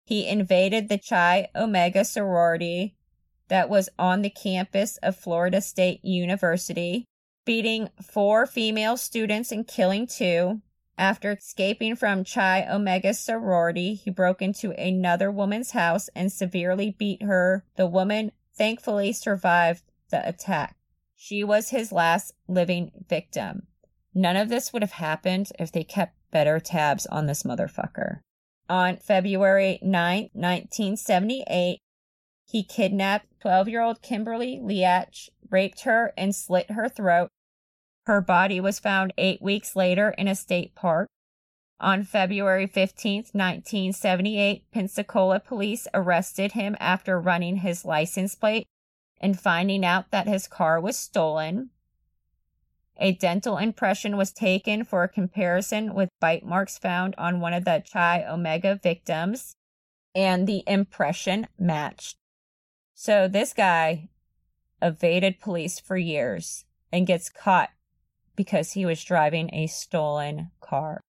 he 0.05 0.25
invaded 0.25 0.87
the 0.87 0.97
Chi 0.97 1.49
Omega 1.53 2.05
sorority 2.05 2.95
that 3.49 3.69
was 3.69 3.89
on 3.99 4.21
the 4.21 4.29
campus 4.29 4.95
of 5.03 5.17
Florida 5.17 5.59
State 5.59 5.99
University, 6.05 7.03
beating 7.43 7.89
four 8.01 8.45
female 8.45 8.95
students 8.95 9.51
and 9.51 9.67
killing 9.67 10.07
two. 10.07 10.61
After 10.97 11.33
escaping 11.33 11.97
from 11.97 12.23
Chi 12.23 12.65
Omega 12.69 13.13
sorority, 13.13 13.95
he 13.95 14.09
broke 14.09 14.41
into 14.41 14.71
another 14.81 15.29
woman's 15.29 15.71
house 15.71 16.09
and 16.15 16.31
severely 16.31 16.95
beat 16.97 17.21
her. 17.21 17.65
The 17.75 17.85
woman 17.85 18.31
thankfully 18.55 19.11
survived 19.11 19.83
the 20.09 20.25
attack. 20.25 20.76
She 21.19 21.43
was 21.43 21.71
his 21.71 21.91
last 21.91 22.33
living 22.47 22.91
victim. 23.09 23.65
None 24.13 24.37
of 24.37 24.49
this 24.49 24.71
would 24.71 24.83
have 24.83 24.93
happened 24.93 25.49
if 25.59 25.71
they 25.71 25.83
kept 25.83 26.15
better 26.31 26.59
tabs 26.59 27.07
on 27.07 27.25
this 27.25 27.41
motherfucker. 27.41 28.19
On 28.69 28.97
February 28.97 29.79
9, 29.81 30.29
1978, 30.33 31.79
he 32.45 32.63
kidnapped 32.63 33.25
12 33.41 33.67
year 33.67 33.81
old 33.81 34.01
Kimberly 34.03 34.59
Leach, 34.61 35.31
raped 35.49 35.81
her, 35.81 36.13
and 36.15 36.35
slit 36.35 36.71
her 36.71 36.87
throat. 36.87 37.29
Her 38.05 38.21
body 38.21 38.59
was 38.59 38.79
found 38.79 39.11
eight 39.17 39.41
weeks 39.41 39.75
later 39.75 40.11
in 40.17 40.27
a 40.27 40.35
state 40.35 40.75
park. 40.75 41.09
On 41.79 42.03
February 42.03 42.67
15, 42.67 43.17
1978, 43.33 44.71
Pensacola 44.71 45.39
police 45.39 45.87
arrested 45.93 46.51
him 46.51 46.77
after 46.79 47.19
running 47.19 47.57
his 47.57 47.85
license 47.85 48.35
plate 48.35 48.67
and 49.19 49.39
finding 49.39 49.85
out 49.85 50.11
that 50.11 50.27
his 50.27 50.47
car 50.47 50.79
was 50.79 50.97
stolen. 50.97 51.69
A 52.97 53.11
dental 53.11 53.57
impression 53.57 54.17
was 54.17 54.31
taken 54.31 54.83
for 54.83 55.03
a 55.03 55.09
comparison 55.09 55.93
with 55.93 56.09
bite 56.19 56.45
marks 56.45 56.77
found 56.77 57.13
on 57.17 57.39
one 57.39 57.53
of 57.53 57.65
the 57.65 57.83
Chi 57.91 58.25
Omega 58.27 58.79
victims, 58.81 59.55
and 60.15 60.47
the 60.47 60.63
impression 60.65 61.47
matched. 61.59 62.17
So 62.95 63.27
this 63.27 63.53
guy 63.53 64.09
evaded 64.81 65.39
police 65.39 65.79
for 65.79 65.97
years 65.97 66.65
and 66.91 67.05
gets 67.05 67.29
caught 67.29 67.69
because 68.35 68.71
he 68.71 68.85
was 68.85 69.03
driving 69.03 69.53
a 69.53 69.67
stolen 69.67 70.51
car. 70.61 71.01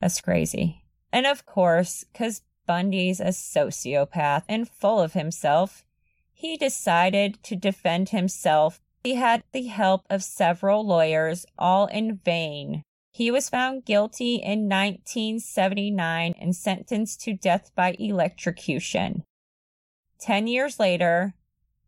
That's 0.00 0.20
crazy. 0.20 0.82
And 1.12 1.26
of 1.26 1.46
course, 1.46 2.04
because 2.12 2.42
Bundy's 2.66 3.20
a 3.20 3.26
sociopath 3.26 4.42
and 4.48 4.68
full 4.68 5.00
of 5.00 5.14
himself, 5.14 5.85
he 6.38 6.58
decided 6.58 7.42
to 7.42 7.56
defend 7.56 8.10
himself. 8.10 8.82
He 9.02 9.14
had 9.14 9.42
the 9.52 9.68
help 9.68 10.04
of 10.10 10.22
several 10.22 10.86
lawyers, 10.86 11.46
all 11.58 11.86
in 11.86 12.16
vain. 12.16 12.82
He 13.10 13.30
was 13.30 13.48
found 13.48 13.86
guilty 13.86 14.34
in 14.34 14.68
1979 14.68 16.34
and 16.38 16.54
sentenced 16.54 17.22
to 17.22 17.32
death 17.32 17.70
by 17.74 17.96
electrocution. 17.98 19.24
Ten 20.20 20.46
years 20.46 20.78
later, 20.78 21.32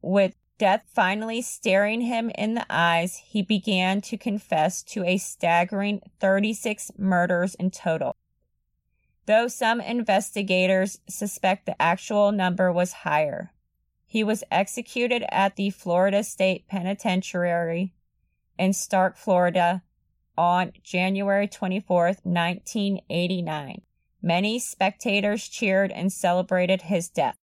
with 0.01 0.34
death 0.57 0.86
finally 0.94 1.42
staring 1.42 2.01
him 2.01 2.30
in 2.30 2.55
the 2.55 2.64
eyes, 2.70 3.18
he 3.18 3.42
began 3.42 4.01
to 4.01 4.16
confess 4.16 4.82
to 4.84 5.05
a 5.05 5.18
staggering 5.18 6.01
36 6.20 6.92
murders 6.96 7.55
in 7.57 7.70
total. 7.70 8.16
Though 9.26 9.49
some 9.49 9.82
investigators 9.82 11.01
suspect 11.07 11.66
the 11.66 11.80
actual 11.80 12.32
number 12.32 12.72
was 12.72 13.05
higher. 13.05 13.53
He 14.11 14.24
was 14.24 14.42
executed 14.50 15.22
at 15.30 15.56
the 15.56 15.68
Florida 15.68 16.24
State 16.24 16.66
Penitentiary 16.66 17.92
in 18.59 18.70
Starke, 18.70 19.18
Florida 19.18 19.82
on 20.34 20.72
January 20.82 21.46
24, 21.46 22.06
1989. 22.22 23.82
Many 24.22 24.59
spectators 24.59 25.46
cheered 25.46 25.92
and 25.92 26.11
celebrated 26.11 26.82
his 26.82 27.11
death. 27.11 27.36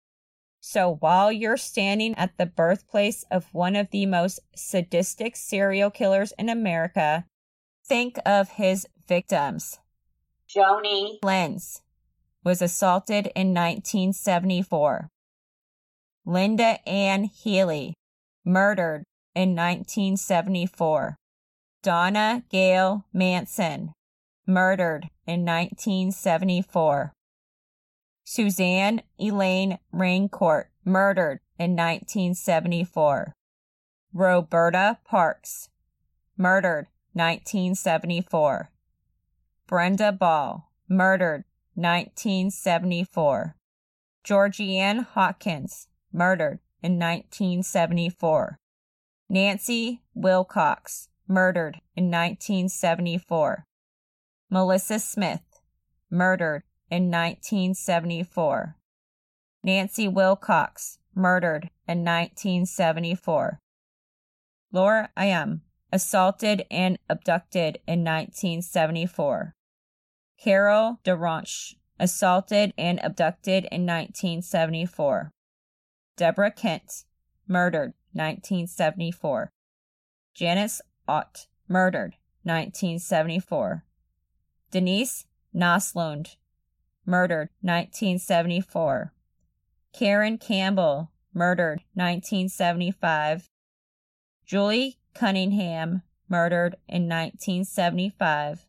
So 0.58 0.96
while 1.00 1.30
you're 1.30 1.58
standing 1.58 2.14
at 2.14 2.38
the 2.38 2.46
birthplace 2.46 3.26
of 3.30 3.52
one 3.52 3.76
of 3.76 3.90
the 3.90 4.06
most 4.06 4.40
sadistic 4.56 5.36
serial 5.36 5.90
killers 5.90 6.32
in 6.38 6.48
America, 6.48 7.26
think 7.84 8.18
of 8.24 8.48
his 8.48 8.86
victims. 9.06 9.80
Joni 10.48 11.18
Lenz 11.22 11.82
was 12.42 12.62
assaulted 12.62 13.26
in 13.34 13.48
1974. 13.48 15.10
Linda 16.26 16.78
Ann 16.88 17.24
Healy, 17.24 17.94
murdered 18.46 19.04
in 19.34 19.50
1974. 19.50 21.16
Donna 21.82 22.44
Gail 22.48 23.04
Manson, 23.12 23.92
murdered 24.46 25.10
in 25.26 25.44
1974. 25.44 27.12
Suzanne 28.24 29.02
Elaine 29.20 29.78
Rancourt, 29.92 30.70
murdered 30.82 31.40
in 31.58 31.72
1974. 31.72 33.34
Roberta 34.14 34.98
Parks, 35.04 35.68
murdered 36.38 36.86
1974. 37.12 38.70
Brenda 39.66 40.10
Ball, 40.10 40.70
murdered 40.88 41.44
1974. 41.74 43.56
Georgeann 44.24 45.04
Hawkins, 45.04 45.88
murdered 46.14 46.60
in 46.82 46.92
1974. 46.92 48.58
Nancy 49.28 50.00
Wilcox, 50.14 51.08
murdered 51.26 51.80
in 51.96 52.04
1974. 52.04 53.66
Melissa 54.48 54.98
Smith, 55.00 55.60
murdered 56.10 56.62
in 56.90 57.10
1974. 57.10 58.76
Nancy 59.64 60.06
Wilcox, 60.06 60.98
murdered 61.14 61.70
in 61.88 62.04
1974. 62.04 63.58
Laura 64.70 65.08
Aime, 65.16 65.62
assaulted 65.92 66.64
and 66.70 66.98
abducted 67.08 67.78
in 67.86 68.04
1974. 68.04 69.54
Carol 70.38 71.00
DaRonch, 71.04 71.74
assaulted 71.98 72.74
and 72.76 73.00
abducted 73.02 73.64
in 73.72 73.86
1974. 73.86 75.32
Deborah 76.16 76.52
Kent, 76.52 77.04
murdered 77.48 77.94
1974. 78.12 79.50
Janice 80.32 80.80
Ott, 81.08 81.48
murdered 81.68 82.14
1974. 82.44 83.84
Denise 84.70 85.26
Naslund, 85.54 86.36
murdered 87.04 87.48
1974. 87.62 89.12
Caryn 89.92 90.38
Campbell, 90.38 91.10
murdered 91.32 91.82
1975. 91.94 93.48
Julie 94.46 94.98
Cunningham, 95.14 96.02
murdered 96.28 96.76
in 96.88 97.08
1975. 97.08 98.66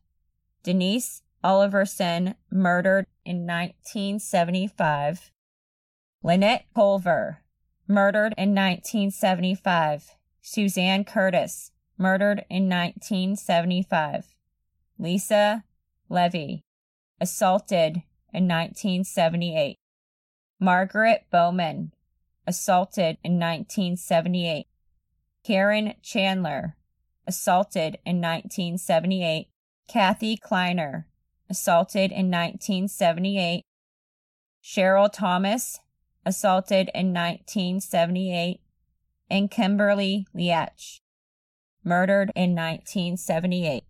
Denise 0.63 1.21
Oliverson, 1.43 2.35
murdered 2.49 3.05
in 3.23 3.45
1975. 3.45 5.31
Lynette 6.25 6.65
Culver, 6.73 7.43
murdered 7.87 8.33
in 8.35 8.55
1975. 8.55 10.15
Suzanne 10.41 11.03
Curtis, 11.03 11.69
murdered 11.99 12.43
in 12.49 12.67
1975. 12.67 14.33
Lisa 14.97 15.63
Levy, 16.09 16.63
assaulted 17.21 18.01
in 18.33 18.47
1978. 18.47 19.77
Margaret 20.59 21.27
Bowman, 21.31 21.91
assaulted 22.47 23.19
in 23.23 23.33
1978. 23.33 24.65
Karen 25.43 25.93
Chandler, 26.01 26.75
assaulted 27.27 27.99
in 28.03 28.19
1978. 28.19 29.49
Kathy 29.87 30.37
Kleiner, 30.37 31.05
assaulted 31.51 32.11
in 32.11 32.31
1978. 32.31 33.63
Cheryl 34.63 35.13
Thomas, 35.13 35.81
assaulted 36.25 36.89
in 36.93 37.13
1978. 37.13 38.59
And 39.29 39.49
Kimberly 39.49 40.27
Leach, 40.33 41.01
murdered 41.83 42.31
in 42.35 42.55
1978. 42.55 43.83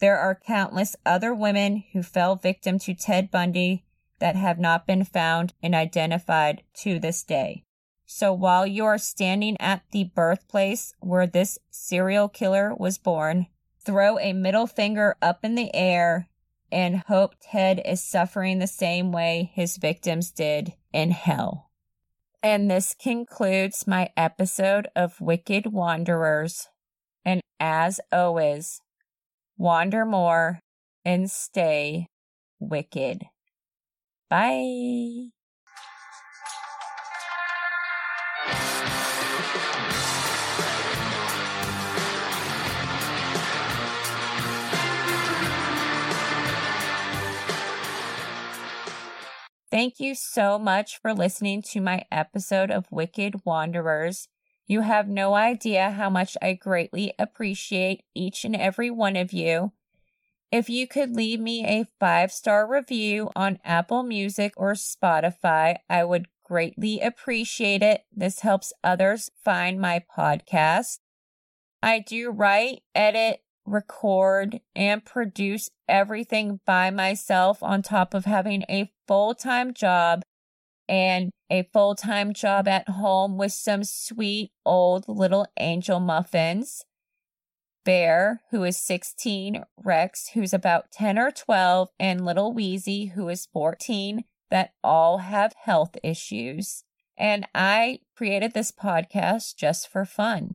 There 0.00 0.18
are 0.18 0.40
countless 0.46 0.94
other 1.04 1.34
women 1.34 1.84
who 1.92 2.02
fell 2.02 2.36
victim 2.36 2.78
to 2.80 2.94
Ted 2.94 3.30
Bundy 3.30 3.84
that 4.20 4.36
have 4.36 4.58
not 4.58 4.86
been 4.86 5.04
found 5.04 5.54
and 5.62 5.74
identified 5.74 6.62
to 6.74 6.98
this 6.98 7.24
day. 7.24 7.64
So 8.06 8.32
while 8.32 8.66
you 8.66 8.84
are 8.84 8.98
standing 8.98 9.56
at 9.60 9.82
the 9.90 10.04
birthplace 10.04 10.94
where 11.00 11.26
this 11.26 11.58
serial 11.70 12.28
killer 12.28 12.74
was 12.74 12.98
born, 12.98 13.48
throw 13.80 14.18
a 14.18 14.32
middle 14.32 14.66
finger 14.66 15.16
up 15.20 15.44
in 15.44 15.54
the 15.56 15.74
air 15.74 16.28
and 16.70 17.04
hope 17.08 17.34
Ted 17.40 17.80
is 17.84 18.02
suffering 18.02 18.58
the 18.58 18.66
same 18.66 19.12
way 19.12 19.50
his 19.54 19.76
victims 19.76 20.30
did 20.30 20.74
in 20.92 21.10
hell. 21.10 21.67
And 22.42 22.70
this 22.70 22.94
concludes 22.94 23.86
my 23.86 24.10
episode 24.16 24.88
of 24.94 25.20
Wicked 25.20 25.72
Wanderers. 25.72 26.68
And 27.24 27.40
as 27.58 28.00
always, 28.12 28.80
wander 29.56 30.04
more 30.04 30.60
and 31.04 31.30
stay 31.30 32.06
wicked. 32.60 33.24
Bye. 34.30 35.30
Thank 49.70 50.00
you 50.00 50.14
so 50.14 50.58
much 50.58 50.98
for 50.98 51.12
listening 51.12 51.60
to 51.62 51.80
my 51.82 52.06
episode 52.10 52.70
of 52.70 52.90
Wicked 52.90 53.44
Wanderers. 53.44 54.28
You 54.66 54.80
have 54.80 55.08
no 55.08 55.34
idea 55.34 55.90
how 55.90 56.08
much 56.08 56.38
I 56.40 56.54
greatly 56.54 57.12
appreciate 57.18 58.02
each 58.14 58.46
and 58.46 58.56
every 58.56 58.90
one 58.90 59.14
of 59.14 59.34
you. 59.34 59.72
If 60.50 60.70
you 60.70 60.88
could 60.88 61.14
leave 61.14 61.40
me 61.40 61.66
a 61.66 61.86
five 62.00 62.32
star 62.32 62.66
review 62.66 63.30
on 63.36 63.58
Apple 63.62 64.02
Music 64.02 64.54
or 64.56 64.72
Spotify, 64.72 65.76
I 65.90 66.02
would 66.02 66.28
greatly 66.42 67.00
appreciate 67.00 67.82
it. 67.82 68.04
This 68.10 68.40
helps 68.40 68.72
others 68.82 69.30
find 69.44 69.78
my 69.78 70.02
podcast. 70.16 71.00
I 71.82 71.98
do 71.98 72.30
write, 72.30 72.80
edit, 72.94 73.40
record, 73.68 74.60
and 74.74 75.04
produce 75.04 75.70
everything 75.88 76.60
by 76.66 76.90
myself 76.90 77.62
on 77.62 77.82
top 77.82 78.14
of 78.14 78.24
having 78.24 78.64
a 78.68 78.90
full 79.06 79.34
time 79.34 79.72
job 79.74 80.22
and 80.88 81.30
a 81.50 81.68
full 81.72 81.94
time 81.94 82.32
job 82.32 82.66
at 82.66 82.88
home 82.88 83.36
with 83.36 83.52
some 83.52 83.84
sweet 83.84 84.50
old 84.64 85.04
little 85.08 85.46
angel 85.58 86.00
muffins. 86.00 86.84
Bear, 87.84 88.42
who 88.50 88.64
is 88.64 88.78
16, 88.78 89.64
Rex, 89.82 90.30
who's 90.34 90.52
about 90.52 90.90
10 90.92 91.18
or 91.18 91.30
12, 91.30 91.88
and 91.98 92.24
little 92.24 92.52
Wheezy, 92.52 93.06
who 93.06 93.28
is 93.28 93.46
14, 93.52 94.24
that 94.50 94.72
all 94.84 95.18
have 95.18 95.54
health 95.64 95.96
issues. 96.02 96.84
And 97.16 97.46
I 97.54 98.00
created 98.14 98.52
this 98.52 98.70
podcast 98.70 99.56
just 99.56 99.88
for 99.88 100.04
fun. 100.04 100.52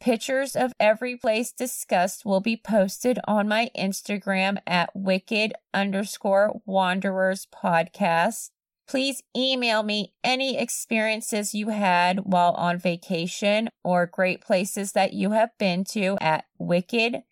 Pictures 0.00 0.56
of 0.56 0.72
every 0.80 1.14
place 1.14 1.52
discussed 1.52 2.24
will 2.24 2.40
be 2.40 2.56
posted 2.56 3.18
on 3.28 3.46
my 3.46 3.70
Instagram 3.76 4.56
at 4.66 4.88
wicked 4.96 5.52
underscore 5.74 6.62
wanderers 6.64 7.46
podcast. 7.46 8.48
Please 8.88 9.22
email 9.36 9.82
me 9.82 10.14
any 10.24 10.56
experiences 10.58 11.54
you 11.54 11.68
had 11.68 12.20
while 12.20 12.52
on 12.52 12.78
vacation 12.78 13.68
or 13.84 14.06
great 14.06 14.40
places 14.40 14.92
that 14.92 15.12
you 15.12 15.32
have 15.32 15.50
been 15.58 15.84
to 15.84 16.16
at 16.18 16.46
wicked 16.58 17.22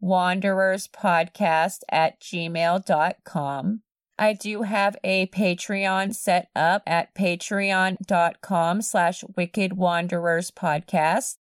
wanderers 0.00 0.88
podcast 0.88 1.82
at 1.88 2.20
gmail.com. 2.20 3.82
I 4.18 4.32
do 4.32 4.62
have 4.62 4.96
a 5.04 5.26
Patreon 5.28 6.12
set 6.14 6.48
up 6.56 6.82
at 6.86 7.14
patreon.com 7.14 8.82
slash 8.82 9.24
wicked 9.36 9.74
wanderers 9.74 10.50
podcast. 10.50 11.36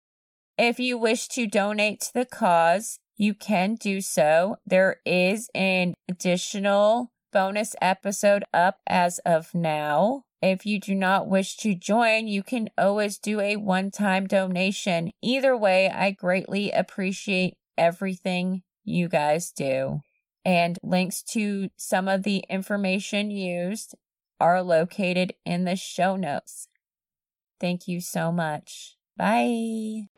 If 0.58 0.80
you 0.80 0.98
wish 0.98 1.28
to 1.30 1.48
donate 1.48 2.02
to 2.02 2.14
the 2.14 2.26
cause, 2.26 3.00
you 3.18 3.34
can 3.34 3.76
do 3.76 4.00
so. 4.00 4.58
There 4.66 4.98
is 5.06 5.50
an 5.54 5.96
additional 6.10 7.12
bonus 7.34 7.76
episode 7.82 8.46
up 8.54 8.80
as 8.88 9.20
of 9.20 9.54
now. 9.54 10.24
If 10.42 10.66
you 10.66 10.80
do 10.80 10.96
not 10.96 11.28
wish 11.28 11.58
to 11.58 11.76
join, 11.76 12.28
you 12.28 12.44
can 12.44 12.70
always 12.78 13.18
do 13.18 13.42
a 13.42 13.58
one 13.58 13.92
time 13.92 14.28
donation. 14.28 15.12
Either 15.22 15.58
way, 15.58 15.90
I 15.90 16.12
greatly 16.12 16.72
appreciate 16.72 17.56
everything 17.78 18.64
you 18.86 19.10
guys 19.10 19.52
do. 19.52 20.02
And 20.46 20.78
links 20.84 21.22
to 21.32 21.70
some 21.76 22.08
of 22.08 22.24
the 22.24 22.46
information 22.50 23.32
used 23.32 23.96
are 24.40 24.62
located 24.62 25.34
in 25.46 25.66
the 25.66 25.76
show 25.76 26.16
notes. 26.16 26.68
Thank 27.60 27.88
you 27.88 28.00
so 28.00 28.32
much. 28.32 28.95
Bye. 29.18 30.10